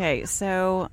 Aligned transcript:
Okay, 0.00 0.24
so 0.24 0.88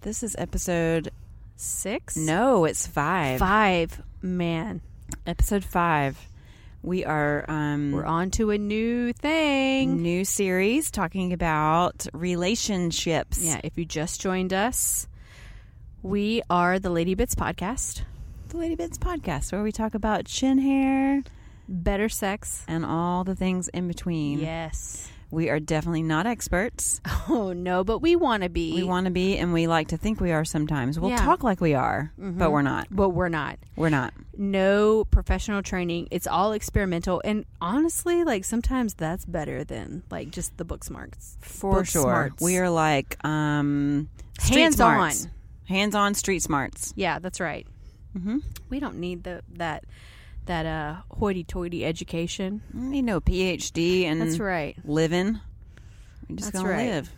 this 0.00 0.22
is 0.22 0.34
episode. 0.38 1.10
Six? 1.54 2.16
No, 2.16 2.64
it's 2.64 2.86
five. 2.86 3.38
Five. 3.40 4.00
Man, 4.22 4.80
Episode 5.26 5.64
five. 5.64 6.18
We 6.82 7.04
are 7.04 7.44
um, 7.46 7.92
we're 7.92 8.06
on 8.06 8.30
to 8.32 8.52
a 8.52 8.56
new 8.56 9.12
thing. 9.12 10.00
new 10.00 10.24
series 10.24 10.90
talking 10.90 11.34
about 11.34 12.06
relationships. 12.14 13.44
Yeah, 13.44 13.60
if 13.62 13.76
you 13.76 13.84
just 13.84 14.22
joined 14.22 14.54
us, 14.54 15.08
we 16.02 16.40
are 16.48 16.78
the 16.78 16.88
Lady 16.88 17.14
Bits 17.14 17.34
podcast. 17.34 18.00
the 18.48 18.56
Lady 18.56 18.76
Bits 18.76 18.96
podcast, 18.96 19.52
where 19.52 19.62
we 19.62 19.72
talk 19.72 19.92
about 19.92 20.24
chin 20.24 20.56
hair 20.56 21.22
Better 21.68 22.08
sex. 22.08 22.64
and 22.66 22.86
all 22.86 23.24
the 23.24 23.34
things 23.36 23.68
in 23.68 23.88
between. 23.88 24.38
Yes. 24.38 25.10
We 25.30 25.50
are 25.50 25.60
definitely 25.60 26.02
not 26.02 26.26
experts. 26.26 27.00
Oh 27.30 27.52
no, 27.52 27.84
but 27.84 27.98
we 27.98 28.16
want 28.16 28.42
to 28.44 28.48
be. 28.48 28.72
We 28.74 28.84
want 28.84 29.04
to 29.04 29.10
be, 29.10 29.36
and 29.36 29.52
we 29.52 29.66
like 29.66 29.88
to 29.88 29.98
think 29.98 30.18
we 30.18 30.32
are 30.32 30.46
sometimes. 30.46 30.98
We'll 30.98 31.10
Yeah. 31.10 31.18
talk 31.18 31.42
like 31.44 31.60
we 31.60 31.74
are, 31.74 32.10
but 32.16 32.50
we're 32.50 32.62
not. 32.62 32.88
but 32.90 33.10
we're 33.10 33.28
not. 33.28 33.58
We're 33.76 33.90
not. 33.90 34.14
No 34.38 35.04
professional 35.04 35.62
training. 35.62 36.08
It's 36.10 36.26
all 36.26 36.52
experimental, 36.52 37.20
and 37.26 37.44
honestly, 37.60 38.24
like 38.24 38.46
sometimes 38.46 38.94
that's 38.94 39.26
better 39.26 39.62
than 39.62 40.04
like 40.10 40.30
just 40.30 40.56
the 40.56 40.64
book 40.64 40.84
smarts. 40.84 41.36
For 41.42 41.74
Book 41.80 41.86
sure. 41.86 42.02
smarts. 42.02 42.42
We 42.42 42.56
are 42.56 42.70
like 42.70 43.22
um, 43.26 44.08
Hands 44.40 44.74
smarts. 44.74 45.26
on. 45.26 45.30
Hands 45.66 45.94
on 45.94 46.14
street 46.14 46.42
smarts. 46.42 46.94
Yeah, 46.96 47.18
that's 47.18 47.40
right. 47.40 47.66
Mm-hmm. 48.16 48.38
We 48.70 48.80
don't 48.80 48.96
need 48.96 49.24
the 49.24 49.42
that 49.58 49.84
that 50.48 50.66
uh 50.66 50.96
hoity-toity 51.16 51.84
education. 51.86 52.60
You 52.74 53.02
know, 53.02 53.20
PhD 53.20 54.04
and 54.04 54.20
That's 54.20 54.38
right. 54.38 54.76
living. 54.84 55.40
We're 56.28 56.36
just 56.36 56.52
That's 56.52 56.62
gonna 56.64 56.74
right. 56.74 56.90
live. 56.90 57.10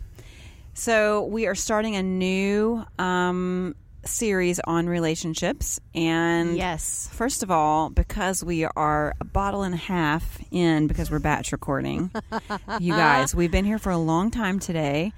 So 0.73 1.25
we 1.25 1.47
are 1.47 1.55
starting 1.55 1.97
a 1.97 2.03
new 2.03 2.85
um, 2.97 3.75
series 4.05 4.59
on 4.61 4.87
relationships, 4.87 5.79
and 5.93 6.55
Yes. 6.55 7.09
First 7.11 7.43
of 7.43 7.51
all, 7.51 7.89
because 7.89 8.41
we 8.43 8.63
are 8.63 9.13
a 9.19 9.25
bottle 9.25 9.63
and 9.63 9.73
a 9.73 9.77
half 9.77 10.39
in 10.49 10.87
because 10.87 11.11
we're 11.11 11.19
batch 11.19 11.51
recording, 11.51 12.09
you 12.79 12.93
guys, 12.93 13.35
we've 13.35 13.51
been 13.51 13.65
here 13.65 13.79
for 13.79 13.89
a 13.91 13.97
long 13.97 14.31
time 14.31 14.59
today. 14.59 15.11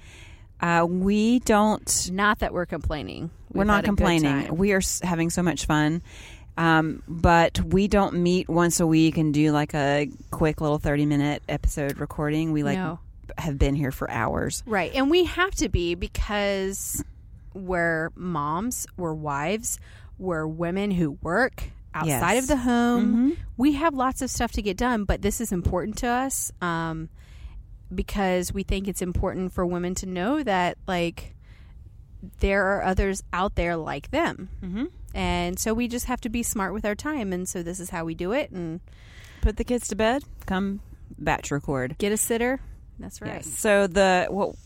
Uh, 0.60 0.84
we 0.88 1.38
don't, 1.40 2.10
Not 2.12 2.40
that 2.40 2.52
we're 2.52 2.66
complaining. 2.66 3.30
we're 3.52 3.60
We've 3.60 3.66
not 3.66 3.74
had 3.76 3.84
a 3.84 3.88
good 3.88 3.96
complaining. 3.96 4.56
We 4.56 4.72
are 4.72 4.80
having 5.02 5.30
so 5.30 5.42
much 5.42 5.66
fun. 5.66 6.02
Um, 6.56 7.02
but 7.08 7.60
we 7.60 7.88
don't 7.88 8.14
meet 8.22 8.48
once 8.48 8.78
a 8.80 8.86
week 8.86 9.16
and 9.18 9.34
do 9.34 9.50
like 9.50 9.74
a 9.74 10.08
quick 10.30 10.60
little 10.60 10.78
30 10.78 11.06
minute 11.06 11.42
episode 11.48 11.98
recording. 11.98 12.52
We 12.52 12.62
like 12.62 12.78
No. 12.78 13.00
have 13.38 13.58
been 13.58 13.74
here 13.74 13.90
for 13.90 14.08
hours. 14.10 14.62
Right. 14.66 14.92
And 14.94 15.10
we 15.10 15.24
have 15.24 15.54
to 15.56 15.68
be 15.68 15.94
because 15.96 17.02
we're 17.54 18.10
moms, 18.14 18.86
we're 18.96 19.14
wives, 19.14 19.78
we're 20.18 20.46
women 20.46 20.90
who 20.92 21.12
work 21.22 21.70
outside 21.92 22.34
Yes. 22.34 22.42
of 22.44 22.48
the 22.48 22.56
home. 22.58 23.32
Mhm. 23.32 23.36
We 23.56 23.72
have 23.72 23.94
lots 23.94 24.22
of 24.22 24.30
stuff 24.30 24.52
to 24.52 24.62
get 24.62 24.76
done, 24.76 25.04
but 25.04 25.22
this 25.22 25.40
is 25.40 25.50
important 25.52 25.96
to 25.98 26.08
us 26.08 26.52
um, 26.60 27.08
because 27.94 28.52
we 28.52 28.62
think 28.62 28.86
it's 28.88 29.02
important 29.02 29.52
for 29.52 29.64
women 29.66 29.94
to 29.96 30.06
know 30.06 30.42
that, 30.42 30.76
like, 30.86 31.34
there 32.40 32.64
are 32.76 32.82
others 32.84 33.22
out 33.32 33.54
there 33.54 33.76
like 33.76 34.10
them. 34.10 34.48
Mhm. 34.62 34.88
And 35.14 35.58
so 35.58 35.72
we 35.72 35.88
just 35.88 36.06
have 36.06 36.20
to 36.22 36.28
be 36.28 36.42
smart 36.42 36.72
with 36.74 36.84
our 36.84 36.94
time. 36.94 37.32
And 37.32 37.48
so 37.48 37.62
this 37.62 37.78
is 37.80 37.90
how 37.90 38.04
we 38.04 38.14
do 38.14 38.32
it. 38.32 38.50
And 38.50 38.80
Put 39.42 39.56
the 39.56 39.64
kids 39.64 39.88
to 39.88 39.94
bed, 39.96 40.24
come 40.46 40.80
batch 41.18 41.50
record. 41.50 41.96
get 41.98 42.12
a 42.12 42.16
sitter. 42.16 42.60
That's 42.98 43.20
right. 43.20 43.34
Yes. 43.34 43.46
So 43.46 43.86
the 43.86 44.26
what 44.30 44.56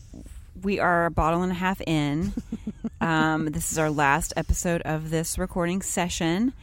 we 0.61 0.79
are 0.79 1.05
a 1.05 1.11
bottle 1.11 1.41
and 1.43 1.51
a 1.51 1.55
half 1.55 1.81
in. 1.81 2.33
um, 3.01 3.45
this 3.47 3.71
is 3.71 3.77
our 3.77 3.89
last 3.89 4.33
episode 4.35 4.81
of 4.83 5.09
this 5.09 5.37
recording 5.37 5.81
session. 5.81 6.53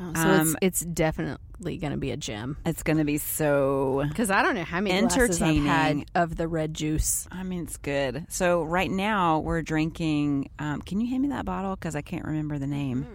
Oh, 0.00 0.12
so 0.14 0.20
it's, 0.30 0.40
Um, 0.50 0.56
it's 0.60 0.80
definitely 0.80 1.78
going 1.78 1.92
to 1.92 1.98
be 1.98 2.10
a 2.10 2.16
gem. 2.16 2.56
It's 2.66 2.82
going 2.82 2.98
to 2.98 3.04
be 3.04 3.18
so. 3.18 4.04
Because 4.08 4.30
I 4.30 4.42
don't 4.42 4.54
know 4.54 4.64
how 4.64 4.80
many 4.80 5.00
glasses 5.06 5.40
I've 5.40 5.56
had 5.64 6.04
of 6.14 6.36
the 6.36 6.48
red 6.48 6.74
juice. 6.74 7.26
I 7.30 7.42
mean, 7.44 7.62
it's 7.64 7.76
good. 7.76 8.26
So 8.28 8.62
right 8.62 8.90
now 8.90 9.38
we're 9.40 9.62
drinking. 9.62 10.50
Um, 10.58 10.82
can 10.82 11.00
you 11.00 11.08
hand 11.08 11.22
me 11.22 11.28
that 11.28 11.44
bottle? 11.44 11.76
Because 11.76 11.96
I 11.96 12.02
can't 12.02 12.24
remember 12.24 12.58
the 12.58 12.66
name. 12.66 13.06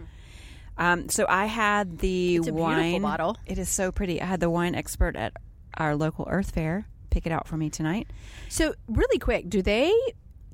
Um, 0.81 1.09
so 1.09 1.27
I 1.29 1.45
had 1.45 1.99
the 1.99 2.37
It's 2.37 2.47
a 2.47 2.51
beautiful 2.51 2.61
wine 2.63 3.01
bottle. 3.03 3.37
It 3.45 3.59
is 3.59 3.69
so 3.69 3.91
pretty. 3.91 4.19
I 4.19 4.25
had 4.25 4.39
the 4.39 4.49
wine 4.49 4.73
expert 4.73 5.15
at 5.15 5.33
our 5.77 5.95
local 5.95 6.27
Earth 6.27 6.51
Fare 6.51 6.87
pick 7.11 7.27
it 7.27 7.31
out 7.31 7.47
for 7.47 7.55
me 7.57 7.69
tonight. 7.69 8.07
So 8.49 8.73
really 8.87 9.19
quick, 9.19 9.47
do 9.47 9.61
they? 9.61 9.93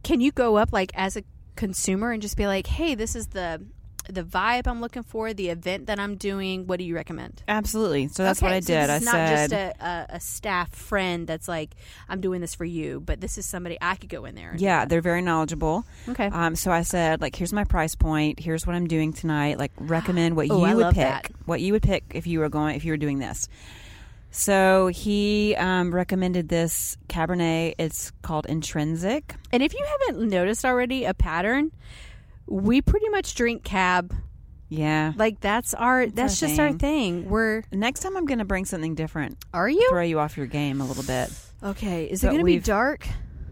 Can 0.03 0.19
you 0.19 0.33
go 0.33 0.57
up 0.57 0.73
like 0.73 0.91
as 0.95 1.15
a 1.15 1.23
consumer 1.55 2.11
and 2.11 2.21
just 2.21 2.35
be 2.35 2.45
like, 2.45 2.67
"Hey, 2.67 2.93
this 2.93 3.15
is 3.15 3.27
the 3.27 3.63
the 4.09 4.23
vibe 4.23 4.67
I'm 4.67 4.81
looking 4.81 5.03
for, 5.03 5.33
the 5.33 5.49
event 5.49 5.87
that 5.87 5.99
I'm 5.99 6.15
doing. 6.15 6.67
What 6.67 6.79
do 6.79 6.85
you 6.85 6.95
recommend?" 6.95 7.43
Absolutely. 7.47 8.07
So 8.07 8.23
that's 8.23 8.41
what 8.41 8.51
I 8.51 8.59
so 8.59 8.67
did. 8.67 8.89
I 8.89 8.99
not 8.99 9.11
said, 9.11 9.49
just 9.49 9.53
a, 9.53 9.85
a, 9.85 10.05
a 10.15 10.19
staff 10.19 10.73
friend 10.73 11.27
that's 11.27 11.47
like, 11.47 11.75
"I'm 12.09 12.21
doing 12.21 12.41
this 12.41 12.55
for 12.55 12.65
you," 12.65 12.99
but 12.99 13.21
this 13.21 13.37
is 13.37 13.45
somebody 13.45 13.77
I 13.81 13.95
could 13.95 14.09
go 14.09 14.25
in 14.25 14.35
there. 14.35 14.53
Yeah, 14.57 14.85
they're 14.85 15.01
very 15.01 15.21
knowledgeable. 15.21 15.85
okay. 16.09 16.27
Um, 16.27 16.55
so 16.55 16.71
I 16.71 16.81
said, 16.83 17.21
like, 17.21 17.35
here's 17.35 17.53
my 17.53 17.63
price 17.63 17.95
point. 17.95 18.39
Here's 18.39 18.65
what 18.65 18.75
I'm 18.75 18.87
doing 18.87 19.13
tonight. 19.13 19.57
Like, 19.57 19.71
recommend 19.79 20.35
what 20.35 20.49
Oh, 20.49 20.59
you 20.59 20.65
I 20.65 20.73
would 20.75 20.87
pick. 20.87 20.95
that. 20.95 21.31
What 21.45 21.61
you 21.61 21.73
would 21.73 21.83
pick 21.83 22.03
if 22.13 22.27
you 22.27 22.39
were 22.39 22.49
going 22.49 22.75
if 22.75 22.85
you 22.85 22.91
were 22.93 22.97
doing 22.97 23.19
this. 23.19 23.47
So 24.29 24.87
he 24.87 25.55
um, 25.57 25.93
recommended 25.95 26.49
this 26.49 26.97
Cabernet. 27.07 27.75
It's 27.79 28.11
called 28.21 28.45
Intrinsic. 28.47 29.35
and 29.51 29.63
if 29.63 29.73
you 29.73 29.83
haven't 29.85 30.29
noticed 30.29 30.65
already 30.65 31.05
a 31.05 31.13
pattern, 31.13 31.71
we 32.47 32.81
pretty 32.81 33.09
much 33.09 33.35
drink 33.35 33.63
cab. 33.63 34.13
Yeah. 34.69 35.13
Like 35.15 35.39
that's 35.39 35.73
our 35.73 36.01
our 36.01 36.07
that's 36.07 36.39
just 36.39 36.59
our 36.59 36.69
thing. 36.69 36.77
thing. 37.23 37.29
We're 37.29 37.63
Next 37.71 38.01
time 38.01 38.17
I'm 38.17 38.25
going 38.25 38.39
to 38.39 38.45
bring 38.45 38.65
something 38.65 38.95
different. 38.95 39.37
are 39.53 39.69
you 39.69 39.87
Throw 39.89 40.01
you 40.01 40.19
off 40.19 40.35
your 40.37 40.45
game 40.47 40.81
a 40.81 40.85
little 40.85 41.03
bit. 41.03 41.31
okay? 41.63 42.05
Is 42.05 42.23
it 42.23 42.27
going 42.27 42.39
to 42.39 42.43
be 42.45 42.59
dark? 42.59 43.07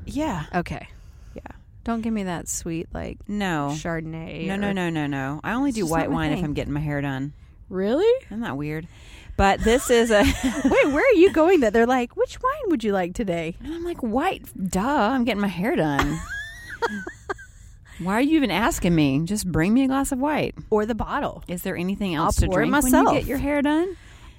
Yeah. 0.05 0.45
Okay. 0.53 0.87
Yeah. 1.33 1.41
Don't 1.85 2.01
give 2.01 2.13
me 2.13 2.23
that 2.23 2.47
sweet 2.49 2.87
like 2.93 3.17
No. 3.29 3.69
Chardonnay. 3.73 4.45
No, 4.47 4.55
no, 4.57 4.71
no, 4.73 4.89
no, 4.89 5.07
no. 5.07 5.39
I 5.43 5.53
only 5.53 5.71
do 5.71 5.85
white 5.85 6.11
wine 6.11 6.31
if. 6.33 6.43
I'm 6.43 6.53
getting 6.53 6.73
my 6.73 6.79
hair 6.81 6.99
done. 7.01 7.31
Really? 7.69 8.11
Isn't 8.25 8.41
that 8.41 8.57
weird? 8.57 8.87
But 9.37 9.59
this 9.61 9.89
is 9.89 10.11
a. 10.11 10.21
Wait, 10.65 10.87
where 10.93 11.03
are 11.03 11.13
you 11.15 11.31
going? 11.33 11.61
That 11.61 11.73
they're 11.73 11.85
like, 11.87 12.15
which 12.15 12.41
wine 12.41 12.69
would 12.69 12.83
you 12.83 12.91
like 12.93 13.13
today? 13.13 13.55
And 13.63 13.73
I'm 13.73 13.83
like, 13.83 14.01
white, 14.03 14.45
duh, 14.69 14.79
I'm 14.81 15.23
getting 15.25 15.41
my 15.41 15.47
hair 15.47 15.75
done. 15.75 16.19
Why 17.99 18.13
are 18.15 18.21
you 18.21 18.37
even 18.37 18.51
asking 18.51 18.93
me? 18.93 19.21
Just 19.23 19.49
bring 19.51 19.73
me 19.73 19.83
a 19.83 19.87
glass 19.87 20.11
of 20.11 20.19
white. 20.19 20.55
Or 20.69 20.85
the 20.85 20.95
bottle? 20.95 21.43
Is 21.47 21.61
there 21.61 21.77
anything 21.77 22.17
I'll 22.17 22.25
else 22.25 22.37
to 22.37 22.47
pour 22.47 22.61
it 22.61 22.67
drink 22.67 22.73
when 22.73 22.91
myself. 22.91 23.13
you 23.13 23.19
get 23.19 23.27
your 23.27 23.37
hair 23.37 23.61
done? 23.61 23.95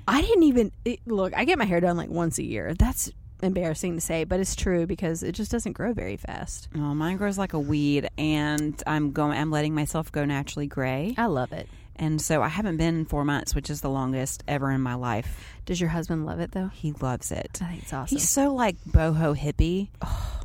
I 0.08 0.20
didn't 0.20 0.44
even 0.44 0.72
it, 0.84 1.00
look. 1.06 1.34
I 1.34 1.44
get 1.44 1.58
my 1.58 1.64
hair 1.64 1.80
done 1.80 1.96
like 1.96 2.10
once 2.10 2.38
a 2.38 2.44
year. 2.44 2.74
That's 2.74 3.10
embarrassing 3.42 3.94
to 3.94 4.00
say, 4.00 4.24
but 4.24 4.40
it's 4.40 4.54
true 4.54 4.86
because 4.86 5.22
it 5.22 5.32
just 5.32 5.50
doesn't 5.50 5.72
grow 5.72 5.92
very 5.92 6.16
fast. 6.16 6.68
Oh, 6.74 6.94
mine 6.94 7.16
grows 7.16 7.38
like 7.38 7.52
a 7.52 7.58
weed, 7.58 8.08
and 8.16 8.80
I'm 8.86 9.12
going. 9.12 9.36
I'm 9.36 9.50
letting 9.50 9.74
myself 9.74 10.12
go 10.12 10.24
naturally 10.24 10.66
gray, 10.66 11.14
I 11.18 11.26
love 11.26 11.52
it. 11.52 11.68
And 11.98 12.20
so 12.20 12.42
I 12.42 12.48
haven't 12.48 12.76
been 12.76 12.98
in 13.00 13.04
four 13.04 13.24
months, 13.24 13.54
which 13.54 13.70
is 13.70 13.80
the 13.80 13.90
longest 13.90 14.42
ever 14.46 14.70
in 14.70 14.80
my 14.80 14.94
life. 14.94 15.44
Does 15.64 15.80
your 15.80 15.90
husband 15.90 16.26
love 16.26 16.40
it 16.40 16.52
though? 16.52 16.68
He 16.68 16.92
loves 16.92 17.32
it. 17.32 17.58
I 17.62 17.66
think 17.66 17.82
it's 17.82 17.92
awesome. 17.92 18.16
He's 18.16 18.28
so 18.28 18.54
like 18.54 18.76
boho 18.84 19.36
hippie. 19.36 19.88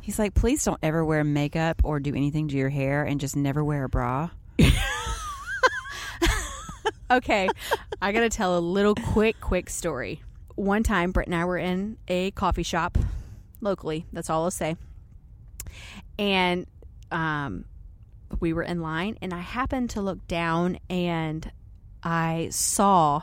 He's 0.02 0.18
like, 0.18 0.34
please 0.34 0.64
don't 0.64 0.80
ever 0.82 1.04
wear 1.04 1.22
makeup 1.22 1.82
or 1.84 2.00
do 2.00 2.14
anything 2.14 2.48
to 2.48 2.56
your 2.56 2.70
hair, 2.70 3.04
and 3.04 3.20
just 3.20 3.36
never 3.36 3.62
wear 3.62 3.84
a 3.84 3.88
bra. 3.88 4.30
okay, 7.10 7.48
I 8.00 8.12
got 8.12 8.20
to 8.20 8.28
tell 8.28 8.58
a 8.58 8.60
little 8.60 8.94
quick, 8.94 9.40
quick 9.40 9.70
story. 9.70 10.22
One 10.56 10.82
time, 10.82 11.12
Britt 11.12 11.28
and 11.28 11.36
I 11.36 11.44
were 11.44 11.58
in 11.58 11.98
a 12.08 12.32
coffee 12.32 12.64
shop 12.64 12.98
locally. 13.60 14.04
That's 14.12 14.28
all 14.28 14.44
I'll 14.44 14.50
say. 14.50 14.76
And 16.18 16.66
um, 17.12 17.64
we 18.40 18.52
were 18.52 18.62
in 18.62 18.80
line, 18.80 19.18
and 19.20 19.32
I 19.32 19.40
happened 19.40 19.90
to 19.90 20.00
look 20.00 20.26
down, 20.28 20.78
and 20.88 21.50
I 22.02 22.48
saw. 22.50 23.22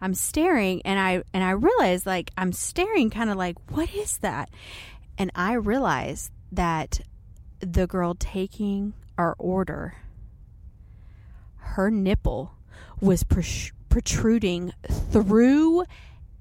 I'm 0.00 0.14
staring, 0.14 0.80
and 0.84 0.98
I 0.98 1.22
and 1.34 1.42
I 1.42 1.50
realized 1.50 2.06
like 2.06 2.30
I'm 2.36 2.52
staring, 2.52 3.10
kind 3.10 3.30
of 3.30 3.36
like, 3.36 3.56
what 3.70 3.92
is 3.94 4.18
that? 4.18 4.50
And 5.16 5.32
I 5.34 5.54
realized 5.54 6.30
that 6.52 7.00
the 7.60 7.86
girl 7.86 8.14
taking 8.14 8.94
our 9.16 9.34
order 9.38 9.96
her 11.78 11.90
nipple 11.90 12.52
was 13.00 13.24
protruding 13.88 14.72
through 15.10 15.84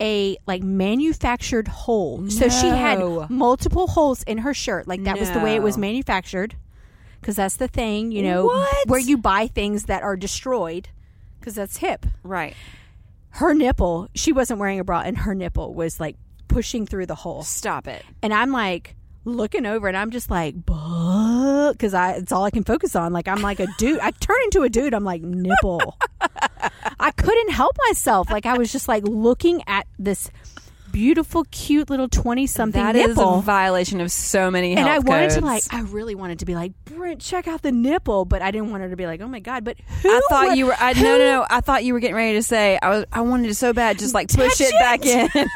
a 0.02 0.38
like 0.48 0.64
manufactured 0.64 1.68
hole. 1.68 2.30
So 2.30 2.50
she 2.50 2.68
had 2.68 3.30
multiple 3.30 3.88
holes 3.88 4.24
in 4.24 4.40
her 4.40 4.54
shirt. 4.54 4.88
Like 4.88 5.04
that 5.04 5.20
was 5.20 5.30
the 5.32 5.40
way 5.40 5.56
it 5.56 5.62
was 5.62 5.78
manufactured. 5.78 6.56
Cuz 7.28 7.36
that's 7.36 7.58
the 7.58 7.68
thing, 7.68 8.14
you 8.14 8.24
know, 8.24 8.46
What? 8.46 8.88
where 8.88 9.00
you 9.02 9.18
buy 9.18 9.48
things 9.48 9.84
that 9.84 10.02
are 10.02 10.16
destroyed 10.16 10.88
cuz 11.42 11.56
that's 11.56 11.76
hip. 11.78 12.06
Right. 12.24 12.56
Her 13.32 13.54
nipple, 13.54 14.08
she 14.16 14.32
wasn't 14.32 14.62
wearing 14.62 14.80
a 14.80 14.86
bra 14.86 15.02
and 15.02 15.18
her 15.18 15.36
nipple 15.36 15.74
was 15.74 16.00
like 16.00 16.16
pushing 16.48 16.86
through 16.88 17.06
the 17.08 17.16
hole. 17.16 17.44
Stop 17.44 17.86
it. 17.86 18.06
And 18.24 18.34
I'm 18.34 18.54
like 18.54 18.96
looking 19.26 19.66
over, 19.66 19.90
and 19.90 19.98
I'm 19.98 20.10
just 20.10 20.32
like, 20.32 20.56
because 20.66 21.94
I 21.94 22.14
it's 22.14 22.32
all 22.32 22.46
I 22.46 22.50
can 22.50 22.64
focus 22.64 22.96
on. 22.96 23.12
Like 23.12 23.28
I'm 23.28 23.42
like 23.42 23.60
a 23.60 23.68
dude. 23.78 24.00
I 24.00 24.12
turn 24.12 24.38
into 24.46 24.62
a 24.62 24.70
dude. 24.70 24.94
I'm 24.94 25.04
like 25.04 25.22
nipple. 25.22 25.98
I 27.00 27.12
couldn't 27.12 27.52
help 27.52 27.76
myself. 27.90 28.30
Like 28.32 28.46
I 28.46 28.58
was 28.58 28.72
just 28.72 28.88
like 28.88 29.04
looking 29.06 29.62
at 29.68 29.86
this 30.00 30.32
beautiful, 30.98 31.46
cute 31.52 31.92
little 31.92 32.08
twenty 32.10 32.48
something 32.48 32.82
That 32.82 32.96
is 32.96 33.10
nipple. 33.10 33.38
a 33.38 33.42
violation 33.44 34.02
of 34.02 34.12
so 34.12 34.50
many 34.50 34.72
and 34.72 34.80
health 34.80 34.90
I 34.90 34.98
wanted 35.00 35.30
to 35.30 35.42
codes. 35.42 35.46
like, 35.46 35.64
I 35.72 35.82
really 35.82 36.16
wanted 36.16 36.40
to 36.40 36.46
be 36.46 36.56
like, 36.56 36.72
Brent, 36.86 37.22
check 37.22 37.48
out 37.48 37.62
the 37.62 37.72
nipple, 37.72 38.26
but 38.26 38.42
I 38.42 38.50
didn't 38.50 38.72
want 38.72 38.82
her 38.82 38.90
to 38.90 38.96
be 38.96 39.06
like, 39.06 39.22
oh 39.22 39.28
my 39.28 39.40
god. 39.40 39.64
But 39.64 39.78
who? 40.02 40.10
I 40.10 40.22
thought 40.28 40.48
would- 40.48 40.58
you 40.58 40.66
were. 40.66 40.76
I, 40.80 40.94
no, 40.94 41.00
who- 41.00 41.04
no, 41.04 41.18
no. 41.20 41.46
I 41.48 41.62
thought 41.62 41.84
you 41.84 41.94
were 41.94 42.00
getting 42.00 42.16
ready 42.16 42.34
to 42.34 42.42
say. 42.42 42.80
I 42.82 42.90
was. 42.90 43.06
I 43.14 43.22
wanted 43.22 43.52
it 43.52 43.54
so 43.54 43.74
bad, 43.74 44.00
just 44.00 44.16
like 44.16 44.30
push 44.30 44.58
Touch 44.58 44.62
it, 44.62 44.72
back 44.80 45.06
in. 45.06 45.30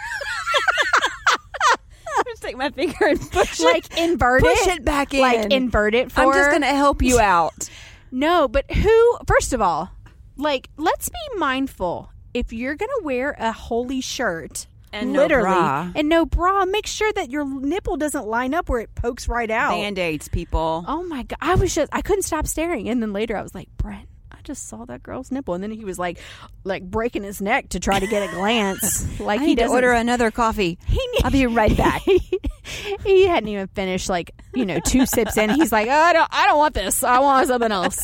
just 2.27 2.44
take 2.44 2.55
my 2.55 2.69
finger 2.69 3.05
and 3.07 3.19
push 3.31 3.59
it. 3.59 3.63
Like 3.63 3.97
invert 3.97 4.44
it. 4.44 4.45
push 4.45 4.67
it, 4.67 4.85
back 4.85 5.13
in. 5.15 5.21
like 5.21 5.51
invert 5.51 5.95
it 5.95 6.11
for. 6.11 6.21
I'm 6.21 6.33
just 6.33 6.49
going 6.51 6.61
to 6.61 6.67
help 6.67 7.01
you 7.01 7.19
out. 7.21 7.67
No, 8.11 8.47
but 8.47 8.69
who? 8.71 9.17
First 9.25 9.53
of 9.53 9.61
all, 9.61 9.89
like, 10.37 10.69
let's 10.77 11.09
be 11.09 11.37
mindful. 11.39 12.11
If 12.33 12.53
you're 12.53 12.75
gonna 12.75 12.91
wear 13.01 13.35
a 13.39 13.51
holy 13.51 13.99
shirt, 14.01 14.67
And 14.93 15.13
no 15.13 15.21
literally, 15.21 15.45
bra. 15.45 15.91
and 15.95 16.09
no 16.09 16.25
bra, 16.25 16.65
make 16.65 16.85
sure 16.85 17.11
that 17.13 17.29
your 17.31 17.45
nipple 17.45 17.95
doesn't 17.97 18.27
line 18.27 18.53
up 18.53 18.67
where 18.67 18.81
it 18.81 18.93
pokes 18.93 19.27
right 19.27 19.49
out. 19.49 19.71
Band 19.71 19.97
aids, 19.97 20.27
people. 20.27 20.83
Oh 20.88 21.03
my 21.03 21.23
god! 21.23 21.38
I 21.39 21.55
was 21.55 21.73
just 21.73 21.89
I 21.93 22.01
couldn't 22.01 22.23
stop 22.23 22.45
staring, 22.45 22.89
and 22.89 23.01
then 23.01 23.13
later 23.13 23.38
I 23.38 23.41
was 23.41 23.55
like, 23.55 23.69
Brent, 23.77 24.09
I 24.41 24.43
just 24.43 24.67
saw 24.67 24.85
that 24.85 25.03
girl's 25.03 25.31
nipple, 25.31 25.53
and 25.53 25.63
then 25.63 25.69
he 25.69 25.85
was 25.85 25.99
like, 25.99 26.17
like 26.63 26.81
breaking 26.81 27.21
his 27.21 27.41
neck 27.43 27.69
to 27.69 27.79
try 27.79 27.99
to 27.99 28.07
get 28.07 28.27
a 28.27 28.33
glance. 28.33 29.07
Like 29.21 29.39
I 29.39 29.43
he 29.43 29.49
need 29.49 29.55
to 29.57 29.61
doesn't 29.63 29.75
order 29.75 29.91
another 29.91 30.31
coffee. 30.31 30.79
I'll 31.23 31.29
be 31.29 31.45
right 31.45 31.75
back. 31.77 32.01
he 33.05 33.27
hadn't 33.27 33.49
even 33.49 33.67
finished 33.67 34.09
like 34.09 34.31
you 34.55 34.65
know 34.65 34.79
two 34.79 35.05
sips 35.05 35.38
in. 35.38 35.51
He's 35.51 35.71
like, 35.71 35.88
oh, 35.88 35.91
I 35.91 36.11
don't, 36.13 36.27
I 36.31 36.47
don't 36.47 36.57
want 36.57 36.73
this. 36.73 37.03
I 37.03 37.19
want 37.19 37.47
something 37.47 37.71
else. 37.71 38.03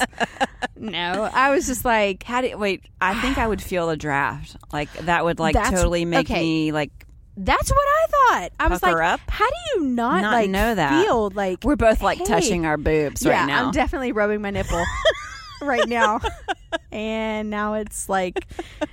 No, 0.75 1.27
I 1.33 1.49
was 1.49 1.65
just 1.65 1.83
like, 1.85 2.21
How 2.21 2.41
do 2.41 2.55
wait? 2.55 2.83
I 3.01 3.19
think 3.19 3.39
I 3.39 3.47
would 3.47 3.63
feel 3.63 3.89
a 3.89 3.97
draft. 3.97 4.57
Like 4.71 4.93
that 4.93 5.25
would 5.25 5.39
like 5.39 5.53
That's- 5.53 5.73
totally 5.73 6.05
make 6.05 6.29
okay. 6.29 6.41
me 6.41 6.71
like. 6.71 6.91
that's 7.35 7.71
what 7.71 7.87
I 7.87 8.05
thought. 8.09 8.49
I 8.59 8.67
was 8.67 8.79
Pucker 8.79 8.97
like, 8.97 9.13
up? 9.13 9.21
how 9.27 9.47
do 9.49 9.55
you 9.75 9.85
not, 9.87 10.21
Not 10.21 10.33
like 10.33 10.49
know 10.51 10.75
that. 10.75 11.03
feel 11.03 11.31
like 11.31 11.63
We're 11.63 11.75
both 11.77 12.03
like 12.03 12.19
hey. 12.19 12.25
touching 12.25 12.65
our 12.67 12.77
boobs 12.77 13.25
yeah, 13.25 13.39
right 13.39 13.47
now. 13.47 13.65
I'm 13.65 13.71
definitely 13.71 14.11
rubbing 14.11 14.41
my 14.41 14.51
nipple 14.51 14.83
right 15.61 15.87
now. 15.87 16.19
And 16.91 17.49
now 17.49 17.75
it's 17.75 18.09
like 18.09 18.45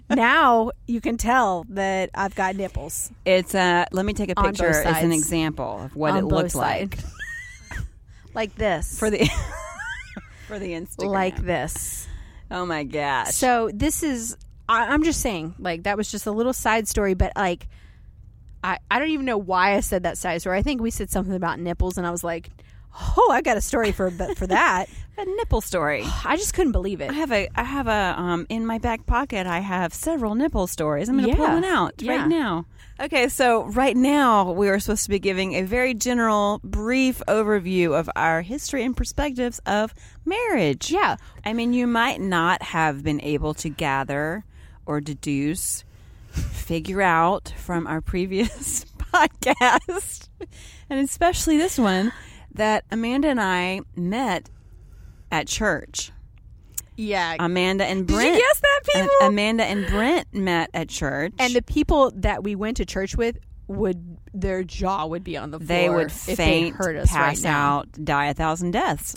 now 0.09 0.71
you 0.87 1.01
can 1.01 1.17
tell 1.17 1.65
that 1.71 2.11
I've 2.15 2.35
got 2.35 2.57
nipples 2.57 3.11
it's 3.25 3.55
uh 3.55 3.85
let 3.93 4.07
me 4.07 4.13
take 4.13 4.31
a 4.31 4.39
On 4.39 4.47
picture 4.47 4.69
as 4.69 4.85
an 4.87 5.11
sides. 5.11 5.17
example 5.17 5.81
of 5.83 5.97
what 5.97 6.13
on 6.13 6.19
it 6.19 6.23
both 6.23 6.33
looked 6.33 6.55
like 6.55 6.97
sides. 6.97 7.15
like 8.35 8.55
this. 8.55 8.99
for 8.99 9.11
the 9.11 9.19
for 10.47 10.59
the 10.59 10.73
Instagram. 10.73 11.11
like 11.11 11.43
this. 11.43 12.07
oh 12.51 12.65
my 12.67 12.85
gosh. 12.85 13.35
So 13.35 13.71
this 13.73 14.03
is 14.03 14.37
I, 14.69 14.87
I'm 14.87 15.03
just 15.03 15.21
saying, 15.21 15.55
like 15.59 15.83
that 15.83 15.97
was 15.97 16.11
just 16.11 16.27
a 16.27 16.33
little 16.33 16.53
side 16.53 16.89
story, 16.89 17.15
but 17.15 17.33
like 17.37 17.69
I 18.63 18.79
I 18.91 18.99
don't 18.99 19.11
even 19.11 19.27
know 19.27 19.39
why 19.39 19.75
I 19.75 19.81
said 19.81 20.05
that 20.05 20.17
side 20.19 20.41
story. 20.41 20.59
I 20.59 20.63
think 20.63 20.81
we 20.81 20.91
said 20.91 21.11
something 21.11 21.35
about 21.35 21.59
nipples, 21.61 21.99
and 21.99 22.07
I 22.07 22.11
was 22.11 22.25
like, 22.25 22.51
oh, 23.17 23.31
I 23.33 23.41
got 23.43 23.57
a 23.57 23.61
story 23.61 23.93
for 23.93 24.11
for 24.11 24.47
that. 24.47 24.87
a 25.19 25.25
nipple 25.25 25.61
story. 25.61 26.03
I 26.25 26.37
just 26.37 26.55
couldn't 26.55 26.73
believe 26.73 27.01
it. 27.01 27.11
I 27.11 27.15
have 27.15 27.33
a 27.33 27.49
I 27.55 27.63
have 27.65 27.87
a 27.89 28.15
um 28.21 28.47
in 28.49 28.67
my 28.67 28.79
back 28.79 29.07
pocket 29.07 29.47
I 29.47 29.61
have 29.61 29.93
several 29.95 30.35
nipple 30.35 30.67
stories. 30.67 31.09
I'm 31.09 31.17
going 31.19 31.31
to 31.31 31.37
pull 31.37 31.47
one 31.47 31.65
out 31.65 31.95
Yeah. 32.01 32.17
right 32.17 32.29
now. 32.29 32.67
Okay, 33.01 33.29
so 33.29 33.65
right 33.65 33.97
now 33.97 34.53
we 34.53 34.69
are 34.69 34.79
supposed 34.79 35.03
to 35.05 35.11
be 35.11 35.19
giving 35.19 35.55
a 35.55 35.63
very 35.63 35.95
general 35.95 36.61
brief 36.63 37.21
overview 37.27 37.99
of 37.99 38.09
our 38.15 38.41
history 38.43 38.85
and 38.85 38.97
perspectives 38.97 39.61
of 39.67 39.93
marriage. 40.25 40.93
Yeah. 40.93 41.17
I 41.45 41.55
mean, 41.55 41.73
you 41.73 41.89
might 41.89 42.21
not 42.21 42.63
have 42.63 43.03
been 43.03 43.21
able 43.23 43.53
to 43.55 43.69
gather 43.69 44.45
or 44.87 45.01
deduce, 45.01 45.83
figure 46.31 47.03
out 47.03 47.53
from 47.57 47.89
our 47.89 48.01
previous 48.01 48.85
podcast, 48.99 50.29
and 50.89 51.01
especially 51.01 51.57
this 51.57 51.79
one, 51.79 52.13
that 52.55 52.85
Amanda 52.91 53.29
and 53.29 53.41
I 53.41 53.81
met 53.97 54.49
at 55.31 55.47
church. 55.47 56.13
Yeah. 56.97 57.37
Amanda 57.41 57.85
and 57.85 58.07
Did 58.07 58.15
you 58.15 58.41
guess 58.41 58.61
that, 58.61 58.81
people? 58.85 59.09
Amanda 59.23 59.65
and 59.65 59.87
Brent 59.87 60.33
met 60.33 60.71
at 60.73 60.89
church. 60.89 61.33
and 61.39 61.53
the 61.55 61.63
people 61.63 62.13
that 62.17 62.45
we 62.45 62.55
went 62.55 62.77
to 62.77 62.87
church 62.87 63.17
with 63.17 63.39
would 63.67 64.19
their 64.33 64.63
jaw 64.63 65.07
would 65.07 65.25
be 65.25 65.37
on 65.37 65.51
the 65.51 65.59
floor. 65.59 65.67
they 65.67 65.89
would 65.89 66.07
if 66.07 66.37
faint, 66.37 66.77
they 66.77 66.85
heard 66.85 66.97
us 66.97 67.11
pass 67.11 67.39
right 67.39 67.43
now. 67.43 67.79
out, 67.79 67.93
die 68.05 68.27
a 68.27 68.35
thousand 68.35 68.73
deaths, 68.73 69.17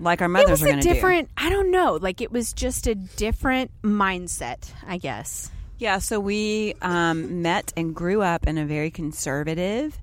like 0.00 0.20
our 0.22 0.26
It 0.26 0.30
mothers 0.30 0.50
was 0.50 0.62
are 0.62 0.66
going 0.66 0.78
to 0.78 0.82
do. 0.82 0.88
There 0.88 0.94
was 0.94 0.96
a 0.96 1.00
different. 1.00 1.30
I 1.36 1.50
don't 1.50 1.70
know. 1.70 1.98
Like 2.00 2.20
it 2.20 2.32
was 2.32 2.52
just 2.52 2.86
a 2.86 2.94
different 2.94 3.70
mindset. 3.82 4.72
I 4.86 4.96
guess 4.98 5.50
Yeah, 5.78 5.98
so 5.98 6.18
we 6.18 6.74
um, 6.82 7.42
met 7.42 7.72
and 7.76 7.94
grew 7.94 8.22
up 8.22 8.46
in 8.46 8.58
a 8.58 8.64
very 8.64 8.90
conservative 8.90 9.96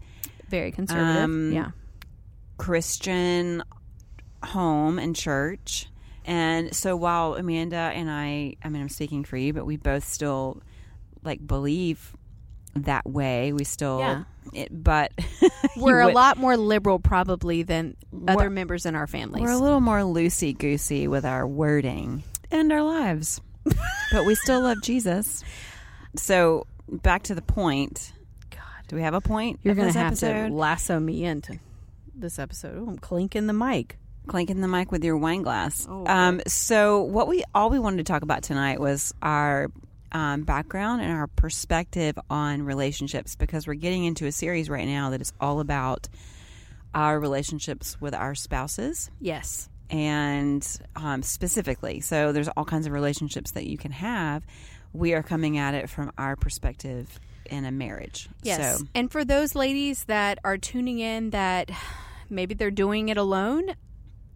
very 0.48 0.72
conservative. 0.72 1.24
Um, 1.24 1.51
yeah. 1.51 1.72
Christian 2.57 3.63
home 4.44 5.00
and 5.00 5.16
church. 5.16 5.88
And 6.25 6.75
so 6.75 6.96
while 6.96 7.36
Amanda 7.36 7.75
and 7.75 8.10
I, 8.10 8.56
I 8.63 8.69
mean, 8.69 8.81
I'm 8.81 8.90
speaking 8.90 9.24
for 9.24 9.38
you, 9.38 9.54
but 9.54 9.66
we 9.66 9.78
both 9.78 10.04
still 10.06 10.62
like 11.24 11.46
believe 11.46 12.16
that 12.75 13.06
way. 13.07 13.54
We 13.54 13.63
still, 13.63 14.00
Yeah. 14.00 14.24
it, 14.54 14.69
but 14.72 15.12
We're 15.78 16.02
you 16.04 16.10
a 16.10 16.13
lot 16.13 16.38
more 16.38 16.57
liberal 16.57 17.00
probably 17.00 17.63
than 17.63 17.96
other 18.28 18.50
members 18.50 18.86
in 18.86 18.96
our 18.96 19.08
families. 19.08 19.44
We're 19.44 19.51
a 19.51 19.58
little 19.58 19.81
more 19.81 20.00
loosey 20.00 20.58
goosey 20.58 21.08
with 21.08 21.25
our 21.25 21.48
wording 21.48 22.24
and 22.51 22.72
our 22.72 22.84
lives, 22.84 23.39
but 24.12 24.25
we 24.25 24.36
still 24.36 24.62
love 24.62 24.77
Jesus. 24.84 25.44
So 26.15 26.65
back 26.89 27.24
to 27.24 27.36
the 27.36 27.41
point. 27.41 28.13
God, 28.50 28.60
Do 28.88 28.96
we 28.96 29.01
have 29.03 29.13
a 29.13 29.22
point? 29.22 29.60
you're 29.63 29.75
gonna 29.75 29.88
this 29.88 29.96
have 29.96 30.08
episode? 30.13 30.48
to 30.50 30.53
lasso 30.53 31.00
me 31.00 31.24
into 31.25 31.60
this 32.19 32.39
episode. 32.39 32.77
Oh, 32.77 32.89
I'm 32.89 32.98
clinking 32.98 33.48
the 33.48 33.53
mic. 33.53 33.98
clinking 34.27 34.62
the 34.62 34.67
mic 34.67 34.91
with 34.91 35.03
your 35.03 35.17
wine 35.17 35.41
glass. 35.43 35.86
Oh, 35.89 36.05
um, 36.07 36.41
so 36.48 37.01
what 37.03 37.27
we 37.27 37.43
all 37.53 37.69
we 37.69 37.79
wanted 37.79 37.98
to 37.98 38.03
talk 38.03 38.22
about 38.24 38.43
tonight 38.43 38.79
was 38.79 39.13
our 39.22 39.69
um, 40.12 40.43
background 40.43 41.01
and 41.01 41.12
our 41.12 41.27
perspective 41.27 42.17
on 42.29 42.63
relationships 42.63 43.36
because 43.36 43.67
we're 43.67 43.74
getting 43.75 44.05
into 44.05 44.25
a 44.25 44.31
series 44.31 44.69
right 44.69 44.88
now 44.88 45.10
that 45.12 45.22
is 45.22 45.34
all 45.41 45.60
about 45.60 46.07
our 46.93 47.19
relationships 47.19 48.00
with 48.00 48.13
our 48.15 48.34
spouses 48.34 49.12
Yes. 49.19 49.69
and 49.89 50.65
um, 50.95 51.22
specifically. 51.22 52.00
So 52.00 52.31
there's 52.31 52.48
all 52.48 52.63
kinds 52.65 52.88
of 52.88 52.93
relationships 52.93 53.51
that 53.51 53.67
you 53.67 53.77
can 53.77 53.91
have. 53.91 54.45
We 54.93 55.13
are 55.13 55.22
coming 55.24 55.57
at 55.57 55.74
it 55.74 55.89
from 55.89 56.13
our 56.17 56.38
perspective 56.38 57.19
in 57.48 57.65
a 57.65 57.72
marriage. 57.72 58.29
Yes. 58.41 58.79
So 58.79 58.86
And 58.95 59.12
for 59.12 59.25
those 59.25 59.53
ladies 59.53 60.05
that 60.05 60.39
are 60.45 60.57
tuning 60.57 61.00
in 61.00 61.31
that 61.31 61.69
maybe 62.29 62.53
they're 62.53 62.72
doing 62.72 63.10
it 63.10 63.17
alone, 63.17 63.75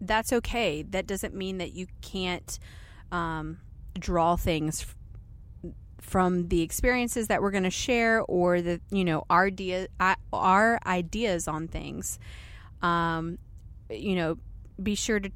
that's 0.01 0.31
okay. 0.31 0.83
That 0.83 1.07
doesn't 1.07 1.33
mean 1.33 1.57
that 1.57 1.73
you 1.73 1.87
can't 2.01 2.57
um, 3.11 3.59
draw 3.97 4.35
things 4.35 4.81
f- 4.81 5.73
from 5.99 6.47
the 6.47 6.61
experiences 6.61 7.27
that 7.27 7.41
we're 7.41 7.51
going 7.51 7.63
to 7.63 7.69
share 7.69 8.21
or 8.21 8.61
the 8.61 8.79
you 8.89 9.03
know 9.03 9.25
our 9.29 9.45
idea 9.47 9.87
our 10.31 10.79
ideas 10.85 11.47
on 11.47 11.67
things. 11.67 12.19
Um, 12.81 13.37
you 13.89 14.15
know, 14.15 14.37
be 14.81 14.95
sure 14.95 15.19
to 15.19 15.29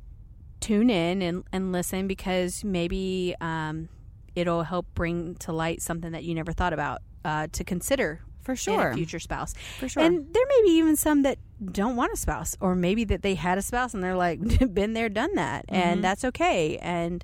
tune 0.59 0.89
in 0.89 1.21
and, 1.21 1.43
and 1.51 1.73
listen 1.73 2.07
because 2.07 2.63
maybe 2.63 3.35
um, 3.41 3.89
it'll 4.35 4.63
help 4.63 4.85
bring 4.93 5.35
to 5.35 5.51
light 5.51 5.81
something 5.81 6.13
that 6.13 6.23
you 6.23 6.33
never 6.33 6.53
thought 6.53 6.71
about 6.71 7.01
uh, 7.25 7.47
to 7.51 7.63
consider 7.63 8.21
for 8.43 8.55
sure, 8.55 8.93
future 8.93 9.19
spouse. 9.19 9.53
for 9.79 9.89
sure. 9.89 10.03
And 10.03 10.33
there 10.33 10.45
may 10.47 10.61
be 10.63 10.71
even 10.71 10.95
some 10.95 11.23
that 11.23 11.37
don't 11.63 11.95
want 11.95 12.11
a 12.13 12.17
spouse, 12.17 12.55
or 12.59 12.75
maybe 12.75 13.03
that 13.05 13.21
they 13.21 13.35
had 13.35 13.57
a 13.57 13.61
spouse 13.61 13.93
and 13.93 14.03
they're 14.03 14.15
like, 14.15 14.39
been 14.73 14.93
there, 14.93 15.09
done 15.09 15.33
that, 15.35 15.67
Mhm. 15.67 15.75
and 15.75 16.03
that's 16.03 16.23
okay. 16.25 16.77
And 16.77 17.23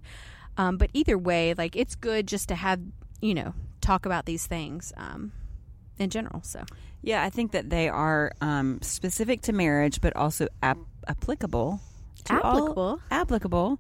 um, 0.58 0.78
but 0.78 0.90
either 0.94 1.18
way, 1.18 1.54
like 1.54 1.76
it's 1.76 1.96
good 1.96 2.28
just 2.28 2.48
to 2.50 2.56
have 2.56 2.80
you 3.22 3.34
know 3.34 3.54
talk 3.82 4.06
about 4.06 4.26
these 4.26 4.46
things 4.46 4.94
um, 4.98 5.32
in 5.98 6.10
general. 6.10 6.42
So 6.44 6.64
Yeah, 7.02 7.24
I 7.24 7.30
think 7.30 7.52
that 7.54 7.70
they 7.70 7.88
are 7.90 8.32
um, 8.42 8.80
specific 8.82 9.42
to 9.44 9.54
marriage, 9.54 10.02
but 10.02 10.16
also 10.16 10.48
ap- 10.62 10.78
applicable. 11.08 11.80
To 12.26 12.42
all- 12.42 12.56
applicable. 12.58 13.00
applicable. 13.10 13.80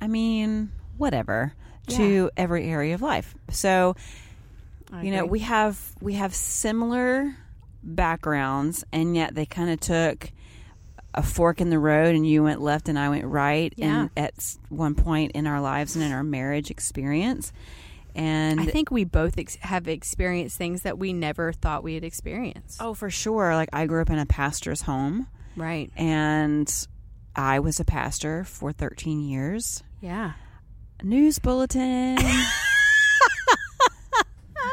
I 0.00 0.06
mean, 0.08 0.70
whatever 0.96 1.54
to 1.88 2.30
every 2.36 2.64
area 2.68 2.94
of 2.94 3.00
life. 3.02 3.34
So 3.50 3.96
I 4.92 5.02
you 5.02 5.12
know, 5.12 5.24
we 5.24 5.40
have 5.40 5.78
we 6.00 6.14
have 6.14 6.34
similar 6.34 7.34
backgrounds, 7.94 8.84
and 8.92 9.16
yet 9.16 9.34
they 9.34 9.46
kind 9.46 9.70
of 9.70 9.80
took 9.80 10.30
a 11.14 11.22
fork 11.22 11.60
in 11.60 11.70
the 11.70 11.78
road, 11.78 12.14
and 12.14 12.26
you 12.26 12.42
went 12.44 12.60
left, 12.60 12.88
and 12.88 12.98
I 12.98 13.08
went 13.08 13.24
right. 13.24 13.72
Yeah. 13.76 14.02
And 14.02 14.10
at 14.16 14.56
one 14.68 14.94
point 14.94 15.32
in 15.32 15.46
our 15.46 15.60
lives 15.60 15.96
and 15.96 16.04
in 16.04 16.12
our 16.12 16.22
marriage 16.22 16.70
experience. 16.70 17.52
And 18.14 18.60
I 18.60 18.64
think 18.66 18.90
we 18.90 19.04
both 19.04 19.38
ex- 19.38 19.56
have 19.56 19.86
experienced 19.88 20.56
things 20.56 20.82
that 20.82 20.98
we 20.98 21.12
never 21.12 21.52
thought 21.52 21.84
we'd 21.84 22.02
experience. 22.04 22.76
oh, 22.80 22.94
for 22.94 23.10
sure. 23.10 23.54
Like 23.54 23.68
I 23.72 23.86
grew 23.86 24.02
up 24.02 24.10
in 24.10 24.18
a 24.18 24.26
pastor's 24.26 24.82
home, 24.82 25.28
Right. 25.56 25.90
and 25.96 26.72
I 27.36 27.60
was 27.60 27.78
a 27.80 27.84
pastor 27.84 28.42
for 28.44 28.72
13 28.72 29.20
years. 29.20 29.82
Yeah. 30.00 30.32
News 31.02 31.38
bulletin. 31.38 32.18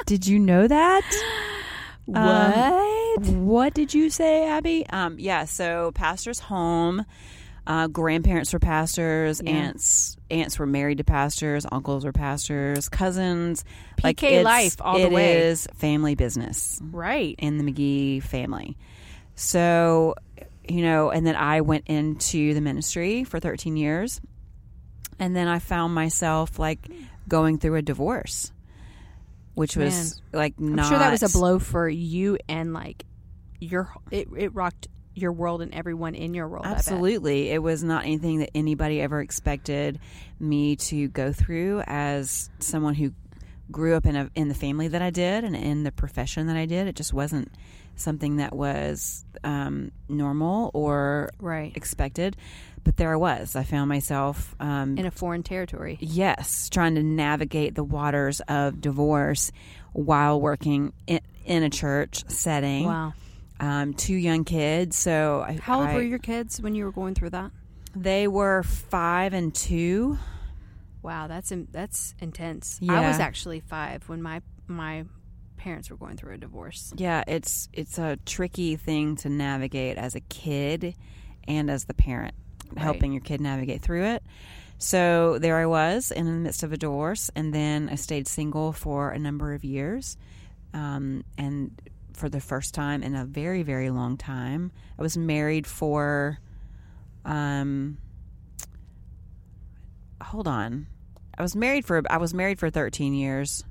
Did 0.05 0.27
you 0.27 0.39
know 0.39 0.67
that? 0.67 1.03
Um, 2.07 2.23
what? 2.23 2.94
What 3.17 3.73
did 3.73 3.93
you 3.93 4.09
say, 4.09 4.47
Abby? 4.47 4.85
Um, 4.89 5.17
yeah, 5.19 5.45
so 5.45 5.91
pastor's 5.93 6.39
home. 6.39 7.05
Uh, 7.67 7.87
grandparents 7.87 8.53
were 8.53 8.59
pastors. 8.59 9.41
Yeah. 9.43 9.51
Aunts 9.51 10.17
aunts 10.29 10.59
were 10.59 10.65
married 10.67 10.99
to 10.99 11.03
pastors. 11.03 11.65
Uncles 11.71 12.05
were 12.05 12.11
pastors. 12.11 12.89
Cousins. 12.89 13.63
like 14.03 14.17
PK 14.17 14.23
it's- 14.27 14.45
life 14.45 14.75
all 14.79 14.99
the 14.99 15.09
way. 15.09 15.37
is 15.47 15.67
family 15.75 16.15
business 16.15 16.79
right. 16.91 17.35
in 17.39 17.57
the 17.57 17.63
McGee 17.63 18.21
family. 18.21 18.77
So, 19.35 20.15
you 20.67 20.81
know, 20.81 21.09
and 21.09 21.25
then 21.25 21.35
I 21.35 21.61
went 21.61 21.87
into 21.87 22.53
the 22.53 22.61
ministry 22.61 23.23
for 23.23 23.39
13 23.39 23.77
years. 23.77 24.21
And 25.19 25.35
then 25.35 25.47
I 25.47 25.59
found 25.59 25.93
myself 25.95 26.59
like 26.59 26.79
going 27.27 27.57
through 27.57 27.75
a 27.75 27.81
divorce, 27.81 28.51
which 29.55 29.75
was 29.75 30.21
like 30.31 30.53
I'm 30.59 30.75
not. 30.75 30.89
sure 30.89 30.99
that 30.99 31.11
was 31.11 31.23
a 31.23 31.37
blow 31.37 31.59
for 31.59 31.89
you 31.89 32.37
and 32.47 32.73
like 32.73 33.05
your 33.59 33.91
it, 34.11 34.27
it 34.37 34.53
rocked 34.53 34.87
your 35.15 35.31
world 35.31 35.61
and 35.61 35.73
everyone 35.73 36.13
in 36.13 36.33
your 36.33 36.47
world. 36.47 36.65
I 36.65 36.69
bet. 36.69 36.77
Absolutely. 36.79 37.49
It 37.49 37.63
was 37.63 37.83
not 37.83 38.03
anything 38.03 38.39
that 38.39 38.51
anybody 38.53 39.01
ever 39.01 39.21
expected 39.21 39.99
me 40.39 40.75
to 40.75 41.07
go 41.07 41.31
through 41.31 41.81
as 41.87 42.49
someone 42.59 42.93
who 42.93 43.13
grew 43.71 43.95
up 43.95 44.05
in 44.05 44.15
a 44.15 44.29
in 44.35 44.49
the 44.49 44.53
family 44.53 44.89
that 44.89 45.01
I 45.01 45.09
did 45.09 45.43
and 45.43 45.55
in 45.55 45.83
the 45.83 45.91
profession 45.91 46.47
that 46.47 46.57
I 46.57 46.65
did. 46.65 46.87
It 46.87 46.95
just 46.95 47.13
wasn't 47.13 47.51
something 47.95 48.37
that 48.37 48.53
was 48.55 49.25
um, 49.43 49.91
normal 50.09 50.71
or 50.73 51.29
Right. 51.39 51.75
expected. 51.75 52.35
But 52.83 52.97
there 52.97 53.11
I 53.13 53.15
was. 53.15 53.55
I 53.55 53.63
found 53.63 53.89
myself 53.89 54.53
um, 54.59 54.97
In 54.97 55.05
a 55.07 55.11
foreign 55.11 55.41
territory. 55.43 55.97
yes, 56.01 56.69
trying 56.69 56.95
to 56.95 57.03
navigate 57.03 57.73
the 57.75 57.83
waters 57.83 58.41
of 58.41 58.79
divorce 58.79 59.51
while 59.93 60.39
working 60.39 60.93
in, 61.07 61.19
in 61.45 61.63
a 61.63 61.69
church 61.69 62.23
setting. 62.29 62.85
Wow. 62.85 63.13
Um, 63.59 63.93
two 63.93 64.13
young 64.15 64.43
kids. 64.43 64.97
So 64.97 65.43
I, 65.47 65.53
How 65.53 65.79
old 65.79 65.87
I- 65.89 65.95
were 65.95 66.01
your 66.03 66.19
kids 66.19 66.61
when 66.61 66.75
you 66.75 66.85
were 66.85 66.91
going 66.91 67.15
through 67.15 67.31
that? 67.31 67.51
They 67.95 68.27
were 68.27 68.61
five 68.63 69.33
and 69.33 69.55
two. 69.55 70.17
Wow, 71.01 71.27
that's 71.27 71.51
in, 71.51 71.67
that's 71.71 72.13
intense. 72.19 72.77
Yeah. 72.81 72.99
I 72.99 73.07
was 73.07 73.19
actually 73.19 73.61
5 73.61 74.09
when 74.09 74.21
my 74.21 74.41
my 74.67 75.05
parents 75.65 75.89
were 75.89 75.97
going 75.97 76.15
through 76.15 76.35
a 76.35 76.37
divorce. 76.37 76.93
Yeah, 76.95 77.23
it's 77.27 77.67
it's 77.73 77.97
a 77.97 78.17
tricky 78.23 78.75
thing 78.75 79.15
to 79.17 79.29
navigate 79.29 79.97
as 79.97 80.13
a 80.13 80.19
kid 80.21 80.95
and 81.47 81.71
as 81.71 81.85
the 81.85 81.95
parent, 81.95 82.35
Right. 82.69 82.83
helping 82.83 83.11
your 83.13 83.21
kid 83.21 83.41
navigate 83.41 83.81
through 83.81 84.05
it. 84.05 84.23
So 84.77 85.39
there 85.39 85.57
I 85.57 85.65
was 85.65 86.11
in 86.11 86.25
the 86.27 86.31
midst 86.33 86.61
of 86.61 86.71
a 86.71 86.77
divorce, 86.77 87.31
and 87.35 87.51
then 87.51 87.89
I 87.91 87.95
stayed 87.95 88.27
single 88.27 88.73
for 88.73 89.09
a 89.09 89.17
number 89.17 89.53
of 89.55 89.63
years, 89.63 90.17
um, 90.73 91.23
and 91.35 91.71
for 92.13 92.29
the 92.29 92.39
first 92.39 92.75
time 92.75 93.01
in 93.01 93.15
a 93.15 93.25
very 93.25 93.63
very 93.63 93.89
long 93.89 94.17
time, 94.17 94.71
I 94.99 95.01
was 95.01 95.17
married 95.17 95.65
for. 95.65 96.37
Um, 97.25 97.97
hold 100.21 100.47
on, 100.47 100.85
I 101.37 101.41
was 101.41 101.55
married 101.55 101.85
for 101.85 102.03
I 102.07 102.17
was 102.17 102.33
married 102.35 102.59
for 102.59 102.69
thirteen 102.69 103.15
years, 103.15 103.63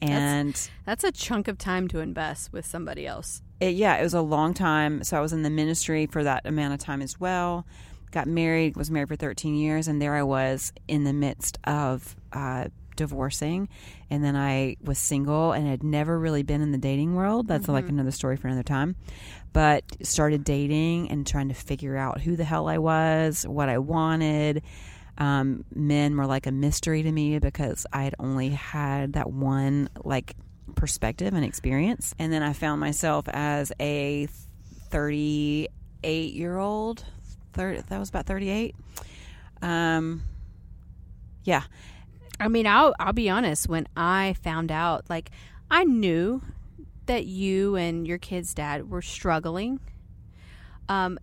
and. 0.00 0.70
That's 0.84 1.04
a 1.04 1.12
chunk 1.12 1.48
of 1.48 1.58
time 1.58 1.88
to 1.88 2.00
invest 2.00 2.52
with 2.52 2.64
somebody 2.66 3.06
else. 3.06 3.42
it, 3.60 3.74
yeah, 3.74 3.96
it 3.96 4.02
was 4.02 4.14
a 4.14 4.20
long 4.22 4.54
time. 4.54 5.02
So 5.04 5.16
I 5.16 5.20
was 5.20 5.32
in 5.32 5.42
the 5.42 5.50
ministry 5.50 6.06
for 6.06 6.24
that 6.24 6.46
amount 6.46 6.74
of 6.74 6.80
time 6.80 7.02
as 7.02 7.18
well. 7.20 7.66
Got 8.10 8.26
married, 8.26 8.76
was 8.76 8.90
married 8.90 9.08
for 9.08 9.16
13 9.16 9.54
years, 9.54 9.86
and 9.88 10.00
there 10.00 10.14
I 10.14 10.22
was 10.22 10.72
in 10.86 11.04
the 11.04 11.12
midst 11.12 11.58
of 11.64 12.16
uh, 12.32 12.68
divorcing. 12.96 13.68
And 14.10 14.24
then 14.24 14.36
I 14.36 14.76
was 14.82 14.98
single 14.98 15.52
and 15.52 15.66
had 15.66 15.82
never 15.82 16.18
really 16.18 16.42
been 16.42 16.60
in 16.60 16.72
the 16.72 16.78
dating 16.78 17.14
world. 17.14 17.48
That's 17.48 17.68
like 17.68 17.88
another 17.88 18.10
story 18.10 18.36
for 18.36 18.48
another 18.48 18.62
time. 18.62 18.96
But 19.52 19.84
started 20.02 20.44
dating 20.44 21.10
and 21.10 21.26
trying 21.26 21.48
to 21.48 21.54
figure 21.54 21.96
out 21.96 22.20
who 22.20 22.36
the 22.36 22.44
hell 22.44 22.68
I 22.68 22.78
was, 22.78 23.46
what 23.46 23.68
I 23.68 23.78
wanted. 23.78 24.62
Um, 25.18 25.64
men 25.74 26.16
were 26.16 26.26
like 26.26 26.46
a 26.46 26.52
mystery 26.52 27.02
to 27.02 27.10
me 27.10 27.38
because 27.40 27.86
I 27.92 28.04
had 28.04 28.14
only 28.18 28.50
had 28.50 29.14
that 29.14 29.30
one 29.30 29.90
like 30.04 30.36
perspective 30.76 31.34
and 31.34 31.44
experience. 31.44 32.14
And 32.18 32.32
then 32.32 32.42
I 32.42 32.52
found 32.52 32.80
myself 32.80 33.28
as 33.28 33.72
a 33.80 34.28
38 34.90 36.34
year 36.34 36.56
old. 36.56 37.04
30, 37.54 37.82
that 37.88 37.98
was 37.98 38.08
about 38.08 38.26
38. 38.26 38.76
Um, 39.60 40.22
yeah. 41.44 41.62
I 42.40 42.48
mean, 42.48 42.66
I'll 42.66 42.94
I'll 43.00 43.12
be 43.12 43.28
honest. 43.28 43.68
When 43.68 43.88
I 43.96 44.36
found 44.44 44.70
out, 44.70 45.10
like, 45.10 45.30
I 45.70 45.84
knew 45.84 46.40
that 47.06 47.26
you 47.26 47.74
and 47.74 48.06
your 48.06 48.18
kid's 48.18 48.54
dad 48.54 48.88
were 48.88 49.02
struggling. 49.02 49.80
Um, 50.88 51.18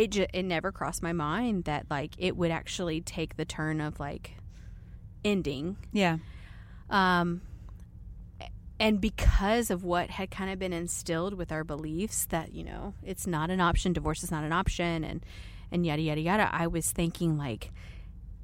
it 0.00 0.10
ju- 0.10 0.26
it 0.32 0.42
never 0.44 0.72
crossed 0.72 1.02
my 1.02 1.12
mind 1.12 1.64
that 1.64 1.86
like 1.90 2.12
it 2.18 2.36
would 2.36 2.50
actually 2.50 3.00
take 3.00 3.36
the 3.36 3.44
turn 3.44 3.80
of 3.80 4.00
like 4.00 4.36
ending. 5.24 5.76
Yeah. 5.92 6.18
Um, 6.88 7.42
and 8.78 9.00
because 9.00 9.70
of 9.70 9.84
what 9.84 10.10
had 10.10 10.30
kind 10.30 10.50
of 10.50 10.58
been 10.58 10.72
instilled 10.72 11.34
with 11.34 11.52
our 11.52 11.64
beliefs 11.64 12.24
that 12.26 12.54
you 12.54 12.64
know 12.64 12.94
it's 13.04 13.26
not 13.26 13.50
an 13.50 13.60
option, 13.60 13.92
divorce 13.92 14.22
is 14.22 14.30
not 14.30 14.42
an 14.44 14.52
option, 14.52 15.04
and 15.04 15.24
and 15.70 15.84
yada 15.84 16.02
yada 16.02 16.20
yada, 16.20 16.48
I 16.50 16.66
was 16.66 16.90
thinking 16.90 17.36
like, 17.36 17.70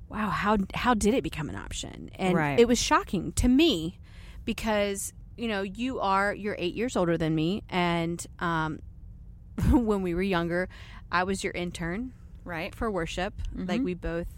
wow, 0.08 0.28
how 0.28 0.58
how 0.74 0.92
did 0.94 1.14
it 1.14 1.22
become 1.24 1.48
an 1.48 1.56
option? 1.56 2.10
And 2.16 2.34
Right. 2.36 2.58
it 2.60 2.68
was 2.68 2.80
shocking 2.80 3.32
to 3.32 3.48
me 3.48 3.98
because 4.44 5.14
you 5.38 5.48
know 5.48 5.62
you 5.62 6.00
are 6.00 6.34
you're 6.34 6.56
eight 6.58 6.74
years 6.74 6.96
older 6.96 7.16
than 7.16 7.34
me, 7.34 7.62
and 7.70 8.24
um, 8.38 8.80
when 9.70 10.02
we 10.02 10.14
were 10.14 10.22
younger, 10.22 10.68
I 11.10 11.24
was 11.24 11.42
your 11.44 11.52
intern 11.52 12.12
Right. 12.44 12.74
for 12.74 12.90
worship. 12.90 13.34
Like 13.54 13.82
we 13.82 13.94
both, 13.94 14.28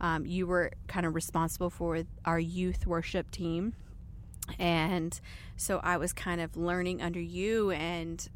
um, 0.00 0.24
you 0.26 0.46
were 0.46 0.70
kind 0.86 1.04
of 1.06 1.14
responsible 1.14 1.70
for 1.70 2.02
our 2.24 2.38
youth 2.38 2.86
worship 2.86 3.30
team, 3.30 3.74
and 4.58 5.18
so 5.56 5.80
I 5.82 5.96
was 5.96 6.12
kind 6.12 6.40
of 6.40 6.56
learning 6.56 7.00
under 7.02 7.20
you. 7.20 7.70
And 7.70 8.26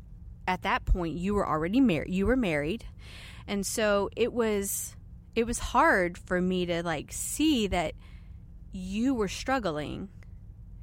at 0.46 0.62
that 0.62 0.84
point, 0.84 1.16
you 1.16 1.34
were 1.34 1.46
already 1.46 1.80
married. 1.80 2.12
You 2.12 2.26
were 2.26 2.36
married, 2.36 2.84
and 3.46 3.64
so 3.64 4.08
it 4.16 4.32
was 4.32 4.96
it 5.36 5.46
was 5.46 5.58
hard 5.58 6.18
for 6.18 6.40
me 6.40 6.66
to 6.66 6.82
like 6.82 7.12
see 7.12 7.66
that 7.68 7.94
you 8.72 9.14
were 9.14 9.28
struggling 9.28 10.08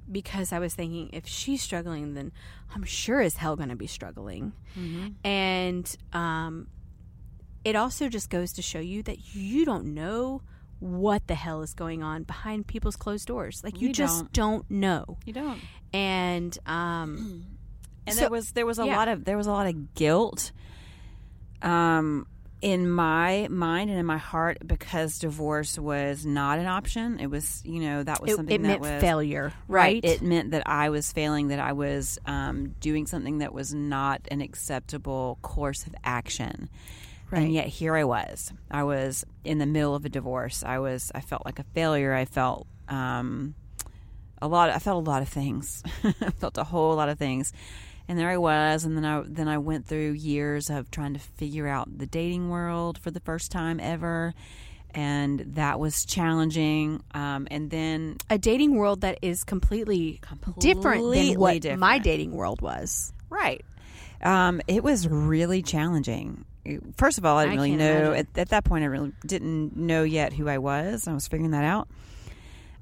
because 0.09 0.53
I 0.53 0.59
was 0.59 0.73
thinking 0.73 1.09
if 1.11 1.27
she's 1.27 1.61
struggling, 1.61 2.13
then 2.13 2.31
I'm 2.73 2.83
sure 2.83 3.21
as 3.21 3.35
hell 3.35 3.55
going 3.55 3.69
to 3.69 3.75
be 3.75 3.87
struggling. 3.87 4.53
And 5.23 5.95
um, 6.13 6.67
it 7.63 7.75
also 7.75 8.09
just 8.09 8.29
goes 8.29 8.53
to 8.53 8.61
show 8.61 8.79
you 8.79 9.03
that 9.03 9.33
you 9.35 9.65
don't 9.65 9.93
know 9.93 10.41
what 10.79 11.25
the 11.27 11.35
hell 11.35 11.61
is 11.61 11.73
going 11.73 12.03
on 12.03 12.23
behind 12.23 12.67
people's 12.67 12.95
closed 12.97 13.27
doors. 13.27 13.61
Like 13.63 13.81
you, 13.81 13.87
You 13.87 13.93
just 13.93 14.31
don't. 14.33 14.69
know. 14.69 15.17
You 15.25 15.33
don't. 15.33 15.59
And 15.93 16.57
um, 16.65 17.45
and 18.07 18.15
So- 18.15 18.21
there 18.21 18.29
was 18.29 18.51
there 18.51 18.65
was 18.65 18.77
a 18.79 18.85
yeah. 18.85 18.97
lot 18.97 19.07
of 19.07 19.23
there 19.25 19.37
was 19.37 19.47
a 19.47 19.51
lot 19.51 19.67
of 19.67 19.93
guilt 19.95 20.51
um 21.61 22.27
in 22.61 22.89
my 22.89 23.47
mind 23.49 23.89
and 23.89 23.99
in 23.99 24.05
my 24.05 24.17
heart 24.17 24.57
because 24.65 25.19
divorce 25.19 25.77
was 25.77 26.25
not 26.25 26.57
an 26.57 26.65
option. 26.65 27.19
It 27.19 27.27
was 27.27 27.61
you 27.65 27.81
know 27.81 28.03
that 28.03 28.21
was 28.21 28.31
it, 28.31 28.35
something 28.37 28.55
it 28.55 28.61
that 28.61 28.67
meant 28.67 28.81
was 28.81 29.01
failure, 29.01 29.53
right? 29.67 30.03
it 30.03 30.21
meant 30.21 30.51
that 30.51 30.63
i 30.65 30.89
was 30.89 31.11
failing 31.11 31.49
that 31.49 31.59
i 31.59 31.73
was 31.73 32.17
um, 32.25 32.69
doing 32.79 33.05
something 33.05 33.39
that 33.39 33.53
was 33.53 33.73
not 33.73 34.21
an 34.29 34.41
acceptable 34.41 35.37
course 35.41 35.85
of 35.85 35.95
action. 36.03 36.69
Right. 37.31 37.41
and 37.41 37.53
yet 37.53 37.67
here 37.67 37.95
i 37.95 38.03
was. 38.03 38.53
I 38.69 38.83
was 38.83 39.25
in 39.43 39.57
the 39.57 39.65
middle 39.65 39.95
of 39.95 40.05
a 40.05 40.09
divorce. 40.09 40.63
I 40.63 40.79
was 40.79 41.11
i 41.13 41.21
felt 41.21 41.45
like 41.45 41.59
a 41.59 41.65
failure. 41.73 42.13
I 42.13 42.25
felt 42.25 42.67
um, 42.87 43.55
a 44.41 44.47
lot 44.47 44.69
i 44.69 44.79
felt 44.79 45.05
a 45.05 45.09
lot 45.09 45.21
of 45.21 45.29
things. 45.29 45.83
I 46.03 46.31
felt 46.31 46.57
a 46.57 46.63
whole 46.63 46.95
lot 46.95 47.09
of 47.09 47.19
things 47.19 47.51
and 48.07 48.19
there 48.19 48.29
I 48.29 48.37
was, 48.37 48.85
and 48.85 48.95
then 48.95 49.05
I 49.05 49.23
then 49.25 49.47
I 49.47 49.57
went 49.57 49.87
through 49.87 50.11
years 50.11 50.69
of 50.69 50.91
trying 50.91 51.13
to 51.13 51.19
figure 51.19 51.67
out 51.67 51.97
the 51.97 52.05
dating 52.05 52.49
world 52.49 52.99
for 52.99 53.11
the 53.11 53.19
first 53.19 53.51
time 53.51 53.79
ever, 53.79 54.33
and 54.91 55.39
that 55.55 55.79
was 55.79 56.05
challenging. 56.05 57.03
Um, 57.13 57.47
and 57.49 57.69
then 57.69 58.17
a 58.29 58.37
dating 58.37 58.75
world 58.75 59.01
that 59.01 59.19
is 59.21 59.43
completely, 59.43 60.19
completely 60.21 60.73
different 60.73 61.13
than 61.13 61.39
what 61.39 61.61
different. 61.61 61.79
my 61.79 61.97
dating 61.99 62.31
world 62.31 62.61
was. 62.61 63.11
right, 63.29 63.63
um, 64.21 64.61
it 64.67 64.83
was 64.83 65.07
really 65.07 65.61
challenging. 65.61 66.45
First 66.97 67.19
of 67.19 67.25
all, 67.25 67.37
I 67.37 67.45
didn't 67.45 67.59
I 67.59 67.63
really 67.63 67.75
know 67.75 68.13
at, 68.13 68.27
at 68.35 68.49
that 68.49 68.63
point. 68.63 68.83
I 68.83 68.87
really 68.87 69.13
didn't 69.25 69.75
know 69.75 70.03
yet 70.03 70.33
who 70.33 70.47
I 70.47 70.57
was. 70.57 71.07
I 71.07 71.13
was 71.13 71.27
figuring 71.27 71.51
that 71.51 71.63
out. 71.63 71.87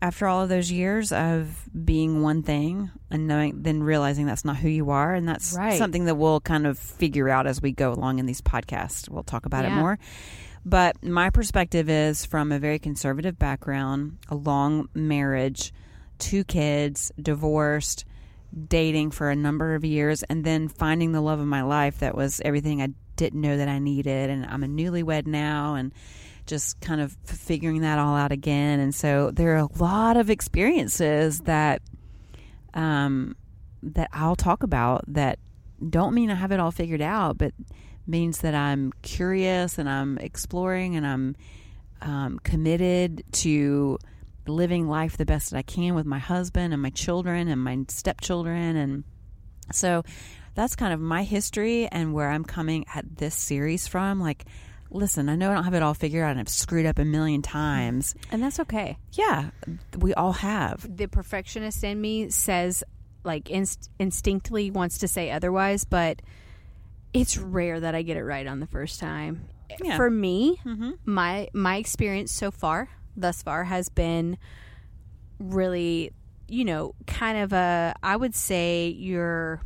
After 0.03 0.27
all 0.27 0.43
of 0.43 0.49
those 0.49 0.69
years 0.69 1.13
of 1.13 1.63
being 1.85 2.21
one 2.21 2.43
thing 2.43 2.91
and 3.09 3.25
knowing, 3.25 3.63
then 3.63 3.81
realizing 3.81 4.25
that's 4.25 4.43
not 4.43 4.57
who 4.57 4.67
you 4.67 4.89
are. 4.89 5.13
And 5.13 5.25
that's 5.25 5.53
Right. 5.53 5.77
something 5.77 6.03
that 6.05 6.15
we'll 6.15 6.41
kind 6.41 6.67
of 6.67 6.77
figure 6.77 7.29
out 7.29 7.47
as 7.47 7.61
we 7.61 7.71
go 7.71 7.93
along 7.93 8.19
in 8.19 8.25
these 8.25 8.41
podcasts. 8.41 9.07
We'll 9.07 9.23
talk 9.23 9.45
about 9.45 9.63
it 9.63 9.71
more. 9.71 9.97
But 10.65 11.01
my 11.05 11.29
perspective 11.29 11.89
is 11.89 12.25
from 12.25 12.51
a 12.51 12.59
very 12.59 12.79
conservative 12.79 13.39
background, 13.39 14.17
a 14.27 14.35
long 14.35 14.89
marriage, 14.93 15.73
two 16.19 16.43
kids, 16.43 17.09
divorced, 17.21 18.03
dating 18.67 19.11
for 19.11 19.29
a 19.29 19.37
number 19.37 19.73
of 19.73 19.85
years, 19.85 20.21
and 20.23 20.43
then 20.43 20.67
finding 20.67 21.13
the 21.13 21.21
love 21.21 21.39
of 21.39 21.47
my 21.47 21.61
life 21.61 21.99
that 21.99 22.13
was 22.13 22.41
everything 22.43 22.81
I 22.81 22.89
didn't 23.15 23.39
know 23.39 23.55
that 23.55 23.69
I 23.69 23.79
needed. 23.79 24.29
And 24.29 24.45
I'm 24.45 24.63
a 24.63 24.67
newlywed 24.67 25.27
now 25.27 25.75
and 25.75 25.93
just 26.45 26.79
kind 26.81 27.01
of 27.01 27.15
figuring 27.23 27.81
that 27.81 27.99
all 27.99 28.15
out 28.15 28.31
again. 28.31 28.79
And 28.79 28.93
so 28.93 29.31
there 29.31 29.55
are 29.55 29.67
a 29.69 29.77
lot 29.77 30.17
of 30.17 30.29
experiences 30.29 31.41
that 31.41 31.81
um, 32.73 33.35
that 33.81 34.09
I'll 34.13 34.35
talk 34.35 34.63
about 34.63 35.03
that 35.07 35.39
don't 35.89 36.13
mean 36.13 36.29
I 36.29 36.35
have 36.35 36.51
it 36.51 36.59
all 36.59 36.71
figured 36.71 37.01
out, 37.01 37.37
but 37.37 37.53
means 38.07 38.39
that 38.39 38.55
I'm 38.55 38.91
curious 39.01 39.77
and 39.77 39.89
I'm 39.89 40.17
exploring 40.17 40.95
and 40.95 41.05
I'm 41.05 41.35
um, 42.01 42.39
committed 42.43 43.23
to 43.33 43.97
living 44.45 44.87
life 44.87 45.15
the 45.15 45.25
best 45.25 45.51
that 45.51 45.57
I 45.57 45.61
can 45.61 45.95
with 45.95 46.05
my 46.05 46.19
husband 46.19 46.73
and 46.73 46.81
my 46.81 46.89
children 46.89 47.47
and 47.47 47.63
my 47.63 47.85
stepchildren. 47.87 48.75
And 48.75 49.03
so 49.71 50.03
that's 50.55 50.75
kind 50.75 50.93
of 50.93 50.99
my 50.99 51.23
history 51.23 51.87
and 51.87 52.13
where 52.13 52.29
I'm 52.29 52.43
coming 52.43 52.85
at 52.93 53.17
this 53.17 53.35
series 53.35 53.87
from. 53.87 54.19
Like, 54.19 54.45
listen, 54.93 55.27
I 55.27 55.35
know 55.35 55.51
I 55.51 55.55
don't 55.55 55.63
have 55.65 55.73
it 55.73 55.83
all 55.83 55.93
figured 55.93 56.23
out 56.23 56.31
and 56.31 56.39
I've 56.39 56.47
screwed 56.49 56.85
up 56.85 56.99
a 56.99 57.05
million 57.05 57.41
times. 57.41 58.15
And 58.31 58.41
that's 58.41 58.59
okay. 58.61 58.97
Yeah, 59.13 59.49
we 59.97 60.13
all 60.13 60.33
have. 60.33 60.85
The 60.97 61.07
perfectionist 61.07 61.83
in 61.83 61.99
me 61.99 62.29
says, 62.29 62.83
like, 63.23 63.49
inst- 63.49 63.89
instinctively 63.99 64.69
wants 64.71 64.99
to 64.99 65.07
say 65.07 65.31
otherwise, 65.31 65.83
but 65.83 66.21
it's 67.13 67.37
rare 67.37 67.79
that 67.79 67.95
I 67.95 68.01
get 68.03 68.17
it 68.17 68.23
right 68.23 68.45
on 68.47 68.59
the 68.59 68.67
first 68.67 68.99
time. 68.99 69.47
Yeah. 69.83 69.97
For 69.97 70.09
me, 70.09 70.59
Mm-hmm. 70.65 70.91
my 71.05 71.47
my 71.53 71.77
experience 71.77 72.31
so 72.31 72.51
far, 72.51 72.89
thus 73.17 73.41
far, 73.41 73.63
has 73.63 73.89
been 73.89 74.37
really, 75.39 76.11
you 76.47 76.63
know, 76.65 76.93
kind 77.07 77.39
of 77.39 77.53
a 77.53 77.95
I 78.03 78.15
would 78.15 78.35
say 78.35 78.89
your 78.89 79.61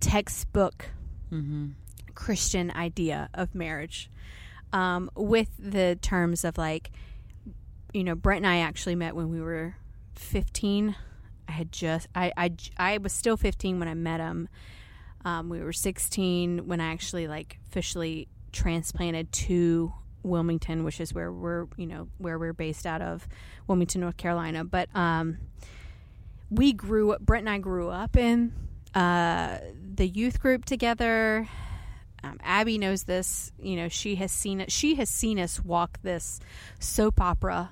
textbook 0.00 0.86
Mm-hmm. 1.32 1.70
Christian 2.24 2.70
idea 2.70 3.28
of 3.34 3.54
marriage, 3.54 4.10
um, 4.72 5.10
with 5.14 5.50
the 5.58 5.98
terms 6.00 6.42
of 6.42 6.56
like, 6.56 6.90
you 7.92 8.02
know, 8.02 8.14
Brent 8.14 8.38
and 8.38 8.46
I 8.46 8.60
actually 8.60 8.94
met 8.94 9.14
when 9.14 9.28
we 9.28 9.42
were 9.42 9.76
fifteen. 10.14 10.96
I 11.46 11.52
had 11.52 11.70
just 11.70 12.08
I 12.14 12.32
I, 12.34 12.52
I 12.78 12.96
was 12.96 13.12
still 13.12 13.36
fifteen 13.36 13.78
when 13.78 13.88
I 13.88 13.94
met 13.94 14.20
him. 14.20 14.48
Um, 15.26 15.50
we 15.50 15.60
were 15.60 15.74
sixteen 15.74 16.66
when 16.66 16.80
I 16.80 16.92
actually 16.92 17.28
like 17.28 17.58
officially 17.68 18.26
transplanted 18.52 19.30
to 19.32 19.92
Wilmington, 20.22 20.82
which 20.82 21.00
is 21.00 21.12
where 21.12 21.30
we're 21.30 21.66
you 21.76 21.86
know 21.86 22.08
where 22.16 22.38
we're 22.38 22.54
based 22.54 22.86
out 22.86 23.02
of, 23.02 23.28
Wilmington, 23.66 24.00
North 24.00 24.16
Carolina. 24.16 24.64
But 24.64 24.88
um, 24.94 25.36
we 26.50 26.72
grew 26.72 27.12
up. 27.12 27.20
Brent 27.20 27.42
and 27.42 27.50
I 27.50 27.58
grew 27.58 27.90
up 27.90 28.16
in 28.16 28.54
uh, 28.94 29.58
the 29.96 30.08
youth 30.08 30.40
group 30.40 30.64
together. 30.64 31.46
Um, 32.24 32.38
Abby 32.42 32.78
knows 32.78 33.04
this. 33.04 33.52
You 33.60 33.76
know, 33.76 33.88
she 33.88 34.14
has 34.16 34.32
seen 34.32 34.60
it. 34.60 34.72
She 34.72 34.94
has 34.94 35.10
seen 35.10 35.38
us 35.38 35.62
walk 35.62 35.98
this 36.02 36.40
soap 36.78 37.20
opera 37.20 37.70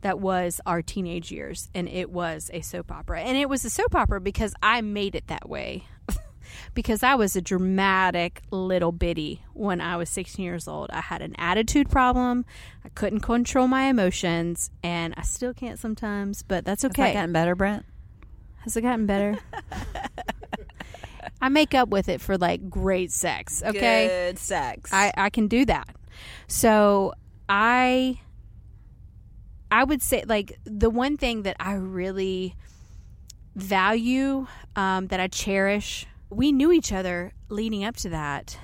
that 0.00 0.20
was 0.20 0.60
our 0.66 0.82
teenage 0.82 1.30
years, 1.32 1.70
and 1.74 1.88
it 1.88 2.10
was 2.10 2.50
a 2.52 2.60
soap 2.60 2.92
opera. 2.92 3.20
And 3.20 3.36
it 3.36 3.48
was 3.48 3.64
a 3.64 3.70
soap 3.70 3.94
opera 3.94 4.20
because 4.20 4.54
I 4.62 4.80
made 4.80 5.14
it 5.14 5.28
that 5.28 5.48
way. 5.48 5.84
because 6.74 7.02
I 7.02 7.14
was 7.14 7.36
a 7.36 7.40
dramatic 7.40 8.42
little 8.50 8.92
bitty 8.92 9.42
when 9.54 9.80
I 9.80 9.96
was 9.96 10.10
16 10.10 10.44
years 10.44 10.68
old. 10.68 10.90
I 10.90 11.00
had 11.00 11.22
an 11.22 11.34
attitude 11.38 11.88
problem. 11.88 12.44
I 12.84 12.90
couldn't 12.90 13.20
control 13.20 13.68
my 13.68 13.84
emotions, 13.84 14.70
and 14.82 15.14
I 15.16 15.22
still 15.22 15.54
can't 15.54 15.78
sometimes, 15.78 16.42
but 16.42 16.64
that's 16.64 16.82
Has 16.82 16.90
okay. 16.90 17.04
that 17.04 17.14
gotten 17.14 17.32
better, 17.32 17.54
Brent? 17.54 17.86
Has 18.64 18.76
it 18.76 18.82
gotten 18.82 19.06
better? 19.06 19.38
I 21.44 21.50
make 21.50 21.74
up 21.74 21.90
with 21.90 22.08
it 22.08 22.22
for 22.22 22.38
like 22.38 22.70
great 22.70 23.12
sex. 23.12 23.62
Okay. 23.62 24.06
Good 24.06 24.38
sex. 24.38 24.90
I, 24.94 25.12
I 25.14 25.28
can 25.28 25.46
do 25.46 25.66
that. 25.66 25.94
So 26.48 27.12
I 27.50 28.18
I 29.70 29.84
would 29.84 30.00
say 30.00 30.24
like 30.26 30.58
the 30.64 30.88
one 30.88 31.18
thing 31.18 31.42
that 31.42 31.56
I 31.60 31.74
really 31.74 32.56
value 33.54 34.46
um, 34.74 35.08
that 35.08 35.20
I 35.20 35.26
cherish. 35.28 36.06
We 36.30 36.50
knew 36.50 36.72
each 36.72 36.94
other 36.94 37.34
leading 37.50 37.84
up 37.84 37.96
to 37.96 38.08
that. 38.08 38.58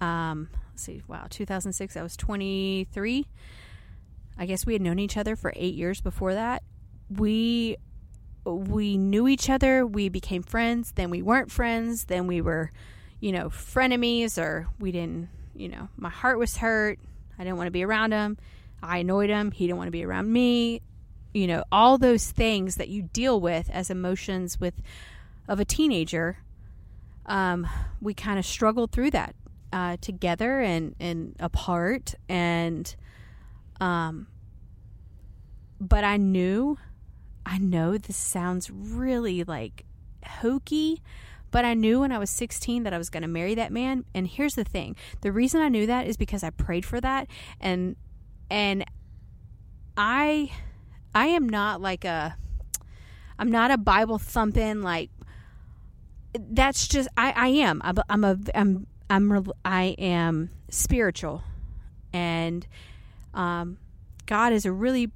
Um, 0.00 0.48
let's 0.72 0.82
see, 0.82 1.04
wow, 1.06 1.26
2006. 1.30 1.96
I 1.96 2.02
was 2.02 2.16
23. 2.16 3.28
I 4.36 4.46
guess 4.46 4.66
we 4.66 4.72
had 4.72 4.82
known 4.82 4.98
each 4.98 5.16
other 5.16 5.36
for 5.36 5.52
eight 5.54 5.76
years 5.76 6.00
before 6.00 6.34
that. 6.34 6.64
We 7.08 7.76
we 8.44 8.96
knew 8.96 9.26
each 9.28 9.48
other. 9.48 9.86
We 9.86 10.08
became 10.08 10.42
friends. 10.42 10.92
Then 10.92 11.10
we 11.10 11.22
weren't 11.22 11.50
friends. 11.50 12.04
Then 12.04 12.26
we 12.26 12.40
were, 12.40 12.70
you 13.20 13.32
know, 13.32 13.48
frenemies, 13.48 14.40
or 14.40 14.68
we 14.78 14.92
didn't. 14.92 15.28
You 15.54 15.68
know, 15.68 15.88
my 15.96 16.10
heart 16.10 16.38
was 16.38 16.56
hurt. 16.56 16.98
I 17.38 17.44
didn't 17.44 17.56
want 17.56 17.68
to 17.68 17.72
be 17.72 17.84
around 17.84 18.12
him. 18.12 18.36
I 18.82 18.98
annoyed 18.98 19.30
him. 19.30 19.50
He 19.50 19.66
didn't 19.66 19.78
want 19.78 19.88
to 19.88 19.92
be 19.92 20.04
around 20.04 20.32
me. 20.32 20.82
You 21.32 21.46
know, 21.46 21.64
all 21.72 21.98
those 21.98 22.30
things 22.30 22.76
that 22.76 22.88
you 22.88 23.02
deal 23.02 23.40
with 23.40 23.70
as 23.70 23.90
emotions 23.90 24.60
with 24.60 24.74
of 25.48 25.60
a 25.60 25.64
teenager. 25.64 26.38
Um, 27.26 27.66
we 28.00 28.14
kind 28.14 28.38
of 28.38 28.44
struggled 28.44 28.92
through 28.92 29.12
that 29.12 29.34
uh, 29.72 29.96
together 30.00 30.60
and 30.60 30.94
and 31.00 31.36
apart, 31.40 32.14
and 32.28 32.94
um. 33.80 34.26
But 35.80 36.04
I 36.04 36.16
knew 36.16 36.78
I 37.46 37.58
know 37.58 37.98
this 37.98 38.16
sounds 38.16 38.70
really 38.70 39.44
like 39.44 39.84
hokey, 40.26 41.02
but 41.50 41.64
I 41.64 41.74
knew 41.74 42.00
when 42.00 42.10
I 42.12 42.18
was 42.18 42.30
16 42.30 42.82
that 42.84 42.92
I 42.92 42.98
was 42.98 43.10
going 43.10 43.22
to 43.22 43.28
marry 43.28 43.54
that 43.54 43.70
man. 43.72 44.04
And 44.14 44.26
here's 44.26 44.54
the 44.54 44.64
thing. 44.64 44.96
The 45.20 45.30
reason 45.32 45.60
I 45.60 45.68
knew 45.68 45.86
that 45.86 46.06
is 46.06 46.16
because 46.16 46.42
I 46.42 46.50
prayed 46.50 46.84
for 46.84 47.00
that 47.00 47.28
and 47.60 47.96
and 48.50 48.84
I 49.96 50.50
I 51.14 51.26
am 51.28 51.48
not 51.48 51.80
like 51.80 52.04
a 52.04 52.36
I'm 53.38 53.50
not 53.50 53.70
a 53.70 53.78
Bible 53.78 54.18
thumping 54.18 54.82
like 54.82 55.10
that's 56.38 56.88
just 56.88 57.08
I 57.16 57.32
I 57.36 57.48
am. 57.48 57.80
I'm 57.84 57.98
a- 57.98 58.04
I'm 58.08 58.24
a 58.24 58.38
I'm 58.54 58.86
I'm 59.10 59.52
I 59.64 59.82
am 59.98 60.50
spiritual 60.70 61.42
and 62.12 62.66
um 63.32 63.78
God 64.26 64.52
is 64.52 64.64
a 64.64 64.72
really 64.72 65.10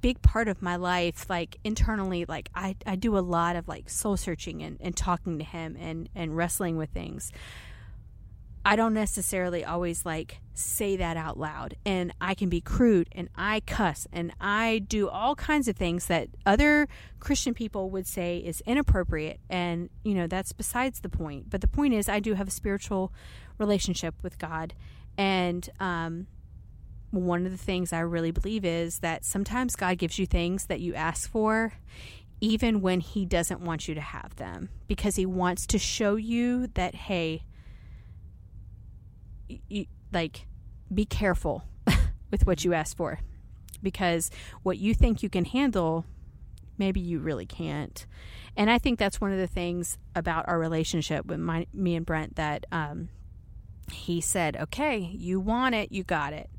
big 0.00 0.22
part 0.22 0.48
of 0.48 0.62
my 0.62 0.76
life 0.76 1.28
like 1.28 1.56
internally 1.64 2.24
like 2.26 2.48
i, 2.54 2.76
I 2.86 2.96
do 2.96 3.16
a 3.16 3.20
lot 3.20 3.56
of 3.56 3.68
like 3.68 3.88
soul 3.90 4.16
searching 4.16 4.62
and, 4.62 4.78
and 4.80 4.96
talking 4.96 5.38
to 5.38 5.44
him 5.44 5.76
and, 5.78 6.08
and 6.14 6.36
wrestling 6.36 6.76
with 6.76 6.90
things. 6.90 7.32
I 8.64 8.74
don't 8.74 8.94
necessarily 8.94 9.64
always 9.64 10.04
like 10.04 10.40
say 10.54 10.96
that 10.96 11.16
out 11.16 11.38
loud 11.38 11.76
and 11.84 12.12
i 12.20 12.34
can 12.34 12.48
be 12.48 12.60
crude 12.60 13.08
and 13.12 13.28
i 13.36 13.60
cuss 13.60 14.08
and 14.12 14.32
i 14.40 14.82
do 14.88 15.08
all 15.08 15.36
kinds 15.36 15.68
of 15.68 15.76
things 15.76 16.06
that 16.06 16.28
other 16.44 16.88
christian 17.20 17.54
people 17.54 17.90
would 17.90 18.08
say 18.08 18.38
is 18.38 18.62
inappropriate 18.66 19.38
and 19.48 19.88
you 20.02 20.14
know 20.14 20.26
that's 20.26 20.52
besides 20.52 21.00
the 21.00 21.08
point. 21.08 21.48
But 21.48 21.60
the 21.60 21.68
point 21.68 21.94
is 21.94 22.08
i 22.08 22.18
do 22.18 22.34
have 22.34 22.48
a 22.48 22.50
spiritual 22.50 23.12
relationship 23.58 24.14
with 24.22 24.38
god 24.38 24.74
and 25.16 25.68
um 25.78 26.26
one 27.16 27.46
of 27.46 27.52
the 27.52 27.58
things 27.58 27.92
I 27.92 28.00
really 28.00 28.30
believe 28.30 28.64
is 28.64 29.00
that 29.00 29.24
sometimes 29.24 29.76
God 29.76 29.98
gives 29.98 30.18
you 30.18 30.26
things 30.26 30.66
that 30.66 30.80
you 30.80 30.94
ask 30.94 31.30
for 31.30 31.72
even 32.40 32.82
when 32.82 33.00
he 33.00 33.24
doesn't 33.24 33.60
want 33.60 33.88
you 33.88 33.94
to 33.94 34.00
have 34.00 34.36
them 34.36 34.68
because 34.86 35.16
he 35.16 35.24
wants 35.24 35.66
to 35.66 35.78
show 35.78 36.16
you 36.16 36.66
that 36.74 36.94
hey 36.94 37.42
y- 39.48 39.60
y- 39.70 39.86
like 40.12 40.46
be 40.92 41.04
careful 41.04 41.64
with 42.30 42.46
what 42.46 42.64
you 42.64 42.74
ask 42.74 42.96
for. 42.96 43.20
Because 43.82 44.30
what 44.62 44.78
you 44.78 44.94
think 44.94 45.22
you 45.22 45.28
can 45.28 45.44
handle 45.44 46.04
maybe 46.78 47.00
you 47.00 47.18
really 47.18 47.46
can't. 47.46 48.06
And 48.56 48.70
i 48.70 48.78
think 48.78 48.98
that's 48.98 49.20
one 49.20 49.32
of 49.32 49.38
the 49.38 49.46
things 49.46 49.98
about 50.14 50.48
our 50.48 50.58
relationship 50.58 51.26
with 51.26 51.38
my, 51.38 51.66
me 51.72 51.94
and 51.94 52.06
brent 52.06 52.36
that 52.36 52.64
um, 52.72 53.08
he 53.90 54.20
said 54.20 54.56
okay 54.56 54.98
you 54.98 55.38
want 55.38 55.74
it 55.74 55.92
you 55.92 56.02
got 56.02 56.32
it 56.32 56.50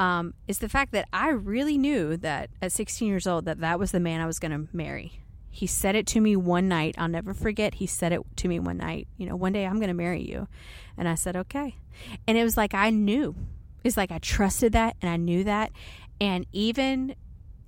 um, 0.00 0.32
is 0.48 0.58
the 0.58 0.68
fact 0.68 0.92
that 0.92 1.06
I 1.12 1.28
really 1.28 1.76
knew 1.76 2.16
that 2.16 2.48
at 2.62 2.72
16 2.72 3.06
years 3.06 3.26
old 3.26 3.44
that 3.44 3.60
that 3.60 3.78
was 3.78 3.92
the 3.92 4.00
man 4.00 4.22
I 4.22 4.26
was 4.26 4.38
going 4.38 4.50
to 4.52 4.74
marry. 4.74 5.20
He 5.50 5.66
said 5.66 5.94
it 5.94 6.06
to 6.08 6.20
me 6.20 6.36
one 6.36 6.68
night. 6.68 6.94
I'll 6.96 7.06
never 7.06 7.34
forget. 7.34 7.74
He 7.74 7.86
said 7.86 8.12
it 8.12 8.22
to 8.36 8.48
me 8.48 8.58
one 8.58 8.78
night. 8.78 9.08
You 9.18 9.26
know, 9.26 9.36
one 9.36 9.52
day 9.52 9.66
I'm 9.66 9.76
going 9.76 9.88
to 9.88 9.94
marry 9.94 10.22
you, 10.22 10.48
and 10.96 11.06
I 11.06 11.16
said 11.16 11.36
okay. 11.36 11.76
And 12.26 12.38
it 12.38 12.44
was 12.44 12.56
like 12.56 12.72
I 12.72 12.88
knew. 12.88 13.36
It's 13.84 13.96
like 13.96 14.10
I 14.10 14.18
trusted 14.18 14.72
that 14.72 14.96
and 15.02 15.10
I 15.10 15.16
knew 15.16 15.44
that, 15.44 15.72
and 16.20 16.46
even 16.52 17.14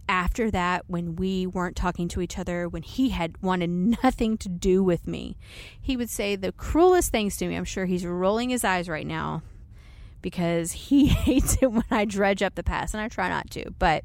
after 0.08 0.50
that, 0.50 0.84
when 0.88 1.16
we 1.16 1.46
weren't 1.46 1.76
talking 1.76 2.08
to 2.08 2.20
each 2.20 2.38
other, 2.38 2.68
when 2.68 2.82
he 2.82 3.10
had 3.10 3.40
wanted 3.42 3.70
nothing 4.02 4.38
to 4.38 4.48
do 4.48 4.82
with 4.82 5.06
me, 5.06 5.36
he 5.80 5.96
would 5.96 6.10
say 6.10 6.36
the 6.36 6.52
cruelest 6.52 7.10
things 7.10 7.36
to 7.38 7.46
me. 7.46 7.56
I'm 7.56 7.64
sure 7.64 7.84
he's 7.84 8.06
rolling 8.06 8.50
his 8.50 8.64
eyes 8.64 8.88
right 8.88 9.06
now 9.06 9.42
because 10.22 10.72
he 10.72 11.06
hates 11.06 11.58
it 11.60 11.70
when 11.70 11.84
I 11.90 12.04
dredge 12.04 12.42
up 12.42 12.54
the 12.54 12.62
past, 12.62 12.94
and 12.94 13.02
I 13.02 13.08
try 13.08 13.28
not 13.28 13.50
to. 13.50 13.70
But 13.72 14.04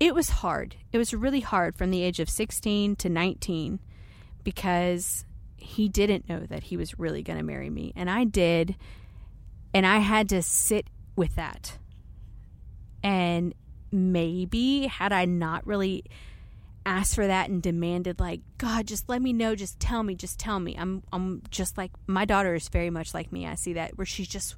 it 0.00 0.14
was 0.14 0.30
hard. 0.30 0.74
It 0.90 0.98
was 0.98 1.14
really 1.14 1.40
hard 1.40 1.76
from 1.76 1.90
the 1.90 2.02
age 2.02 2.18
of 2.18 2.28
16 2.28 2.96
to 2.96 3.08
19 3.08 3.78
because 4.42 5.24
he 5.56 5.88
didn't 5.88 6.28
know 6.28 6.40
that 6.40 6.64
he 6.64 6.76
was 6.76 6.98
really 6.98 7.22
going 7.22 7.38
to 7.38 7.44
marry 7.44 7.70
me. 7.70 7.92
And 7.94 8.10
I 8.10 8.24
did. 8.24 8.74
And 9.72 9.86
I 9.86 9.98
had 9.98 10.28
to 10.30 10.42
sit 10.42 10.88
with 11.14 11.36
that. 11.36 11.78
And 13.04 13.54
maybe 13.92 14.86
had 14.86 15.12
I 15.12 15.24
not 15.24 15.66
really 15.66 16.04
asked 16.84 17.14
for 17.14 17.26
that 17.26 17.48
and 17.48 17.62
demanded 17.62 18.18
like 18.18 18.40
god 18.58 18.88
just 18.88 19.08
let 19.08 19.22
me 19.22 19.32
know 19.32 19.54
just 19.54 19.78
tell 19.78 20.02
me 20.02 20.16
just 20.16 20.36
tell 20.36 20.58
me 20.58 20.74
i'm 20.76 21.00
i'm 21.12 21.40
just 21.48 21.78
like 21.78 21.92
my 22.08 22.24
daughter 22.24 22.56
is 22.56 22.68
very 22.68 22.90
much 22.90 23.14
like 23.14 23.30
me 23.30 23.46
i 23.46 23.54
see 23.54 23.74
that 23.74 23.96
where 23.96 24.04
she's 24.04 24.26
just 24.26 24.56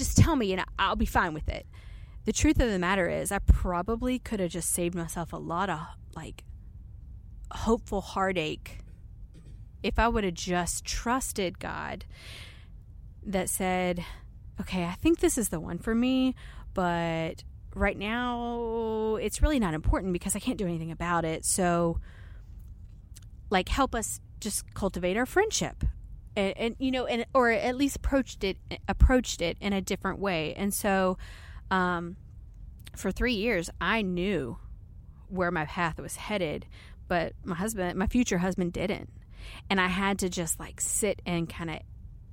just 0.00 0.16
tell 0.16 0.36
me 0.36 0.52
and 0.52 0.64
i'll 0.78 0.96
be 0.96 1.06
fine 1.06 1.34
with 1.34 1.48
it 1.48 1.66
the 2.24 2.32
truth 2.32 2.60
of 2.60 2.70
the 2.70 2.78
matter 2.78 3.08
is 3.08 3.30
i 3.30 3.38
probably 3.38 4.18
could 4.18 4.40
have 4.40 4.50
just 4.50 4.72
saved 4.72 4.94
myself 4.94 5.32
a 5.32 5.36
lot 5.36 5.68
of 5.68 5.80
like 6.16 6.44
hopeful 7.52 8.00
heartache 8.00 8.78
if 9.82 9.98
i 9.98 10.08
would 10.08 10.24
have 10.24 10.34
just 10.34 10.84
trusted 10.84 11.58
god 11.58 12.04
that 13.22 13.48
said 13.48 14.04
okay 14.60 14.84
i 14.84 14.92
think 14.94 15.20
this 15.20 15.36
is 15.36 15.48
the 15.50 15.60
one 15.60 15.78
for 15.78 15.94
me 15.94 16.34
but 16.74 17.44
right 17.74 17.98
now 17.98 19.16
it's 19.20 19.42
really 19.42 19.58
not 19.58 19.74
important 19.74 20.12
because 20.12 20.34
I 20.34 20.40
can't 20.40 20.58
do 20.58 20.66
anything 20.66 20.90
about 20.90 21.24
it. 21.24 21.44
So 21.44 22.00
like 23.48 23.68
help 23.68 23.94
us 23.94 24.20
just 24.40 24.72
cultivate 24.74 25.16
our 25.16 25.26
friendship. 25.26 25.84
And, 26.40 26.54
and 26.56 26.76
you 26.78 26.90
know 26.90 27.06
and 27.06 27.26
or 27.34 27.50
at 27.50 27.76
least 27.76 27.96
approached 27.96 28.44
it 28.44 28.56
approached 28.88 29.42
it 29.42 29.56
in 29.60 29.72
a 29.72 29.80
different 29.80 30.18
way. 30.18 30.54
And 30.54 30.72
so 30.72 31.18
um 31.70 32.16
for 32.96 33.10
3 33.12 33.34
years 33.34 33.68
I 33.80 34.02
knew 34.02 34.58
where 35.28 35.50
my 35.50 35.64
path 35.64 35.98
was 35.98 36.16
headed, 36.16 36.66
but 37.08 37.34
my 37.44 37.54
husband, 37.54 37.96
my 37.98 38.06
future 38.06 38.38
husband 38.38 38.72
didn't. 38.72 39.10
And 39.68 39.80
I 39.80 39.86
had 39.86 40.18
to 40.20 40.28
just 40.28 40.58
like 40.58 40.80
sit 40.80 41.22
and 41.24 41.48
kind 41.48 41.70
of 41.70 41.80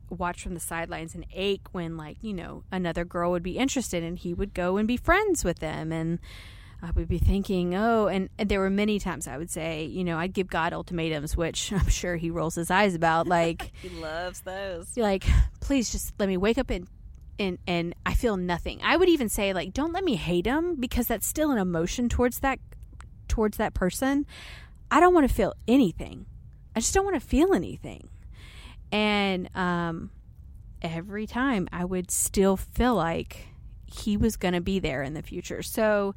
watch 0.10 0.42
from 0.42 0.54
the 0.54 0.60
sidelines 0.60 1.16
and 1.16 1.26
ache 1.34 1.68
when 1.74 1.98
like 1.98 2.18
you 2.22 2.34
know 2.34 2.64
another 2.72 3.04
girl 3.04 3.32
would 3.32 3.44
be 3.44 3.58
interested 3.58 4.04
and 4.04 4.18
he 4.18 4.34
would 4.34 4.54
go 4.54 4.78
and 4.78 4.88
be 4.88 4.96
friends 4.96 5.44
with 5.44 5.60
them 5.60 5.92
and 5.92 6.20
I 6.82 6.92
would 6.92 7.08
be 7.08 7.18
thinking, 7.18 7.76
oh, 7.76 8.08
and, 8.08 8.30
and, 8.38 8.50
there 8.50 8.60
were 8.60 8.70
many 8.70 9.00
times 9.00 9.28
I 9.28 9.38
would 9.38 9.50
say, 9.50 9.86
you 9.86 10.04
know, 10.04 10.18
I'd 10.20 10.34
give 10.34 10.48
God 10.48 10.74
ultimatums, 10.74 11.36
which 11.36 11.74
I'm 11.74 11.88
sure 11.88 12.16
he 12.16 12.30
rolls 12.30 12.56
his 12.56 12.70
eyes 12.70 12.96
about. 12.96 13.28
Like, 13.38 13.72
he 13.82 13.90
loves 13.90 14.42
those. 14.42 14.96
Like, 14.96 15.26
please 15.60 15.92
just 15.92 16.14
let 16.20 16.30
me 16.30 16.38
wake 16.38 16.58
up 16.58 16.70
and, 16.70 16.88
and, 17.40 17.58
and 17.68 17.96
I 18.06 18.14
feel 18.14 18.38
nothing. 18.38 18.80
I 18.84 18.96
would 18.96 19.10
even 19.10 19.28
say, 19.28 19.54
like, 19.54 19.74
don't 19.74 19.92
let 19.92 20.04
me 20.04 20.16
hate 20.16 20.46
him 20.46 20.76
because 20.76 21.08
that's 21.08 21.26
still 21.26 21.52
an 21.52 21.58
emotion 21.58 22.10
towards 22.10 22.40
that, 22.40 22.60
towards 23.28 23.58
that 23.58 23.74
person. 23.74 24.26
I 24.90 25.00
don't 25.00 25.14
want 25.14 25.28
to 25.28 25.34
feel 25.34 25.54
anything. 25.68 26.26
I 26.76 26.80
just 26.80 26.94
don't 26.94 27.06
want 27.06 27.20
to 27.20 27.28
feel 27.28 27.54
anything. 27.54 28.10
And 28.92 29.50
um, 29.56 30.12
every 30.82 31.28
time 31.28 31.68
I 31.72 31.86
would 31.86 32.12
still 32.12 32.56
feel 32.56 32.96
like 32.96 33.48
he 33.86 34.18
was 34.18 34.38
going 34.38 34.54
to 34.54 34.62
be 34.62 34.80
there 34.80 35.04
in 35.04 35.14
the 35.14 35.22
future. 35.22 35.62
So 35.64 36.16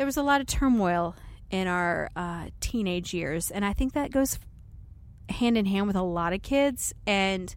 there 0.00 0.06
was 0.06 0.16
a 0.16 0.22
lot 0.22 0.40
of 0.40 0.46
turmoil 0.46 1.14
in 1.50 1.68
our 1.68 2.08
uh, 2.16 2.46
teenage 2.58 3.12
years. 3.12 3.50
And 3.50 3.66
I 3.66 3.74
think 3.74 3.92
that 3.92 4.10
goes 4.10 4.38
hand 5.28 5.58
in 5.58 5.66
hand 5.66 5.88
with 5.88 5.94
a 5.94 6.02
lot 6.02 6.32
of 6.32 6.40
kids. 6.40 6.94
And 7.06 7.54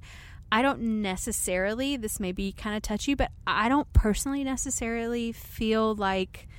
I 0.52 0.62
don't 0.62 1.02
necessarily, 1.02 1.96
this 1.96 2.20
may 2.20 2.34
be 2.34 2.52
kind 2.52 2.76
of 2.76 2.82
touchy, 2.82 3.14
but 3.14 3.32
I 3.48 3.70
don't 3.70 3.88
personally 3.94 4.44
necessarily 4.44 5.32
feel 5.32 5.96
like 5.96 6.50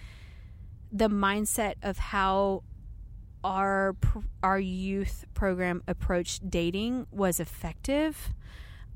the 0.90 1.10
mindset 1.10 1.74
of 1.82 1.98
how 1.98 2.62
our 3.44 3.94
our 4.42 4.58
youth 4.58 5.26
program 5.34 5.82
approached 5.86 6.48
dating 6.48 7.08
was 7.10 7.40
effective. 7.40 8.30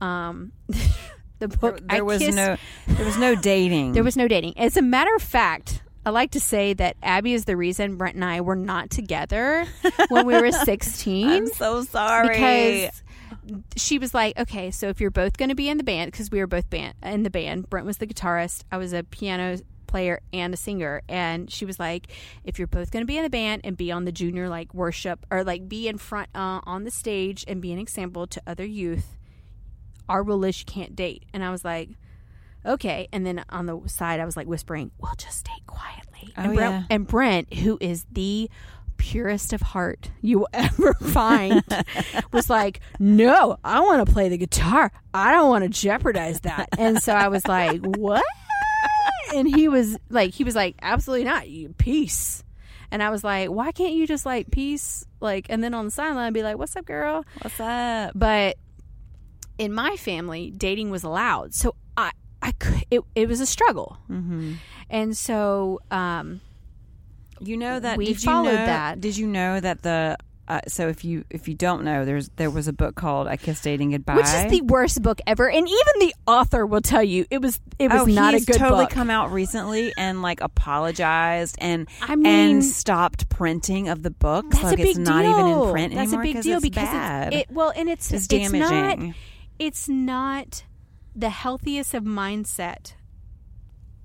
Um, 0.00 0.52
the 1.38 1.48
book 1.48 1.80
there, 1.80 1.98
there 1.98 2.04
was 2.06 2.20
kissed, 2.20 2.34
no 2.34 2.56
there 2.86 3.04
was 3.04 3.18
no 3.18 3.34
dating. 3.34 3.92
There 3.92 4.04
was 4.04 4.16
no 4.16 4.26
dating. 4.26 4.56
As 4.56 4.78
a 4.78 4.82
matter 4.82 5.14
of 5.14 5.20
fact, 5.20 5.82
I 6.08 6.10
like 6.10 6.30
to 6.30 6.40
say 6.40 6.72
that 6.72 6.96
Abby 7.02 7.34
is 7.34 7.44
the 7.44 7.54
reason 7.54 7.96
Brent 7.96 8.14
and 8.14 8.24
I 8.24 8.40
were 8.40 8.56
not 8.56 8.88
together 8.88 9.66
when 10.08 10.24
we 10.24 10.40
were 10.40 10.50
16. 10.50 11.28
I'm 11.28 11.46
so 11.48 11.82
sorry. 11.82 12.28
Because 12.28 13.02
she 13.76 13.98
was 13.98 14.14
like, 14.14 14.38
okay, 14.38 14.70
so 14.70 14.88
if 14.88 15.02
you're 15.02 15.10
both 15.10 15.36
going 15.36 15.50
to 15.50 15.54
be 15.54 15.68
in 15.68 15.76
the 15.76 15.84
band, 15.84 16.10
because 16.10 16.30
we 16.30 16.38
were 16.38 16.46
both 16.46 16.70
band 16.70 16.94
in 17.02 17.24
the 17.24 17.30
band, 17.30 17.68
Brent 17.68 17.84
was 17.84 17.98
the 17.98 18.06
guitarist, 18.06 18.64
I 18.72 18.78
was 18.78 18.94
a 18.94 19.04
piano 19.04 19.58
player 19.86 20.22
and 20.32 20.54
a 20.54 20.56
singer 20.56 21.02
and 21.10 21.50
she 21.50 21.66
was 21.66 21.78
like 21.78 22.08
if 22.44 22.58
you're 22.58 22.66
both 22.66 22.90
going 22.90 23.02
to 23.02 23.06
be 23.06 23.16
in 23.16 23.22
the 23.22 23.30
band 23.30 23.62
and 23.64 23.74
be 23.74 23.90
on 23.90 24.04
the 24.06 24.12
junior 24.12 24.46
like 24.48 24.72
worship 24.74 25.24
or 25.30 25.44
like 25.44 25.66
be 25.66 25.88
in 25.88 25.96
front 25.96 26.28
uh, 26.34 26.60
on 26.64 26.84
the 26.84 26.90
stage 26.90 27.42
and 27.48 27.62
be 27.62 27.72
an 27.72 27.78
example 27.78 28.26
to 28.26 28.42
other 28.46 28.66
youth 28.66 29.16
our 30.06 30.22
rule 30.22 30.44
is 30.44 30.60
you 30.60 30.66
can't 30.66 30.94
date 30.94 31.24
and 31.32 31.42
i 31.42 31.50
was 31.50 31.64
like 31.64 31.88
okay 32.68 33.08
and 33.12 33.26
then 33.26 33.44
on 33.50 33.66
the 33.66 33.80
side 33.86 34.20
i 34.20 34.24
was 34.24 34.36
like 34.36 34.46
whispering 34.46 34.90
we'll 34.98 35.14
just 35.16 35.38
stay 35.38 35.60
quietly 35.66 36.32
oh, 36.36 36.42
and, 36.42 36.54
brent, 36.54 36.74
yeah. 36.74 36.82
and 36.90 37.06
brent 37.06 37.54
who 37.54 37.78
is 37.80 38.04
the 38.12 38.50
purest 38.96 39.52
of 39.52 39.62
heart 39.62 40.10
you 40.20 40.40
will 40.40 40.48
ever 40.52 40.92
find 40.94 41.62
was 42.32 42.50
like 42.50 42.80
no 42.98 43.56
i 43.64 43.80
want 43.80 44.06
to 44.06 44.12
play 44.12 44.28
the 44.28 44.36
guitar 44.36 44.90
i 45.14 45.32
don't 45.32 45.48
want 45.48 45.62
to 45.64 45.70
jeopardize 45.70 46.40
that 46.40 46.68
and 46.78 47.02
so 47.02 47.12
i 47.12 47.28
was 47.28 47.46
like 47.46 47.80
what 47.80 48.24
and 49.34 49.54
he 49.54 49.68
was 49.68 49.96
like, 50.10 50.32
he 50.32 50.44
was 50.44 50.54
like, 50.54 50.76
absolutely 50.82 51.24
not. 51.24 51.48
You 51.48 51.74
peace. 51.78 52.44
And 52.90 53.02
I 53.02 53.10
was 53.10 53.22
like, 53.22 53.50
why 53.50 53.72
can't 53.72 53.92
you 53.92 54.06
just 54.06 54.24
like 54.24 54.50
peace? 54.50 55.04
Like, 55.20 55.46
and 55.50 55.62
then 55.62 55.74
on 55.74 55.86
the 55.86 55.90
sideline, 55.90 56.32
be 56.32 56.42
like, 56.42 56.56
what's 56.58 56.74
up, 56.76 56.86
girl? 56.86 57.24
What's 57.42 57.60
up? 57.60 58.12
But 58.14 58.56
in 59.58 59.72
my 59.72 59.96
family, 59.96 60.50
dating 60.50 60.90
was 60.90 61.04
allowed. 61.04 61.54
So 61.54 61.74
I, 62.48 62.52
could, 62.52 62.84
it, 62.90 63.00
it 63.14 63.28
was 63.28 63.40
a 63.40 63.46
struggle. 63.46 63.98
Mm-hmm. 64.10 64.54
And 64.90 65.16
so, 65.16 65.80
um, 65.90 66.40
you 67.40 67.56
know 67.56 67.78
that 67.78 67.96
we 67.98 68.06
did 68.06 68.20
followed 68.20 68.50
you 68.50 68.56
know, 68.56 68.66
that. 68.66 69.00
Did 69.00 69.16
you 69.16 69.26
know 69.26 69.60
that 69.60 69.82
the 69.82 70.16
uh, 70.48 70.60
so 70.66 70.88
if 70.88 71.04
you 71.04 71.24
if 71.28 71.46
you 71.46 71.54
don't 71.54 71.84
know, 71.84 72.06
there's 72.06 72.30
there 72.36 72.50
was 72.50 72.68
a 72.68 72.72
book 72.72 72.94
called 72.94 73.28
"I 73.28 73.36
Kissed 73.36 73.62
Dating 73.62 73.90
Goodbye," 73.90 74.16
which 74.16 74.26
is 74.26 74.50
the 74.50 74.62
worst 74.62 75.02
book 75.02 75.20
ever, 75.26 75.48
and 75.48 75.68
even 75.68 75.92
the 76.00 76.14
author 76.26 76.64
will 76.64 76.80
tell 76.80 77.02
you 77.02 77.26
it 77.30 77.42
was 77.42 77.60
it 77.78 77.90
was 77.90 78.02
oh, 78.02 78.04
not 78.06 78.32
a 78.32 78.40
good 78.40 78.56
totally 78.56 78.86
book. 78.86 78.90
come 78.90 79.10
out 79.10 79.30
recently 79.30 79.92
and 79.98 80.22
like 80.22 80.40
apologized 80.40 81.56
and 81.60 81.86
I 82.00 82.16
mean, 82.16 82.26
and 82.26 82.64
stopped 82.64 83.28
printing 83.28 83.88
of 83.88 84.02
the 84.02 84.10
book. 84.10 84.46
that's 84.48 84.64
like 84.64 84.74
a 84.74 84.76
big 84.78 84.96
it's 84.96 84.98
deal. 84.98 85.20
even 85.20 85.46
in 85.46 85.70
print 85.70 85.94
That's 85.94 86.12
anymore 86.12 86.22
a 86.22 86.32
big 86.32 86.42
deal 86.42 86.60
because 86.60 86.84
bad. 86.84 87.34
It 87.34 87.50
well, 87.50 87.72
and 87.76 87.90
it's 87.90 88.10
it's 88.10 88.26
it's 88.30 88.50
not 88.50 88.98
it's 89.58 89.88
not 89.88 90.64
the 91.18 91.30
healthiest 91.30 91.94
of 91.94 92.04
mindset 92.04 92.92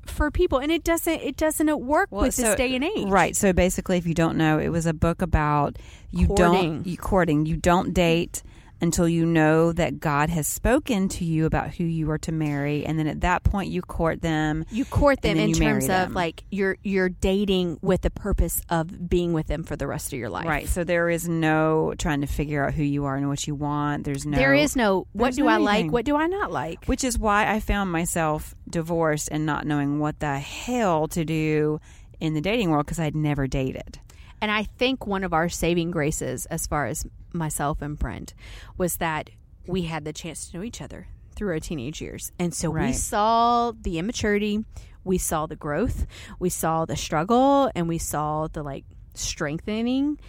for 0.05 0.29
people 0.31 0.59
and 0.59 0.71
it 0.71 0.83
doesn't 0.83 1.21
it 1.21 1.37
doesn't 1.37 1.69
work 1.79 2.09
Well, 2.11 2.23
with 2.23 2.33
so- 2.33 2.41
this 2.41 2.55
day 2.55 2.75
and 2.75 2.83
age 2.83 3.07
Right. 3.07 3.35
So 3.35 3.53
basically, 3.53 3.97
if 3.97 4.05
you 4.05 4.13
don't 4.13 4.37
know, 4.37 4.59
it 4.59 4.69
was 4.69 4.85
a 4.85 4.93
book 4.93 5.21
about 5.21 5.77
you 6.11 6.27
Courting. 6.27 6.51
don't 6.51 6.87
you 6.87 6.97
courting. 6.97 7.45
You 7.45 7.55
don't 7.55 7.93
date 7.93 8.43
until 8.83 9.07
you 9.07 9.25
know 9.25 9.71
that 9.71 9.99
God 10.01 10.29
has 10.29 10.45
spoken 10.45 11.07
to 11.09 11.23
you 11.23 11.45
about 11.45 11.73
who 11.73 11.85
you 11.85 12.11
are 12.11 12.17
to 12.19 12.31
marry, 12.31 12.85
and 12.85 12.99
then 12.99 13.07
at 13.07 13.21
that 13.21 13.43
point 13.43 13.71
you 13.71 13.81
court 13.81 14.21
them. 14.21 14.65
you 14.69 14.83
court 14.83 15.21
them 15.21 15.37
in 15.37 15.53
terms 15.53 15.87
them. 15.87 16.09
of 16.09 16.15
like 16.15 16.43
you're 16.51 16.77
you're 16.83 17.09
dating 17.09 17.79
with 17.81 18.01
the 18.01 18.09
purpose 18.09 18.61
of 18.69 19.09
being 19.09 19.31
with 19.31 19.47
them 19.47 19.63
for 19.63 19.75
the 19.77 19.87
rest 19.87 20.11
of 20.11 20.19
your 20.19 20.29
life 20.29 20.45
Right. 20.45 20.67
So 20.67 20.83
there 20.83 21.09
is 21.09 21.27
no 21.27 21.93
trying 21.97 22.21
to 22.21 22.27
figure 22.27 22.65
out 22.65 22.73
who 22.73 22.83
you 22.83 23.05
are 23.05 23.15
and 23.15 23.29
what 23.29 23.47
you 23.47 23.55
want. 23.55 24.03
There's 24.03 24.25
no. 24.25 24.37
there 24.37 24.53
is 24.53 24.75
no 24.75 25.07
what 25.13 25.33
do 25.33 25.45
no 25.45 25.49
i 25.49 25.57
like 25.57 25.89
what 25.89 26.03
do 26.05 26.17
i 26.17 26.27
not 26.27 26.51
like 26.51 26.85
Which 26.85 27.03
is 27.03 27.17
why 27.17 27.49
I 27.49 27.59
found 27.61 27.91
myself 27.91 28.53
divorced 28.69 29.29
and 29.31 29.45
not 29.45 29.65
knowing 29.65 29.99
what 29.99 30.19
the 30.19 30.39
hell 30.39 31.07
to 31.09 31.23
do 31.23 31.79
in 32.19 32.33
the 32.33 32.41
dating 32.41 32.69
world 32.69 32.85
because 32.85 32.99
I'd 32.99 33.15
never 33.15 33.47
dated. 33.47 33.99
And 34.43 34.51
I 34.51 34.63
think 34.63 35.07
one 35.07 35.23
of 35.23 35.31
our 35.31 35.47
saving 35.47 35.91
graces, 35.91 36.45
as 36.47 36.67
far 36.67 36.87
as 36.87 37.07
myself 37.31 37.81
and 37.81 37.97
Brent, 37.97 38.33
was 38.77 38.97
that 38.97 39.29
we 39.65 39.83
had 39.83 40.03
the 40.03 40.11
chance 40.11 40.49
to 40.49 40.57
know 40.57 40.63
each 40.65 40.81
other 40.81 41.07
through 41.33 41.53
our 41.53 41.61
teenage 41.61 42.01
years. 42.01 42.29
And 42.37 42.53
so 42.53 42.69
we 42.69 42.91
saw 42.91 43.71
the 43.71 43.99
immaturity, 43.99 44.65
we 45.05 45.17
saw 45.17 45.45
the 45.45 45.55
growth, 45.55 46.05
we 46.39 46.49
saw 46.49 46.83
the 46.83 46.97
struggle, 46.97 47.71
and 47.73 47.87
we 47.87 47.97
saw 47.97 48.47
the 48.47 48.63
like 48.63 48.83
strengthening. 49.13 50.19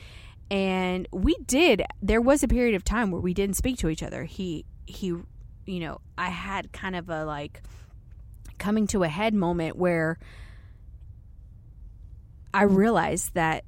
And 0.49 1.09
we 1.11 1.35
did, 1.45 1.83
there 2.01 2.21
was 2.21 2.45
a 2.45 2.49
period 2.49 2.77
of 2.77 2.85
time 2.85 3.11
where 3.11 3.21
we 3.21 3.35
didn't 3.35 3.57
speak 3.57 3.79
to 3.79 3.89
each 3.89 4.05
other. 4.05 4.23
He, 4.23 4.65
he, 4.87 5.07
you 5.07 5.81
know, 5.81 6.01
I 6.17 6.29
had 6.29 6.73
kind 6.73 6.95
of 6.95 7.11
a 7.11 7.25
like 7.25 7.65
coming 8.59 8.87
to 8.87 9.03
a 9.03 9.09
head 9.09 9.35
moment 9.35 9.75
where 9.75 10.21
I 12.55 12.63
realized 12.63 13.35
that 13.35 13.65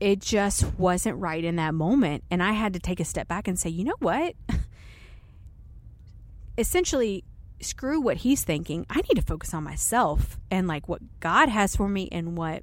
it 0.00 0.20
just 0.20 0.78
wasn't 0.78 1.18
right 1.18 1.42
in 1.42 1.56
that 1.56 1.74
moment. 1.74 2.24
And 2.30 2.42
I 2.42 2.52
had 2.52 2.72
to 2.74 2.78
take 2.78 3.00
a 3.00 3.04
step 3.04 3.28
back 3.28 3.48
and 3.48 3.58
say, 3.58 3.70
you 3.70 3.84
know 3.84 3.96
what? 3.98 4.34
Essentially, 6.58 7.24
screw 7.60 8.00
what 8.00 8.18
he's 8.18 8.44
thinking. 8.44 8.86
I 8.90 8.96
need 8.96 9.14
to 9.14 9.22
focus 9.22 9.54
on 9.54 9.64
myself 9.64 10.38
and 10.50 10.66
like 10.66 10.88
what 10.88 11.00
God 11.20 11.48
has 11.48 11.76
for 11.76 11.88
me 11.88 12.08
and 12.12 12.36
what, 12.36 12.62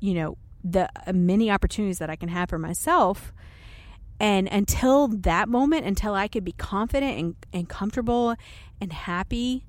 you 0.00 0.14
know, 0.14 0.38
the 0.62 0.88
uh, 1.06 1.12
many 1.12 1.50
opportunities 1.50 1.98
that 1.98 2.10
I 2.10 2.16
can 2.16 2.28
have 2.28 2.50
for 2.50 2.58
myself. 2.58 3.32
And 4.18 4.48
until 4.48 5.08
that 5.08 5.48
moment, 5.48 5.86
until 5.86 6.14
I 6.14 6.28
could 6.28 6.44
be 6.44 6.52
confident 6.52 7.18
and, 7.18 7.36
and 7.52 7.68
comfortable 7.68 8.34
and 8.80 8.92
happy 8.92 9.66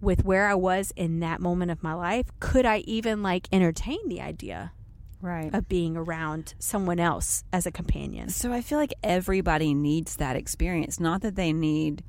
with 0.00 0.24
where 0.24 0.48
I 0.48 0.54
was 0.54 0.92
in 0.96 1.20
that 1.20 1.40
moment 1.40 1.70
of 1.70 1.82
my 1.82 1.94
life, 1.94 2.26
could 2.38 2.66
I 2.66 2.78
even 2.78 3.22
like 3.22 3.48
entertain 3.52 4.08
the 4.08 4.20
idea 4.20 4.72
Right. 5.20 5.52
of 5.52 5.68
being 5.68 5.96
around 5.96 6.54
someone 6.58 7.00
else 7.00 7.44
as 7.52 7.66
a 7.66 7.70
companion? 7.70 8.28
So 8.28 8.52
I 8.52 8.60
feel 8.60 8.78
like 8.78 8.94
everybody 9.02 9.74
needs 9.74 10.16
that 10.16 10.36
experience. 10.36 11.00
Not 11.00 11.22
that 11.22 11.34
they 11.34 11.52
need 11.52 12.02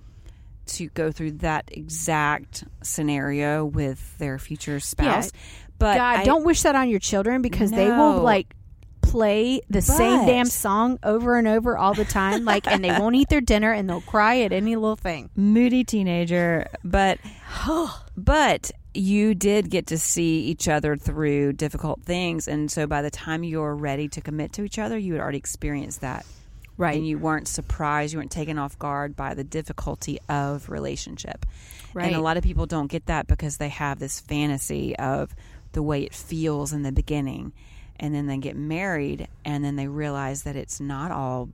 to 0.67 0.87
go 0.89 1.11
through 1.11 1.31
that 1.31 1.69
exact 1.71 2.63
scenario 2.83 3.65
with 3.65 4.17
their 4.19 4.37
future 4.37 4.79
spouse, 4.79 5.31
but 5.79 5.95
God, 5.95 6.17
I, 6.19 6.23
don't 6.23 6.43
wish 6.43 6.61
that 6.63 6.75
on 6.75 6.89
your 6.89 6.99
children 6.99 7.41
because 7.41 7.71
they 7.71 7.89
will 7.89 8.21
like 8.21 8.53
play 9.01 9.61
the 9.69 9.81
same 9.81 10.27
damn 10.27 10.45
song 10.45 10.99
over 11.01 11.37
and 11.37 11.47
over 11.47 11.75
all 11.75 11.95
the 11.95 12.05
time 12.05 12.45
like 12.45 12.67
and 12.67 12.83
they 12.83 12.91
won't 12.91 13.15
eat 13.15 13.27
their 13.29 13.41
dinner 13.41 13.71
and 13.71 13.89
they'll 13.89 14.01
cry 14.01 14.41
at 14.41 14.51
any 14.51 14.75
little 14.75 14.95
thing. 14.95 15.29
moody 15.35 15.83
teenager, 15.83 16.67
but 16.83 17.17
but 18.17 18.71
you 18.93 19.35
did 19.35 19.69
get 19.69 19.87
to 19.87 19.97
see 19.97 20.41
each 20.41 20.67
other 20.67 20.95
through 20.95 21.53
difficult 21.53 22.01
things, 22.03 22.47
and 22.47 22.71
so 22.71 22.87
by 22.87 23.01
the 23.01 23.11
time 23.11 23.43
you 23.43 23.59
were 23.59 23.75
ready 23.75 24.07
to 24.09 24.21
commit 24.21 24.53
to 24.53 24.63
each 24.63 24.79
other, 24.79 24.97
you 24.97 25.13
had 25.13 25.21
already 25.21 25.37
experienced 25.37 26.01
that. 26.01 26.25
Right. 26.77 26.95
and 26.95 27.05
you 27.05 27.17
weren't 27.19 27.49
surprised, 27.49 28.13
you 28.13 28.19
weren't 28.19 28.31
taken 28.31 28.57
off 28.57 28.79
guard 28.79 29.17
by 29.17 29.33
the 29.33 29.43
difficulty 29.43 30.17
of 30.29 30.69
relationship. 30.69 31.45
Right. 31.93 32.07
And 32.07 32.15
a 32.15 32.21
lot 32.21 32.37
of 32.37 32.43
people 32.43 32.67
don't 32.67 32.87
get 32.87 33.07
that 33.07 33.27
because 33.27 33.57
they 33.57 33.67
have 33.67 33.99
this 33.99 34.21
fantasy 34.21 34.95
of 34.95 35.35
the 35.73 35.83
way 35.83 36.03
it 36.03 36.13
feels 36.13 36.71
in 36.71 36.83
the 36.83 36.93
beginning. 36.93 37.51
And 37.99 38.15
then 38.15 38.27
they 38.27 38.37
get 38.37 38.55
married 38.55 39.27
and 39.43 39.61
then 39.61 39.75
they 39.75 39.89
realize 39.89 40.43
that 40.43 40.55
it's 40.55 40.79
not 40.79 41.11
all 41.11 41.49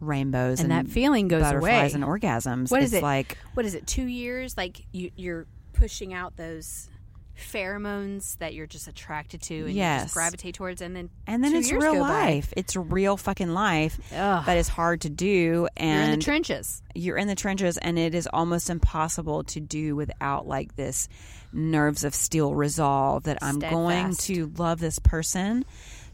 rainbows 0.00 0.60
and 0.60 0.72
and, 0.72 0.86
that 0.86 0.92
feeling 0.92 1.26
goes 1.26 1.42
butterflies 1.42 1.94
away. 1.96 2.02
and 2.02 2.04
orgasms. 2.04 2.70
What 2.70 2.82
it's 2.82 2.92
is 2.92 2.98
it? 2.98 3.02
like 3.02 3.36
what 3.54 3.66
is 3.66 3.74
it? 3.74 3.84
2 3.88 4.04
years 4.04 4.56
like 4.56 4.84
you 4.92 5.10
you're 5.16 5.46
pushing 5.78 6.12
out 6.12 6.36
those 6.36 6.88
pheromones 7.36 8.36
that 8.38 8.52
you're 8.52 8.66
just 8.66 8.88
attracted 8.88 9.40
to 9.40 9.54
and 9.54 9.68
you 9.70 9.76
Yes. 9.76 10.02
just 10.04 10.14
gravitate 10.14 10.54
towards 10.56 10.82
and 10.82 10.94
then 10.96 11.08
and 11.26 11.42
then 11.42 11.54
it's 11.54 11.70
real 11.70 11.92
go 11.94 12.00
by. 12.00 12.08
life. 12.24 12.52
It's 12.56 12.74
real 12.74 13.16
fucking 13.16 13.50
life 13.54 13.98
Ugh. 14.12 14.44
that 14.44 14.56
is 14.56 14.66
hard 14.66 15.02
to 15.02 15.08
do 15.08 15.68
and 15.76 16.00
you're 16.06 16.12
in 16.14 16.18
the 16.18 16.24
trenches. 16.24 16.82
you're 16.96 17.16
in 17.16 17.28
the 17.28 17.36
trenches 17.36 17.78
and 17.78 17.96
it 17.96 18.14
is 18.14 18.26
almost 18.32 18.70
impossible 18.70 19.44
to 19.44 19.60
do 19.60 19.94
without 19.94 20.48
like 20.48 20.74
this 20.74 21.08
nerves 21.52 22.02
of 22.02 22.12
steel 22.14 22.54
resolve 22.54 23.22
that 23.24 23.38
I'm 23.40 23.60
going 23.60 24.14
to 24.16 24.52
love 24.56 24.80
this 24.80 24.98
person 24.98 25.64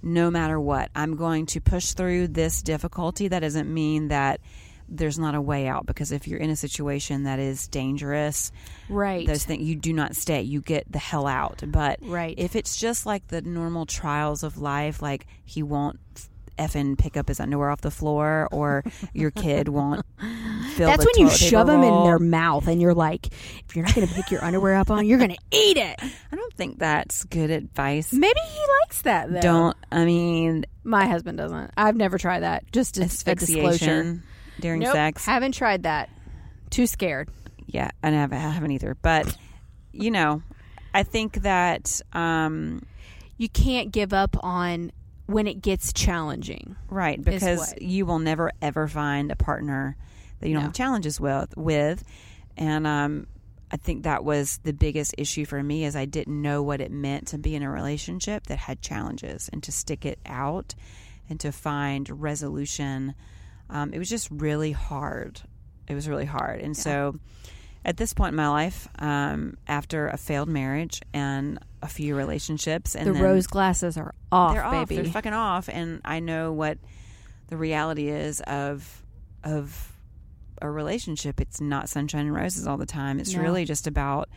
no 0.03 0.31
matter 0.31 0.61
what. 0.61 0.91
I'm 0.95 1.17
going 1.17 1.47
to 1.47 1.61
push 1.63 1.93
through 1.95 2.29
this 2.29 2.61
difficulty. 2.61 3.29
That 3.29 3.41
doesn't 3.41 3.73
mean 3.73 4.09
that 4.09 4.41
there's 4.97 5.19
not 5.19 5.35
a 5.35 5.41
way 5.41 5.67
out 5.67 5.87
because 5.87 6.13
if 6.13 6.29
you're 6.29 6.39
in 6.41 6.51
a 6.51 6.57
situation 6.57 7.25
that 7.25 7.39
is 7.39 7.67
dangerous, 7.69 8.53
Right. 8.89 9.27
those 9.27 9.45
things 9.45 9.63
you 9.69 9.77
do 9.77 9.93
not 9.93 10.17
stay. 10.17 10.43
You 10.43 10.61
get 10.61 10.91
the 10.91 10.99
hell 10.99 11.27
out. 11.27 11.63
But 11.67 11.99
Right. 12.03 12.35
if 12.39 12.55
it's 12.57 12.77
just 12.77 13.05
like 13.07 13.29
the 13.29 13.43
normal 13.43 13.87
trials 13.87 14.43
of 14.43 14.59
life, 14.59 15.03
like 15.03 15.27
he 15.45 15.63
won't 15.63 15.99
effing 16.57 16.97
pick 16.97 17.17
up 17.17 17.27
his 17.27 17.41
underwear 17.41 17.69
off 17.69 17.81
the 17.81 17.91
floor 17.91 18.49
or 18.53 18.85
your 19.13 19.33
kid 19.33 19.69
won't 19.69 20.07
fill 20.77 20.87
That's 20.87 21.05
when 21.05 21.27
you 21.27 21.29
shove 21.29 21.67
them 21.67 21.83
in 21.83 22.05
their 22.05 22.21
mouth 22.21 22.69
and 22.69 22.81
you're 22.81 22.95
like, 22.95 23.27
if 23.27 23.75
you're 23.75 23.85
not 23.85 23.93
going 23.93 24.07
to 24.07 24.15
pick 24.15 24.31
your 24.31 24.45
underwear 24.45 24.77
up 24.77 24.89
on, 24.89 25.05
you're 25.05 25.19
going 25.19 25.31
to 25.35 25.39
eat 25.51 25.77
it. 25.77 25.97
I 26.33 26.37
don't 26.37 26.55
think 26.55 26.79
that's 26.79 27.25
good 27.25 27.51
advice. 27.51 28.13
Maybe 28.13 28.39
he 28.47 28.61
likes 28.83 29.03
that 29.03 29.33
though. 29.33 29.41
Don't 29.41 29.77
I 29.91 30.05
mean 30.05 30.65
My 30.85 31.07
husband 31.09 31.39
doesn't. 31.39 31.73
I've 31.77 31.97
never 31.97 32.19
tried 32.19 32.41
that. 32.45 32.71
Just 32.71 32.99
a, 32.99 33.11
a 33.29 33.35
disclosure. 33.35 34.23
During 34.61 34.81
Nope, 34.81 34.93
sex? 34.93 35.25
Haven't 35.25 35.53
tried 35.53 35.83
that. 35.85 36.09
Too 36.71 36.87
scared. 36.87 37.29
Yeah, 37.67 37.91
I 38.03 38.11
haven't, 38.11 38.39
I 38.39 38.41
haven't 38.51 38.71
either. 38.73 38.97
But 39.01 39.37
you 39.93 40.11
know, 40.11 40.43
I 40.93 41.03
think 41.03 41.43
that 41.43 42.01
um, 42.13 42.85
You 43.37 43.49
can't 43.49 43.91
give 43.93 44.13
up 44.13 44.37
on 44.43 44.93
when 45.27 45.47
it 45.47 45.63
gets 45.63 45.93
challenging. 45.93 46.77
right 46.91 47.23
because 47.23 47.73
you 47.81 48.05
will 48.07 48.19
never 48.19 48.51
ever 48.61 48.87
find 48.89 49.31
a 49.33 49.37
partner 49.37 49.97
that 50.41 50.49
you 50.49 50.55
don't 50.55 50.63
No. 50.65 50.67
have 50.69 50.75
challenges 50.75 51.19
with. 51.21 51.57
With, 51.57 52.05
and 52.57 52.87
um, 52.87 53.27
I 53.71 53.77
think 53.77 54.03
that 54.05 54.25
was 54.25 54.59
the 54.65 54.73
biggest 54.73 55.15
issue 55.17 55.45
for 55.47 55.63
me 55.63 55.85
is 55.85 55.97
I 55.97 56.05
didn't 56.05 56.41
know 56.43 56.63
what 56.63 56.81
it 56.81 56.91
meant 56.93 57.29
to 57.29 57.39
be 57.39 57.55
in 57.55 57.63
a 57.63 57.71
relationship 57.71 58.47
that 58.49 58.59
had 58.59 58.83
challenges 58.83 59.49
and 59.53 59.63
to 59.63 59.73
stick 59.73 60.05
it 60.05 60.19
out 60.27 60.75
and 61.31 61.41
to 61.41 61.51
find 61.53 62.09
resolution. 62.23 63.15
Um, 63.71 63.93
it 63.93 63.99
was 63.99 64.09
just 64.09 64.29
really 64.31 64.73
hard. 64.73 65.41
It 65.89 65.95
was 65.95 66.09
really 66.09 66.25
hard, 66.25 66.61
and 66.61 66.77
so 66.77 67.17
at 67.85 67.97
this 67.99 68.15
point 68.15 68.31
in 68.31 68.37
my 68.37 68.49
life, 68.49 68.89
um, 68.99 69.59
after 69.69 70.09
a 70.09 70.17
failed 70.17 70.49
marriage 70.49 71.03
and 71.13 71.59
a 71.83 71.89
few 71.89 72.17
relationships, 72.17 72.95
and 72.97 73.07
the 73.15 73.23
rose 73.23 73.47
glasses 73.47 73.99
are 73.99 74.15
off, 74.33 74.55
they're 74.55 74.65
off, 74.65 74.89
baby. 74.89 75.03
they're 75.03 75.13
fucking 75.13 75.35
off, 75.35 75.69
and 75.69 76.01
I 76.05 76.21
know 76.21 76.53
what 76.53 76.79
the 77.49 77.57
reality 77.59 78.09
is 78.09 78.41
of 78.41 79.03
of 79.43 79.93
a 80.63 80.71
relationship. 80.71 81.41
It's 81.41 81.61
not 81.61 81.89
sunshine 81.91 82.27
and 82.27 82.35
roses 82.35 82.67
all 82.67 82.79
the 82.79 82.87
time. 82.87 83.21
It's 83.21 83.35
No. 83.35 83.43
really 83.43 83.67
just 83.67 83.87
about 83.87 84.31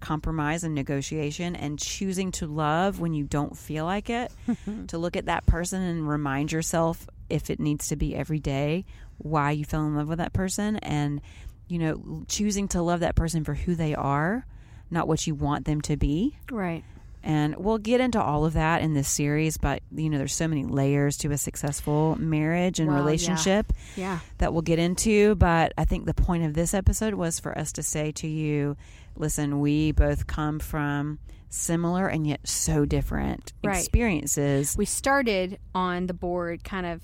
compromise 0.00 0.64
and 0.64 0.74
negotiation 0.74 1.56
and 1.56 1.78
choosing 1.78 2.30
to 2.30 2.46
love 2.46 3.00
when 3.00 3.12
you 3.12 3.24
don't 3.24 3.56
feel 3.56 3.84
like 3.84 4.08
it. 4.08 4.30
to 4.88 4.96
look 4.98 5.16
at 5.16 5.26
that 5.26 5.44
person 5.46 5.82
and 5.82 6.08
remind 6.08 6.52
yourself 6.52 7.06
if 7.28 7.50
it 7.50 7.60
needs 7.60 7.88
to 7.88 7.96
be 7.96 8.14
every 8.14 8.38
day 8.38 8.84
why 9.18 9.50
you 9.50 9.64
fell 9.64 9.86
in 9.86 9.96
love 9.96 10.08
with 10.08 10.18
that 10.18 10.32
person 10.32 10.76
and 10.78 11.20
you 11.68 11.78
know 11.78 12.24
choosing 12.28 12.68
to 12.68 12.82
love 12.82 13.00
that 13.00 13.14
person 13.14 13.44
for 13.44 13.54
who 13.54 13.74
they 13.74 13.94
are, 13.94 14.46
not 14.90 15.08
what 15.08 15.26
you 15.26 15.34
want 15.34 15.64
them 15.64 15.80
to 15.82 15.96
be. 15.96 16.36
right. 16.50 16.84
And 17.26 17.56
we'll 17.56 17.78
get 17.78 18.02
into 18.02 18.22
all 18.22 18.44
of 18.44 18.52
that 18.52 18.82
in 18.82 18.92
this 18.92 19.08
series, 19.08 19.56
but 19.56 19.82
you 19.90 20.10
know, 20.10 20.18
there's 20.18 20.34
so 20.34 20.46
many 20.46 20.64
layers 20.64 21.16
to 21.18 21.30
a 21.32 21.38
successful 21.38 22.16
marriage 22.20 22.78
and 22.78 22.88
Well, 22.88 22.98
yeah. 22.98 23.02
relationship 23.02 23.72
Yeah. 23.96 24.18
that 24.38 24.52
we'll 24.52 24.60
get 24.62 24.78
into. 24.78 25.34
But 25.36 25.72
I 25.78 25.86
think 25.86 26.04
the 26.04 26.12
point 26.12 26.44
of 26.44 26.52
this 26.52 26.74
episode 26.74 27.14
was 27.14 27.40
for 27.40 27.56
us 27.58 27.72
to 27.72 27.82
say 27.82 28.12
to 28.12 28.26
you, 28.28 28.76
listen, 29.16 29.60
we 29.60 29.92
both 29.92 30.26
come 30.26 30.58
from 30.58 31.18
similar 31.48 32.08
and 32.08 32.26
yet 32.26 32.40
so 32.46 32.84
different 32.84 33.52
Right. 33.64 33.78
experiences. 33.78 34.74
We 34.76 34.84
started 34.84 35.58
on 35.74 36.06
the 36.08 36.14
board 36.14 36.62
kind 36.62 36.84
of 36.84 37.00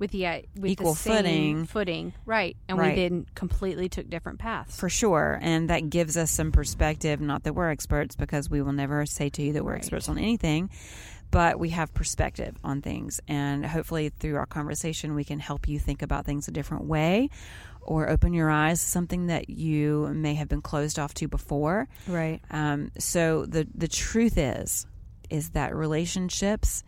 with 0.00 0.10
the 0.10 0.26
uh, 0.26 0.40
with 0.56 0.72
Equal 0.72 0.94
the 0.94 0.98
same 0.98 1.14
footing. 1.14 1.66
footing, 1.66 2.12
right? 2.26 2.56
And 2.68 2.76
Right. 2.78 2.96
we 2.96 3.00
didn't 3.00 3.32
completely 3.36 3.88
took 3.88 4.10
different 4.10 4.40
paths. 4.40 4.76
For 4.80 4.88
sure. 4.88 5.38
And 5.40 5.70
that 5.70 5.88
gives 5.90 6.16
us 6.16 6.32
some 6.32 6.50
perspective. 6.50 7.20
Not 7.20 7.44
that 7.44 7.52
we're 7.54 7.70
experts, 7.70 8.16
because 8.16 8.50
we 8.50 8.62
will 8.62 8.72
never 8.72 9.06
say 9.06 9.28
to 9.28 9.42
you 9.42 9.52
that 9.52 9.64
we're 9.64 9.72
Right. 9.72 9.78
experts 9.78 10.08
on 10.08 10.18
anything, 10.18 10.70
but 11.30 11.60
we 11.60 11.68
have 11.68 11.94
perspective 11.94 12.56
on 12.64 12.82
things. 12.82 13.20
And 13.28 13.64
hopefully, 13.64 14.08
through 14.08 14.36
our 14.36 14.46
conversation, 14.46 15.14
we 15.14 15.22
can 15.22 15.38
help 15.38 15.68
you 15.68 15.78
think 15.78 16.02
about 16.02 16.24
things 16.24 16.48
a 16.48 16.50
different 16.50 16.86
way 16.86 17.28
or 17.82 18.08
open 18.10 18.32
your 18.34 18.50
eyes 18.50 18.80
to 18.82 18.86
something 18.88 19.26
that 19.28 19.48
you 19.50 20.08
may 20.14 20.34
have 20.34 20.48
been 20.48 20.60
closed 20.62 20.98
off 20.98 21.14
to 21.14 21.28
before. 21.28 21.88
right. 22.08 22.40
Um, 22.50 22.90
so, 22.98 23.44
the, 23.46 23.66
the 23.74 23.88
truth 23.88 24.36
is, 24.36 24.86
is 25.30 25.50
that 25.50 25.74
relationships 25.74 26.82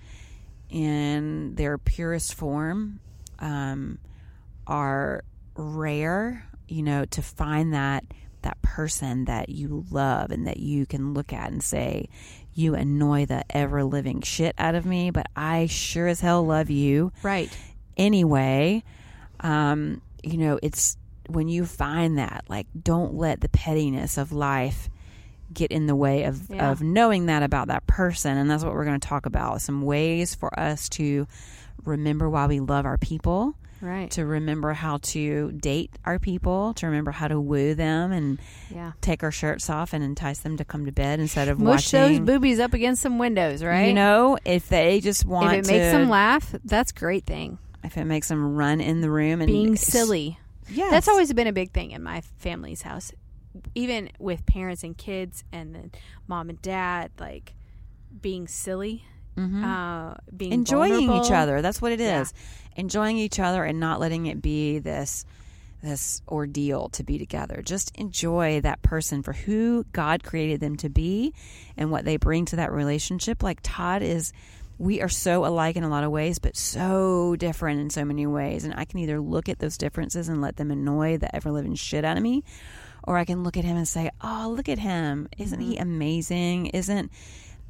in 0.72 1.54
their 1.54 1.78
purest 1.78 2.34
form 2.34 2.98
um, 3.38 3.98
are 4.66 5.22
rare. 5.56 6.48
You 6.68 6.82
know, 6.82 7.04
to 7.04 7.22
find 7.22 7.74
that 7.74 8.04
that 8.40 8.60
person 8.62 9.26
that 9.26 9.50
you 9.50 9.84
love 9.90 10.30
and 10.30 10.46
that 10.46 10.56
you 10.56 10.86
can 10.86 11.12
look 11.12 11.32
at 11.32 11.52
and 11.52 11.62
say, 11.62 12.08
"You 12.54 12.74
annoy 12.74 13.26
the 13.26 13.44
ever 13.50 13.84
living 13.84 14.22
shit 14.22 14.54
out 14.58 14.74
of 14.74 14.86
me, 14.86 15.10
but 15.10 15.26
I 15.36 15.66
sure 15.66 16.08
as 16.08 16.20
hell 16.20 16.44
love 16.44 16.70
you." 16.70 17.12
Right. 17.22 17.54
anyway. 17.96 18.82
Um, 19.40 20.00
you 20.22 20.38
know, 20.38 20.58
it's 20.62 20.96
when 21.28 21.48
you 21.48 21.66
find 21.66 22.18
that, 22.18 22.44
like, 22.48 22.66
don't 22.80 23.14
let 23.14 23.40
the 23.40 23.48
pettiness 23.48 24.16
of 24.16 24.32
life 24.32 24.88
get 25.52 25.70
in 25.70 25.86
the 25.86 25.96
way 25.96 26.24
of, 26.24 26.50
Yeah. 26.50 26.70
of 26.70 26.80
knowing 26.82 27.26
that 27.26 27.42
about 27.42 27.68
that 27.68 27.86
person. 27.86 28.36
And 28.38 28.50
that's 28.50 28.64
what 28.64 28.72
we're 28.72 28.84
going 28.84 29.00
to 29.00 29.06
talk 29.08 29.26
about 29.26 29.60
some 29.62 29.82
ways 29.82 30.34
for 30.34 30.58
us 30.58 30.88
to 30.90 31.26
remember 31.84 32.28
why 32.30 32.46
we 32.46 32.60
love 32.60 32.84
our 32.86 32.98
people, 32.98 33.54
Right. 33.80 34.08
to 34.12 34.24
remember 34.24 34.72
how 34.72 34.98
to 34.98 35.50
date 35.52 35.90
our 36.04 36.18
people, 36.20 36.72
to 36.74 36.86
remember 36.86 37.10
how 37.10 37.26
to 37.26 37.40
woo 37.40 37.74
them 37.74 38.12
and 38.12 38.38
yeah. 38.72 38.92
take 39.00 39.24
our 39.24 39.32
shirts 39.32 39.68
off 39.68 39.92
and 39.92 40.04
entice 40.04 40.38
them 40.38 40.56
to 40.58 40.64
come 40.64 40.86
to 40.86 40.92
bed 40.92 41.18
instead 41.18 41.48
of 41.48 41.58
Mush 41.58 41.90
those 41.90 42.20
boobies 42.20 42.60
up 42.60 42.74
against 42.74 43.02
some 43.02 43.18
windows, 43.18 43.64
right? 43.64 43.88
You 43.88 43.94
know, 43.94 44.38
if 44.44 44.68
they 44.68 45.00
just 45.00 45.24
want 45.24 45.50
to 45.50 45.56
if 45.58 45.64
it 45.64 45.68
to, 45.68 45.72
makes 45.72 45.92
them 45.92 46.08
laugh, 46.08 46.54
that's 46.64 46.92
a 46.92 46.94
great 46.94 47.26
thing. 47.26 47.58
if 47.82 47.96
it 47.96 48.04
makes 48.04 48.28
them 48.28 48.54
run 48.54 48.80
in 48.80 49.00
the 49.00 49.10
room 49.10 49.40
and 49.40 49.48
Being 49.48 49.74
silly. 49.74 50.38
yes. 50.70 50.92
That's 50.92 51.08
always 51.08 51.32
been 51.32 51.48
a 51.48 51.52
big 51.52 51.72
thing 51.72 51.90
in 51.90 52.04
my 52.04 52.20
family's 52.38 52.82
house. 52.82 53.12
Even 53.74 54.10
with 54.18 54.46
parents 54.46 54.82
and 54.82 54.96
kids 54.96 55.44
and 55.52 55.74
then 55.74 55.90
mom 56.26 56.48
and 56.48 56.60
dad, 56.62 57.10
like 57.18 57.54
being 58.20 58.46
silly, 58.48 59.04
Mhm. 59.36 59.64
uh, 59.64 60.14
being 60.36 60.52
enjoying 60.52 61.10
each 61.12 61.30
other. 61.30 61.62
That's 61.62 61.80
what 61.80 61.92
it 61.92 62.00
is 62.00 62.32
Yeah. 62.34 62.80
Enjoying 62.80 63.18
each 63.18 63.38
other 63.38 63.64
and 63.64 63.78
not 63.80 64.00
letting 64.00 64.26
it 64.26 64.40
be 64.42 64.78
this 64.78 65.24
this 65.82 66.22
ordeal 66.28 66.88
to 66.90 67.02
be 67.02 67.18
together. 67.18 67.60
Just 67.60 67.90
enjoy 67.96 68.60
that 68.60 68.82
person 68.82 69.20
for 69.24 69.32
who 69.32 69.84
God 69.92 70.22
created 70.22 70.60
them 70.60 70.76
to 70.76 70.88
be 70.88 71.34
and 71.76 71.90
what 71.90 72.04
they 72.04 72.16
bring 72.18 72.44
to 72.46 72.56
that 72.56 72.70
relationship. 72.70 73.42
Like 73.42 73.58
Todd 73.64 74.00
is 74.00 74.32
we 74.78 75.00
are 75.02 75.08
so 75.08 75.44
alike 75.44 75.74
in 75.74 75.82
a 75.82 75.88
lot 75.88 76.04
of 76.04 76.12
ways, 76.12 76.38
but 76.38 76.56
so 76.56 77.34
different 77.34 77.80
in 77.80 77.90
so 77.90 78.04
many 78.04 78.26
ways. 78.28 78.62
And 78.64 78.74
I 78.76 78.84
can 78.84 79.00
either 79.00 79.20
look 79.20 79.48
at 79.48 79.58
those 79.58 79.76
differences 79.76 80.28
and 80.28 80.40
let 80.40 80.56
them 80.56 80.70
annoy 80.70 81.16
the 81.18 81.34
ever 81.34 81.50
living 81.50 81.74
shit 81.74 82.04
out 82.04 82.16
of 82.16 82.22
me, 82.22 82.44
or 83.04 83.18
I 83.18 83.24
can 83.24 83.42
look 83.42 83.56
at 83.56 83.64
him 83.64 83.76
and 83.76 83.86
say, 83.88 84.10
Oh, 84.20 84.52
look 84.56 84.68
at 84.68 84.78
him. 84.78 85.28
Isn't 85.38 85.60
he 85.60 85.74
Mm-hmm. 85.74 85.82
amazing? 85.82 86.66
Isn't 86.66 87.10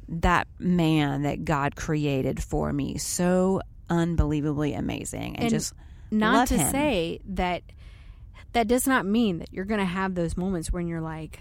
that 0.09 0.47
man 0.59 1.21
that 1.23 1.45
God 1.45 1.75
created 1.75 2.43
for 2.43 2.73
me 2.73 2.97
so 2.97 3.61
unbelievably 3.89 4.73
amazing 4.73 5.35
and, 5.35 5.43
And 5.45 5.49
just 5.49 5.73
Not 6.11 6.47
to 6.49 6.57
him. 6.57 6.71
say 6.71 7.19
that 7.25 7.63
that 8.53 8.67
does 8.67 8.85
not 8.85 9.05
mean 9.05 9.39
that 9.39 9.51
you're 9.51 9.65
going 9.65 9.79
to 9.79 9.85
have 9.85 10.13
those 10.15 10.37
moments 10.37 10.71
when 10.71 10.87
you're 10.87 11.01
like, 11.01 11.39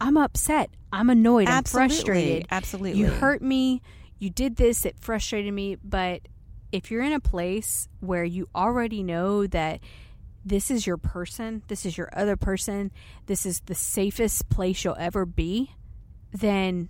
I'm 0.00 0.16
upset, 0.16 0.70
I'm 0.92 1.08
annoyed, 1.10 1.48
I'm 1.48 1.62
frustrated. 1.64 2.46
absolutely 2.50 2.98
You 3.00 3.06
hurt 3.06 3.42
me, 3.42 3.80
you 4.18 4.28
did 4.30 4.56
this, 4.56 4.84
it 4.84 4.96
frustrated 4.98 5.52
me. 5.54 5.76
But 5.84 6.22
if 6.72 6.90
you're 6.90 7.02
in 7.02 7.12
a 7.12 7.20
place 7.20 7.88
where 8.00 8.24
you 8.24 8.48
already 8.54 9.02
know 9.02 9.46
that 9.46 9.80
this 10.44 10.70
is 10.70 10.86
your 10.86 10.96
person, 10.96 11.62
this 11.68 11.86
is 11.86 11.96
your 11.96 12.10
other 12.12 12.36
person, 12.36 12.90
this 13.26 13.46
is 13.46 13.60
the 13.60 13.74
safest 13.74 14.48
place 14.48 14.84
you'll 14.84 14.96
ever 14.98 15.24
be, 15.24 15.72
then 16.32 16.88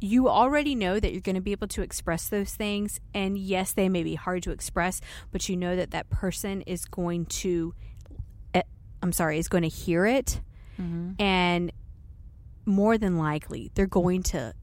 you 0.00 0.28
already 0.28 0.74
know 0.74 0.98
that 0.98 1.12
you're 1.12 1.20
going 1.20 1.34
to 1.34 1.42
be 1.42 1.52
able 1.52 1.68
to 1.68 1.82
express 1.82 2.28
those 2.28 2.54
things. 2.54 3.00
And 3.12 3.36
yes, 3.36 3.72
they 3.72 3.88
may 3.88 4.02
be 4.02 4.14
hard 4.14 4.42
to 4.44 4.50
express, 4.50 5.00
but 5.30 5.48
you 5.48 5.56
know 5.56 5.76
that 5.76 5.90
that 5.90 6.08
person 6.08 6.62
is 6.62 6.86
going 6.86 7.26
to, 7.26 7.74
eh, 8.54 8.62
I'm 9.02 9.12
sorry, 9.12 9.38
is 9.38 9.48
going 9.48 9.62
to 9.62 9.68
hear 9.68 10.06
it. 10.06 10.40
Mm-hmm. 10.80 11.20
And 11.20 11.72
more 12.64 12.96
than 12.96 13.18
likely, 13.18 13.70
they're 13.74 13.86
going 13.86 14.22
to 14.24 14.54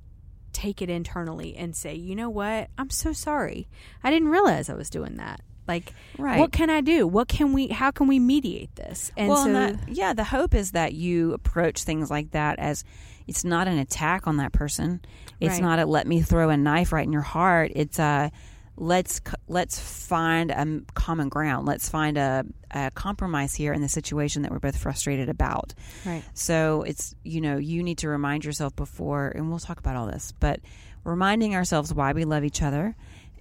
take 0.53 0.81
it 0.81 0.89
internally 0.89 1.55
and 1.55 1.75
say, 1.75 1.93
you 1.93 2.15
know 2.15 2.31
what? 2.31 2.69
I'm 2.77 2.89
so 2.89 3.13
sorry. 3.13 3.67
I 4.03 4.09
didn't 4.09 4.29
realize 4.29 4.69
I 4.69 4.73
was 4.73 4.89
doing 4.89 5.17
that. 5.17 5.41
Like, 5.67 5.93
right 6.17 6.39
what 6.39 6.51
can 6.51 6.69
I 6.69 6.81
do? 6.81 7.05
What 7.07 7.27
can 7.27 7.53
we, 7.53 7.67
how 7.67 7.91
can 7.91 8.07
we 8.07 8.19
mediate 8.19 8.75
this? 8.75 9.11
And 9.17 9.29
well, 9.29 9.43
so, 9.43 9.53
and 9.53 9.55
that, 9.79 9.89
yeah, 9.89 10.13
the 10.13 10.23
hope 10.23 10.53
is 10.55 10.71
that 10.71 10.93
you 10.93 11.33
approach 11.33 11.83
things 11.83 12.09
like 12.09 12.31
that 12.31 12.59
as 12.59 12.83
it's 13.27 13.43
not 13.43 13.67
an 13.67 13.77
attack 13.77 14.27
on 14.27 14.37
that 14.37 14.53
person. 14.53 15.01
It's 15.39 15.53
Right. 15.53 15.61
not 15.61 15.79
a 15.79 15.85
let 15.85 16.07
me 16.07 16.21
throw 16.21 16.49
a 16.49 16.57
knife 16.57 16.91
right 16.93 17.05
in 17.05 17.11
your 17.11 17.21
heart. 17.21 17.71
It's 17.75 17.99
a 17.99 18.31
let's 18.77 19.19
let's 19.47 19.79
find 19.79 20.51
a 20.51 20.81
common 20.93 21.29
ground. 21.29 21.67
Let's 21.67 21.89
find 21.89 22.17
a, 22.17 22.45
a 22.71 22.91
compromise 22.91 23.53
here 23.53 23.73
in 23.73 23.81
the 23.81 23.89
situation 23.89 24.43
that 24.43 24.51
we're 24.51 24.59
both 24.59 24.77
frustrated 24.77 25.29
about. 25.29 25.73
right. 26.05 26.23
So 26.33 26.83
it's 26.83 27.15
you 27.23 27.41
know 27.41 27.57
you 27.57 27.83
need 27.83 27.97
to 27.99 28.07
remind 28.09 28.45
yourself 28.45 28.75
before, 28.75 29.27
and 29.35 29.49
we'll 29.49 29.59
talk 29.59 29.79
about 29.79 29.95
all 29.95 30.07
this, 30.07 30.33
but 30.39 30.59
reminding 31.03 31.55
ourselves 31.55 31.93
why 31.93 32.13
we 32.13 32.23
love 32.25 32.43
each 32.43 32.61
other 32.61 32.95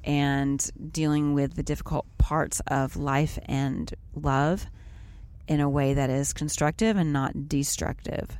and 0.07 0.71
dealing 0.93 1.35
with 1.35 1.55
the 1.55 1.63
difficult 1.63 2.07
parts 2.17 2.61
of 2.69 2.97
life 2.97 3.39
and 3.47 3.93
love 4.15 4.67
in 5.49 5.61
a 5.61 5.69
way 5.69 5.95
that 5.95 6.09
is 6.09 6.33
constructive 6.33 6.97
and 6.97 7.13
not 7.13 7.49
destructive. 7.49 8.39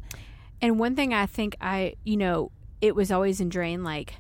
And 0.63 0.79
one 0.79 0.97
thing 0.97 1.13
I 1.13 1.27
think 1.27 1.57
I, 1.61 1.95
you 2.05 2.17
know, 2.17 2.51
it 2.81 2.95
was 2.95 3.11
always 3.11 3.41
in 3.41 3.49
Drain 3.49 3.85
like 3.85 4.15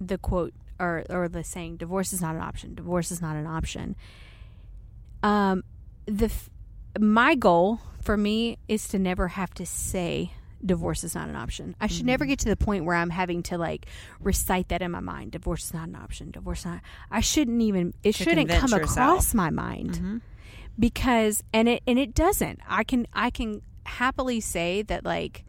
the 0.00 0.18
quote 0.18 0.52
or 0.78 1.04
or 1.08 1.28
the 1.28 1.44
saying, 1.44 1.76
"Divorce 1.76 2.12
is 2.12 2.20
not 2.20 2.34
an 2.34 2.42
option. 2.42 2.74
Divorce 2.74 3.10
is 3.10 3.20
not 3.20 3.36
an 3.36 3.46
option." 3.46 3.96
Um, 5.22 5.64
the 6.06 6.30
my 6.98 7.34
goal 7.34 7.80
for 8.02 8.16
me 8.16 8.58
is 8.68 8.88
to 8.88 8.98
never 8.98 9.28
have 9.28 9.54
to 9.54 9.66
say 9.66 10.32
divorce 10.64 11.04
is 11.04 11.14
not 11.14 11.28
an 11.28 11.36
option. 11.36 11.74
I 11.80 11.86
should 11.86 12.06
never 12.06 12.24
get 12.24 12.38
to 12.40 12.48
the 12.48 12.56
point 12.56 12.84
where 12.84 12.96
I'm 12.96 13.10
having 13.10 13.42
to 13.44 13.58
like 13.58 13.86
recite 14.20 14.68
that 14.68 14.82
in 14.82 14.90
my 14.90 15.00
mind. 15.00 15.32
Divorce 15.32 15.64
is 15.64 15.74
not 15.74 15.88
an 15.88 15.96
option. 15.96 16.30
Divorce 16.30 16.64
not. 16.64 16.80
I 17.10 17.20
shouldn't 17.20 17.60
even. 17.62 17.94
It 18.02 18.14
shouldn't 18.14 18.48
come 18.48 18.70
yourself. 18.70 18.90
across 18.90 19.34
my 19.34 19.50
mind 19.50 20.22
because 20.78 21.42
and 21.52 21.68
it 21.68 21.82
and 21.86 21.98
it 21.98 22.14
doesn't 22.14 22.60
i 22.66 22.82
can 22.82 23.06
i 23.12 23.30
can 23.30 23.60
happily 23.84 24.40
say 24.40 24.82
that 24.82 25.04
like 25.04 25.44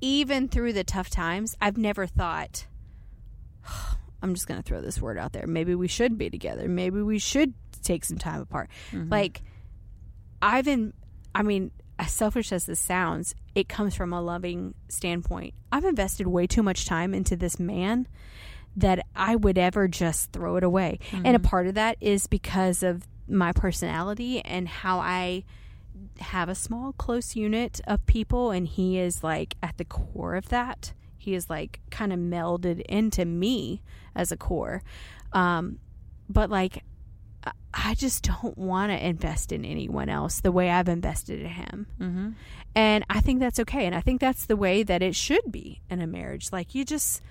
even 0.00 0.48
through 0.48 0.72
the 0.72 0.84
tough 0.84 1.08
times 1.10 1.56
i've 1.60 1.76
never 1.76 2.06
thought 2.06 2.66
i'm 4.22 4.34
just 4.34 4.46
going 4.46 4.60
to 4.60 4.68
throw 4.68 4.80
this 4.80 5.00
word 5.00 5.16
out 5.18 5.32
there 5.32 5.46
maybe 5.46 5.74
we 5.74 5.88
should 5.88 6.18
be 6.18 6.28
together 6.28 6.68
maybe 6.68 7.00
we 7.00 7.18
should 7.18 7.54
take 7.82 8.04
some 8.04 8.18
time 8.18 8.40
apart 8.40 8.68
like 8.92 9.42
i've 10.40 10.66
in 10.68 10.92
i 11.34 11.42
mean 11.42 11.70
as 12.02 12.12
selfish 12.12 12.52
as 12.52 12.66
this 12.66 12.80
sounds 12.80 13.34
it 13.54 13.68
comes 13.68 13.94
from 13.94 14.12
a 14.12 14.20
loving 14.20 14.74
standpoint 14.88 15.54
i've 15.70 15.84
invested 15.84 16.26
way 16.26 16.46
too 16.46 16.62
much 16.62 16.84
time 16.84 17.14
into 17.14 17.36
this 17.36 17.58
man 17.58 18.06
that 18.76 19.06
I 19.14 19.36
would 19.36 19.58
ever 19.58 19.88
just 19.88 20.32
throw 20.32 20.56
it 20.56 20.64
away. 20.64 20.98
And 21.26 21.36
a 21.36 21.40
part 21.40 21.66
of 21.66 21.74
that 21.74 21.96
is 22.00 22.26
because 22.26 22.82
of 22.82 23.06
my 23.28 23.52
personality 23.52 24.40
and 24.40 24.68
how 24.68 24.98
I 24.98 25.44
have 26.20 26.48
a 26.48 26.54
small, 26.54 26.92
close 26.92 27.36
unit 27.36 27.80
of 27.86 28.04
people, 28.06 28.50
and 28.50 28.66
he 28.66 28.98
is 28.98 29.22
like 29.22 29.56
at 29.62 29.76
the 29.78 29.84
core 29.84 30.34
of 30.34 30.48
that. 30.48 30.92
He 31.18 31.34
is 31.34 31.48
like 31.48 31.80
kind 31.90 32.12
of 32.12 32.18
melded 32.18 32.80
into 32.82 33.24
me 33.24 33.82
as 34.14 34.32
a 34.32 34.36
core. 34.36 34.82
Um, 35.32 35.78
but 36.28 36.50
like, 36.50 36.82
I- 37.44 37.94
just 37.94 38.24
don't 38.24 38.56
want 38.56 38.90
to 38.90 39.06
invest 39.06 39.52
in 39.52 39.64
anyone 39.64 40.08
else 40.08 40.40
the 40.40 40.50
way 40.52 40.70
I've 40.70 40.88
invested 40.88 41.40
in 41.40 41.46
him. 41.46 41.86
Mm-hmm. 42.00 42.28
And 42.74 43.04
I 43.10 43.20
think 43.20 43.38
that's 43.40 43.60
okay. 43.60 43.86
And 43.86 43.94
I 43.94 44.00
think 44.00 44.20
that's 44.20 44.46
the 44.46 44.56
way 44.56 44.82
that 44.82 45.02
it 45.02 45.14
should 45.14 45.50
be 45.52 45.80
in 45.90 46.00
a 46.00 46.06
marriage. 46.06 46.50
Like 46.52 46.74
you 46.74 46.84
just 46.84 47.22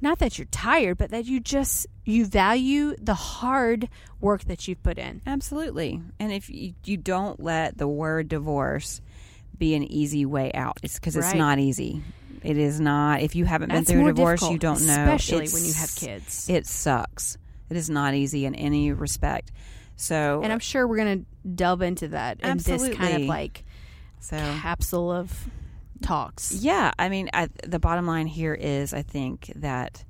not 0.00 0.18
that 0.20 0.38
you're 0.38 0.46
tired, 0.50 0.98
but 0.98 1.10
that 1.10 1.24
you 1.24 1.40
just 1.40 1.86
you 2.04 2.26
value 2.26 2.94
the 3.00 3.14
hard 3.14 3.88
work 4.20 4.44
that 4.44 4.68
you've 4.68 4.82
put 4.82 4.98
in. 4.98 5.20
Absolutely. 5.26 6.00
And 6.20 6.32
if 6.32 6.48
you, 6.50 6.74
you 6.84 6.96
don't 6.96 7.40
let 7.40 7.76
the 7.78 7.88
word 7.88 8.28
divorce 8.28 9.00
be 9.56 9.74
an 9.74 9.82
easy 9.82 10.24
way 10.24 10.52
out, 10.52 10.78
it's 10.84 10.94
because 11.00 11.16
it's 11.16 11.26
Right. 11.28 11.36
not 11.36 11.58
easy. 11.58 12.02
It 12.44 12.56
is 12.56 12.78
not. 12.78 13.22
If 13.22 13.34
you 13.34 13.44
haven't 13.46 13.70
been 13.72 13.84
through 13.84 14.06
a 14.06 14.12
divorce, 14.12 14.38
difficult, 14.40 14.52
you 14.52 14.58
don't 14.60 14.86
know. 14.86 14.92
especially 15.14 15.48
when 15.48 15.64
you 15.64 15.72
have 15.72 15.94
kids. 15.96 16.48
It 16.48 16.66
sucks. 16.68 17.36
It 17.70 17.76
is 17.76 17.90
not 17.90 18.14
easy 18.14 18.44
in 18.46 18.54
any 18.54 18.92
respect. 18.92 19.52
So, 19.96 20.42
and 20.44 20.52
I'm 20.52 20.60
sure 20.60 20.86
we're 20.86 20.96
going 20.98 21.20
to 21.20 21.48
delve 21.48 21.82
into 21.82 22.08
that 22.08 22.40
in 22.40 22.58
this 22.58 22.88
kind 22.94 23.22
of 23.22 23.28
like 23.28 23.64
so 24.20 24.36
capsule 24.36 25.10
of 25.10 25.32
talks. 26.00 26.52
Yeah, 26.52 26.92
I 26.96 27.08
mean, 27.08 27.30
I, 27.32 27.48
the 27.66 27.80
bottom 27.80 28.06
line 28.06 28.28
here 28.28 28.54
is, 28.54 28.94
I 28.94 29.02
think 29.02 29.52
that 29.56 30.04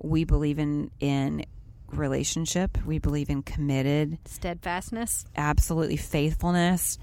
we 0.00 0.24
believe 0.24 0.58
in 0.58 0.90
in 0.98 1.44
relationship. 1.92 2.84
We 2.84 2.98
believe 2.98 3.30
in 3.30 3.44
committed, 3.44 4.18
Steadfastness. 4.24 5.24
absolutely 5.36 5.98
faithfulness, 5.98 6.98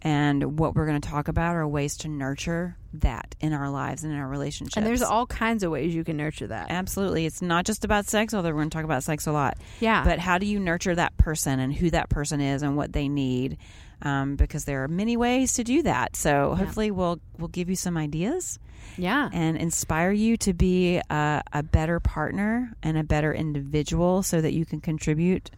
and 0.00 0.58
what 0.58 0.74
we're 0.74 0.86
going 0.86 1.02
to 1.02 1.08
talk 1.08 1.28
about 1.28 1.54
are 1.54 1.68
ways 1.68 1.98
to 1.98 2.08
nurture 2.08 2.77
that 2.94 3.34
in 3.40 3.52
our 3.52 3.70
lives 3.70 4.04
and 4.04 4.12
in 4.12 4.18
our 4.18 4.28
relationships. 4.28 4.76
And 4.76 4.86
there's 4.86 5.02
all 5.02 5.26
kinds 5.26 5.62
of 5.62 5.70
ways 5.70 5.94
you 5.94 6.04
can 6.04 6.16
nurture 6.16 6.46
that. 6.46 6.70
absolutely. 6.70 7.26
It's 7.26 7.42
not 7.42 7.64
just 7.64 7.84
about 7.84 8.06
sex, 8.06 8.34
although 8.34 8.50
we're 8.50 8.56
going 8.56 8.70
to 8.70 8.76
talk 8.76 8.84
about 8.84 9.02
sex 9.02 9.26
a 9.26 9.32
lot. 9.32 9.58
Yeah. 9.80 10.04
But 10.04 10.18
how 10.18 10.38
do 10.38 10.46
you 10.46 10.58
nurture 10.58 10.94
that 10.94 11.16
person 11.16 11.60
and 11.60 11.72
who 11.72 11.90
that 11.90 12.08
person 12.08 12.40
is 12.40 12.62
and 12.62 12.76
what 12.76 12.92
they 12.92 13.08
need? 13.08 13.58
Um, 14.00 14.36
because 14.36 14.64
there 14.64 14.84
are 14.84 14.88
many 14.88 15.16
ways 15.16 15.54
to 15.54 15.64
do 15.64 15.82
that. 15.82 16.14
So 16.14 16.54
hopefully, 16.54 16.92
we'll 16.92 17.20
we'll 17.36 17.48
give 17.48 17.68
you 17.68 17.74
some 17.74 17.96
ideas 17.96 18.60
yeah. 18.96 19.28
and 19.32 19.56
inspire 19.56 20.12
you 20.12 20.36
to 20.36 20.54
be 20.54 21.00
a, 21.10 21.42
a 21.52 21.64
better 21.64 21.98
partner 21.98 22.72
and 22.80 22.96
a 22.96 23.02
better 23.02 23.34
individual, 23.34 24.22
so 24.22 24.40
that 24.40 24.52
you 24.52 24.64
can 24.64 24.80
contribute 24.80 25.50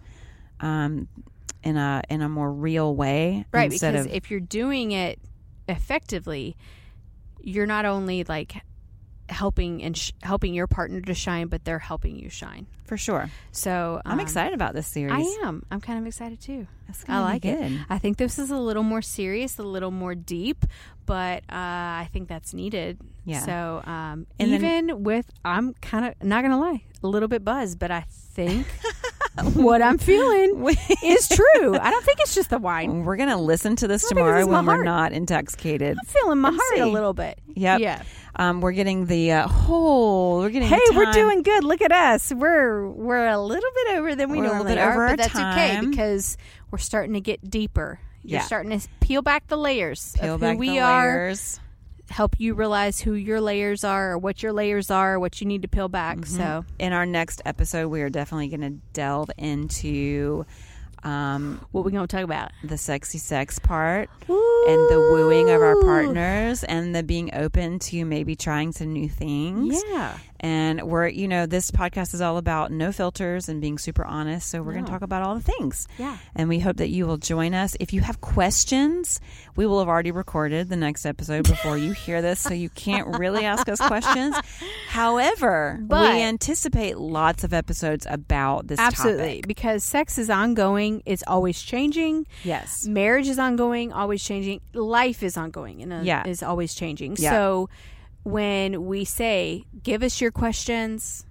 um, 0.61 1.07
in 1.63 1.77
a 1.77 2.03
in 2.09 2.23
a 2.23 2.31
more 2.31 2.51
real 2.51 2.97
way. 2.97 3.45
Right, 3.53 3.71
because 3.71 4.07
of 4.07 4.13
if 4.13 4.31
you're 4.31 4.41
doing 4.41 4.93
it 4.93 5.19
effectively, 5.69 6.57
you're 7.43 7.67
not 7.67 7.85
only 7.85 8.25
like 8.25 8.55
helping 9.29 9.83
and 9.83 9.97
sh- 9.97 10.13
helping 10.23 10.55
your 10.55 10.67
partner 10.67 11.01
to 11.01 11.15
shine, 11.15 11.47
but 11.49 11.65
they're 11.65 11.79
helping 11.79 12.17
you 12.19 12.29
shine. 12.29 12.67
For 12.85 12.97
sure. 12.97 13.31
So 13.53 14.03
I'm 14.05 14.15
um, 14.15 14.21
excited 14.21 14.53
about 14.53 14.75
this 14.75 14.89
series. 14.89 15.13
I 15.13 15.47
am. 15.47 15.65
I'm 15.71 15.81
kind 15.81 16.01
of 16.01 16.07
excited 16.07 16.41
too. 16.41 16.67
That's 16.89 17.05
I 17.09 17.21
like 17.21 17.45
it. 17.45 17.73
I 17.89 17.99
think 17.99 18.17
this 18.17 18.37
is 18.39 18.51
a 18.51 18.59
little 18.59 18.83
more 18.83 19.01
serious, 19.03 19.59
a 19.59 19.63
little 19.63 19.93
more 19.93 20.17
deep, 20.17 20.67
but 21.07 21.45
uh, 21.49 22.03
I 22.03 22.09
think 22.13 22.29
that's 22.29 22.53
needed. 22.53 22.99
Yeah. 23.25 23.41
So 23.45 23.83
um, 23.89 24.27
And 24.41 24.53
then- 24.53 24.55
even 24.65 25.05
with, 25.05 25.31
I'm 25.45 25.75
kind 25.75 26.07
of 26.07 26.21
not 26.27 26.43
gonna 26.43 26.59
lie, 26.59 26.83
a 27.05 27.07
little 27.07 27.29
bit 27.29 27.45
buzzed, 27.45 27.79
but 27.79 27.93
I 27.93 28.07
think 28.09 28.67
what 29.55 29.81
I'm 29.81 29.97
feeling 29.99 30.67
is 31.05 31.29
true. 31.29 31.79
I 31.79 31.91
don't 31.91 32.05
think 32.05 32.19
it's 32.21 32.35
just 32.35 32.51
the 32.51 32.59
wine. 32.59 33.05
We're 33.05 33.17
gonna 33.17 33.41
listen 33.41 33.77
to 33.77 33.89
this 33.89 34.07
tomorrow 34.09 34.45
when 34.47 34.67
we're 34.67 34.75
heart. 34.75 34.85
not 34.85 35.13
intoxicated. 35.13 35.97
I'm 36.01 36.07
feeling 36.07 36.39
my 36.39 36.51
heart 36.51 36.79
a 36.81 36.87
little 36.87 37.15
bit. 37.15 37.39
Yep. 37.55 37.81
Yeah. 37.81 38.03
Um, 38.37 38.61
we're 38.61 38.73
getting 38.73 39.07
the 39.07 39.33
uh, 39.33 39.49
whole. 39.49 40.39
We're 40.41 40.51
getting. 40.51 40.69
Hey, 40.69 40.81
we're 40.93 41.13
doing 41.13 41.43
good. 41.43 41.65
Look 41.65 41.81
at 41.83 41.93
us. 41.93 42.33
We're 42.33 42.89
we're 42.89 43.27
a 43.29 43.39
little 43.41 43.71
bit 43.85 43.97
over 43.99 44.15
than 44.15 44.31
we 44.31 44.39
We're 44.39 44.45
a 44.45 44.49
little 44.49 44.65
normally 44.65 44.75
bit 44.77 44.83
are, 44.83 45.09
but 45.11 45.19
that's 45.19 45.35
okay 45.37 45.81
because 45.89 46.37
we're 46.71 46.79
starting 46.79 47.15
to 47.15 47.21
get 47.21 47.49
deeper. 47.51 48.01
You're 48.23 48.41
Yeah. 48.41 48.45
starting 48.45 48.79
to 48.79 48.89
peel 49.01 49.23
back 49.23 49.47
the 49.49 49.57
layers 49.57 50.15
Peel 50.21 50.35
of 50.35 50.41
back 50.41 50.53
who 50.55 50.59
we 50.59 50.71
the 50.71 50.81
are. 50.81 51.07
layers. 51.27 51.59
Help 52.11 52.35
you 52.39 52.55
realize 52.55 53.01
who 53.01 53.15
your 53.15 53.41
layers 53.41 53.85
are, 53.85 54.13
or 54.13 54.19
what 54.19 54.43
your 54.43 54.53
layers 54.53 54.91
are, 54.91 55.19
what 55.19 55.41
you 55.41 55.47
need 55.47 55.63
to 55.63 55.69
peel 55.69 55.89
back. 55.89 56.19
Mm-hmm. 56.19 56.37
So 56.37 56.65
In 56.79 56.93
our 56.93 57.07
next 57.07 57.41
episode, 57.47 57.89
we 57.89 58.03
are 58.03 58.11
definitely 58.11 58.49
going 58.49 58.61
to 58.61 58.79
delve 58.93 59.31
into 59.39 60.45
um, 61.03 61.65
what 61.71 61.85
we're 61.85 61.91
gonna 61.93 62.07
talk 62.07 62.25
about? 62.25 62.53
the 62.63 62.77
sexy 62.77 63.17
sex 63.19 63.59
part 63.59 64.11
and 64.29 64.91
the 64.91 65.09
wooing 65.13 65.49
of 65.49 65.63
our 65.63 65.81
partners 65.81 66.63
and 66.65 66.95
the 66.95 67.03
being 67.03 67.31
open 67.35 67.79
to 67.79 68.05
maybe 68.05 68.37
trying 68.37 68.73
some 68.73 68.93
new 68.93 69.09
things. 69.09 69.83
Yeah. 69.89 70.19
And 70.43 70.83
we're, 70.83 71.07
you 71.09 71.29
know, 71.29 71.45
this 71.45 71.71
podcast 71.71 72.15
is 72.15 72.23
all 72.23 72.39
about 72.39 72.73
no 72.73 72.93
filters 72.93 73.49
and 73.51 73.61
being 73.61 73.77
super 73.77 74.05
honest. 74.05 74.49
So 74.51 74.63
we're 74.63 74.73
going 74.73 74.87
to 74.87 74.91
talk 74.91 75.03
about 75.03 75.23
all 75.23 75.35
the 75.35 75.43
things. 75.43 75.87
Yeah. 75.99 76.17
And 76.35 76.49
we 76.49 76.59
hope 76.61 76.79
that 76.79 76.89
you 76.89 77.07
will 77.07 77.19
join 77.19 77.53
us. 77.53 77.77
If 77.79 77.93
you 77.93 78.01
have 78.01 78.23
questions, 78.23 79.21
we 79.55 79.67
will 79.67 79.81
have 79.81 79.89
already 79.89 80.13
recorded 80.13 80.71
the 80.71 80.77
next 80.77 81.05
episode 81.05 81.47
before 81.47 81.77
you 81.77 81.93
hear 81.93 82.23
this. 82.23 82.41
So 82.41 82.55
you 82.55 82.71
can't 82.71 83.19
really 83.19 83.45
ask 83.45 83.69
us 83.69 83.81
questions. 83.81 84.35
However, 84.89 85.79
But- 85.83 86.15
we 86.15 86.23
anticipate 86.23 86.97
lots 86.99 87.45
of 87.45 87.53
episodes 87.53 88.07
about 88.09 88.67
this 88.67 88.79
Absolutely. 88.81 89.27
topic. 89.37 89.47
Because 89.47 89.85
sex 89.85 90.19
is 90.19 90.31
ongoing, 90.31 91.03
it's 91.07 91.23
always 91.27 91.61
changing. 91.63 92.27
Yes. 92.45 92.87
Marriage 92.87 93.29
is 93.29 93.39
ongoing, 93.39 93.93
always 93.93 94.23
changing. 94.25 94.61
Life 94.73 95.23
is 95.23 95.37
ongoing 95.37 95.83
and 95.83 95.93
uh, 95.93 96.01
Yeah. 96.03 96.27
is 96.27 96.43
always 96.43 96.75
changing. 96.75 97.17
Yeah. 97.19 97.31
So 97.31 97.69
when 98.23 98.87
we 98.87 99.05
say, 99.05 99.65
give 99.83 100.03
us 100.03 100.21
your 100.21 100.31
questions, 100.31 101.25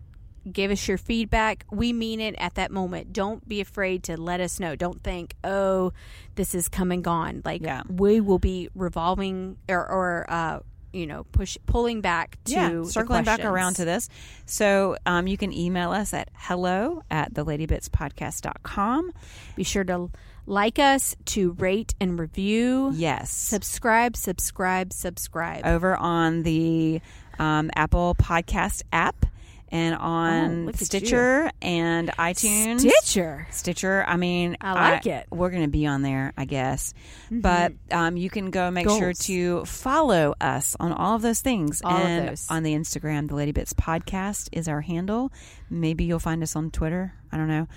give 0.51 0.71
us 0.71 0.87
your 0.87 0.97
feedback, 0.97 1.65
we 1.71 1.93
mean 1.93 2.19
it 2.19 2.35
at 2.37 2.55
that 2.55 2.71
moment. 2.71 3.13
Don't 3.13 3.47
be 3.47 3.61
afraid 3.61 4.03
to 4.05 4.19
let 4.19 4.39
us 4.39 4.59
know. 4.59 4.75
Don't 4.75 5.03
think, 5.03 5.35
oh, 5.43 5.93
this 6.35 6.55
is 6.55 6.67
come 6.67 6.91
and 6.91 7.03
gone. 7.03 7.41
Like, 7.45 7.61
Yeah. 7.61 7.83
we 7.87 8.19
will 8.21 8.39
be 8.39 8.69
revolving 8.73 9.57
or, 9.67 9.87
or 9.87 10.25
uh, 10.29 10.59
you 10.91 11.05
know, 11.05 11.23
push 11.31 11.55
pulling 11.67 12.01
back 12.01 12.37
to 12.45 12.51
yeah, 12.51 12.83
circling 12.85 13.23
back 13.23 13.45
around 13.45 13.75
to 13.75 13.85
this. 13.85 14.09
So 14.47 14.97
um, 15.05 15.27
you 15.27 15.37
can 15.37 15.53
email 15.53 15.91
us 15.91 16.15
at 16.15 16.29
hello 16.33 17.03
at 17.11 17.31
theladybitspodcast.com. 17.35 19.11
Be 19.55 19.63
sure 19.63 19.83
to 19.83 20.09
like 20.49 20.79
us, 20.79 21.15
to 21.25 21.51
rate 21.53 21.93
and 22.01 22.19
review. 22.19 22.91
Yes. 22.93 23.31
Subscribe, 23.31 24.17
subscribe, 24.17 24.91
subscribe. 24.91 25.65
over 25.65 25.95
on 25.95 26.43
the 26.43 27.01
um, 27.37 27.71
Apple 27.75 28.15
Podcast 28.19 28.81
app 28.91 29.25
and 29.71 29.95
Oh, 29.95 29.99
on 29.99 30.69
at 30.69 30.75
Stitcher 30.77 31.49
and 31.61 32.09
iTunes. 32.17 32.79
Stitcher. 32.81 33.47
Stitcher. 33.51 34.03
I 34.07 34.17
mean, 34.17 34.57
I 34.61 34.73
like 34.73 35.05
it. 35.05 35.27
We're 35.31 35.49
going 35.49 35.63
to 35.63 35.69
be 35.69 35.85
on 35.85 36.01
there, 36.01 36.33
I 36.37 36.45
guess. 36.45 36.93
But 37.31 37.73
um, 37.91 38.17
you 38.17 38.29
can 38.29 38.51
go 38.51 38.71
make 38.71 38.87
sure 38.89 39.13
to 39.13 39.65
follow 39.65 40.33
us 40.41 40.75
on 40.79 40.91
all 40.91 41.15
of 41.15 41.21
those 41.21 41.41
things. 41.41 41.81
All 41.83 41.95
of 41.95 42.01
and 42.01 42.29
those. 42.29 42.47
on 42.49 42.63
the 42.63 42.73
Instagram, 42.73 43.27
the 43.27 43.35
Lady 43.35 43.51
Bits 43.51 43.73
Podcast 43.73 44.49
is 44.51 44.67
our 44.67 44.81
handle. 44.81 45.31
Maybe 45.69 46.03
you'll 46.05 46.19
find 46.19 46.41
us 46.43 46.55
on 46.55 46.71
Twitter. 46.71 47.13
I 47.31 47.37
don't 47.37 47.47
know. 47.47 47.67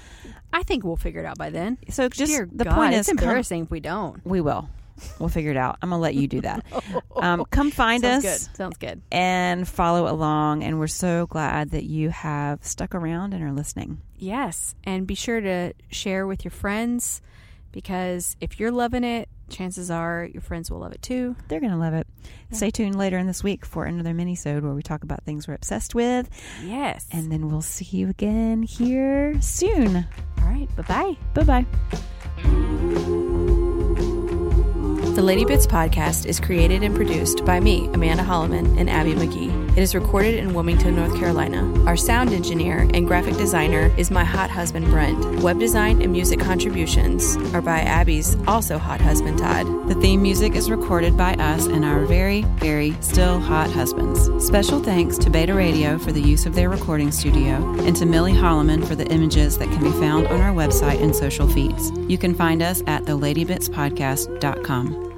I 0.53 0.63
think 0.63 0.85
we'll 0.85 0.97
figure 0.97 1.21
it 1.21 1.27
out 1.27 1.37
by 1.39 1.51
then. 1.51 1.79
So 1.91 2.09
just 2.09 2.33
Dear 2.33 2.49
the 2.51 2.65
God, 2.65 2.75
point 2.75 2.95
it's 2.95 3.09
is, 3.09 3.15
come- 3.17 3.25
embarrassing 3.25 3.63
if 3.65 3.71
we 3.71 3.81
don't. 3.81 4.25
we 4.25 4.41
will. 4.41 4.69
We'll 5.19 5.29
figure 5.29 5.51
it 5.51 5.57
out. 5.57 5.79
I'm 5.83 5.91
gonna 5.91 6.01
let 6.01 6.15
you 6.15 6.27
do 6.29 6.41
that. 6.43 6.65
Um, 7.23 7.45
come 7.53 7.71
find 7.71 8.03
Sounds 8.03 8.25
us 8.25 8.49
good. 8.49 8.57
Sounds 8.57 8.77
good. 8.79 9.01
and 9.13 9.69
follow 9.69 10.13
along. 10.13 10.65
And 10.65 10.81
we're 10.81 10.89
so 10.89 11.27
glad 11.29 11.71
that 11.71 11.85
you 11.85 12.11
have 12.11 12.65
stuck 12.65 12.97
around 12.97 13.33
and 13.33 13.45
are 13.45 13.53
listening. 13.53 14.01
Yes, 14.17 14.75
and 14.83 15.07
be 15.07 15.15
sure 15.15 15.41
to 15.41 15.73
share 15.93 16.27
with 16.27 16.45
your 16.45 16.51
friends 16.51 17.23
because 17.71 18.37
if 18.41 18.59
you're 18.59 18.73
loving 18.73 19.05
it, 19.05 19.29
chances 19.49 19.89
are 19.89 20.29
your 20.33 20.41
friends 20.43 20.69
will 20.69 20.81
love 20.81 20.91
it 20.93 21.01
too. 21.03 21.37
They're 21.47 21.61
going 21.61 21.71
to 21.71 21.79
love 21.79 21.95
it. 21.95 22.09
Stay 22.51 22.71
tuned 22.73 22.97
later 22.99 23.19
in 23.19 23.29
this 23.29 23.45
week 23.45 23.65
for 23.65 23.85
another 23.85 24.15
mini-sode 24.15 24.65
where 24.65 24.75
we 24.75 24.83
talk 24.83 25.05
about 25.05 25.23
things 25.25 25.47
we're 25.47 25.55
obsessed 25.55 25.95
with. 25.95 26.29
Yes. 26.65 27.07
And 27.13 27.31
then 27.31 27.49
we'll 27.49 27.63
see 27.63 27.85
you 27.85 28.09
again 28.09 28.65
here 28.65 29.41
soon. 29.41 29.97
all 30.39 30.49
right, 30.49 30.69
bye-bye. 30.77 31.17
Bye-bye. 31.35 33.07
The 35.23 35.27
Lady 35.27 35.45
Bits 35.45 35.69
podcast 35.69 36.27
is 36.27 36.41
created 36.41 36.83
and 36.83 36.97
produced 36.97 37.45
by 37.45 37.61
me, 37.61 37.87
Amanda 37.95 38.25
Holloman, 38.25 38.77
and 38.77 38.91
Abby 38.91 39.13
McGee. 39.13 39.71
It 39.71 39.79
is 39.79 39.95
recorded 39.95 40.35
in 40.35 40.53
Wilmington, 40.53 40.97
North 40.97 41.17
Carolina. 41.17 41.63
Our 41.87 41.97
sound 41.97 42.33
engineer 42.33 42.89
and 42.93 43.07
graphic 43.07 43.37
designer 43.37 43.95
is 43.97 44.11
my 44.11 44.25
hot 44.25 44.51
husband, 44.51 44.87
Brent. 44.87 45.41
Web 45.41 45.61
design 45.61 46.03
and 46.03 46.11
music 46.11 46.41
contributions 46.41 47.37
are 47.55 47.63
by 47.63 47.83
Abby's 47.83 48.37
also 48.49 48.79
hot 48.79 49.01
husband, 49.01 49.39
Todd. 49.39 49.89
The 49.89 49.95
theme 49.95 50.23
music 50.23 50.57
is 50.57 50.69
recorded 50.69 51.17
by 51.17 51.35
us 51.35 51.67
and 51.67 51.85
our 51.85 52.05
very, 52.05 52.43
very 52.57 52.97
still 53.01 53.39
hot 53.39 53.71
husbands. 53.71 54.29
Special 54.45 54.83
thanks 54.83 55.19
to 55.19 55.31
Beta 55.31 55.55
Radio 55.55 55.99
for 55.99 56.11
the 56.11 56.21
use 56.21 56.47
of 56.47 56.57
their 56.57 56.69
recording 56.69 57.13
studio 57.13 57.59
and 57.83 57.95
to 57.95 58.07
Millie 58.07 58.33
Holloman 58.33 58.85
for 58.85 58.97
the 58.97 59.07
images 59.07 59.57
that 59.59 59.69
can 59.69 59.85
be 59.85 59.93
found 60.01 60.27
on 60.27 60.41
our 60.41 60.53
website 60.53 61.01
and 61.01 61.15
social 61.15 61.49
feeds. 61.49 61.93
You 62.11 62.19
can 62.19 62.35
find 62.35 62.61
us 62.61 62.83
at 62.89 63.05
theladybitspodcast.com. 63.05 65.12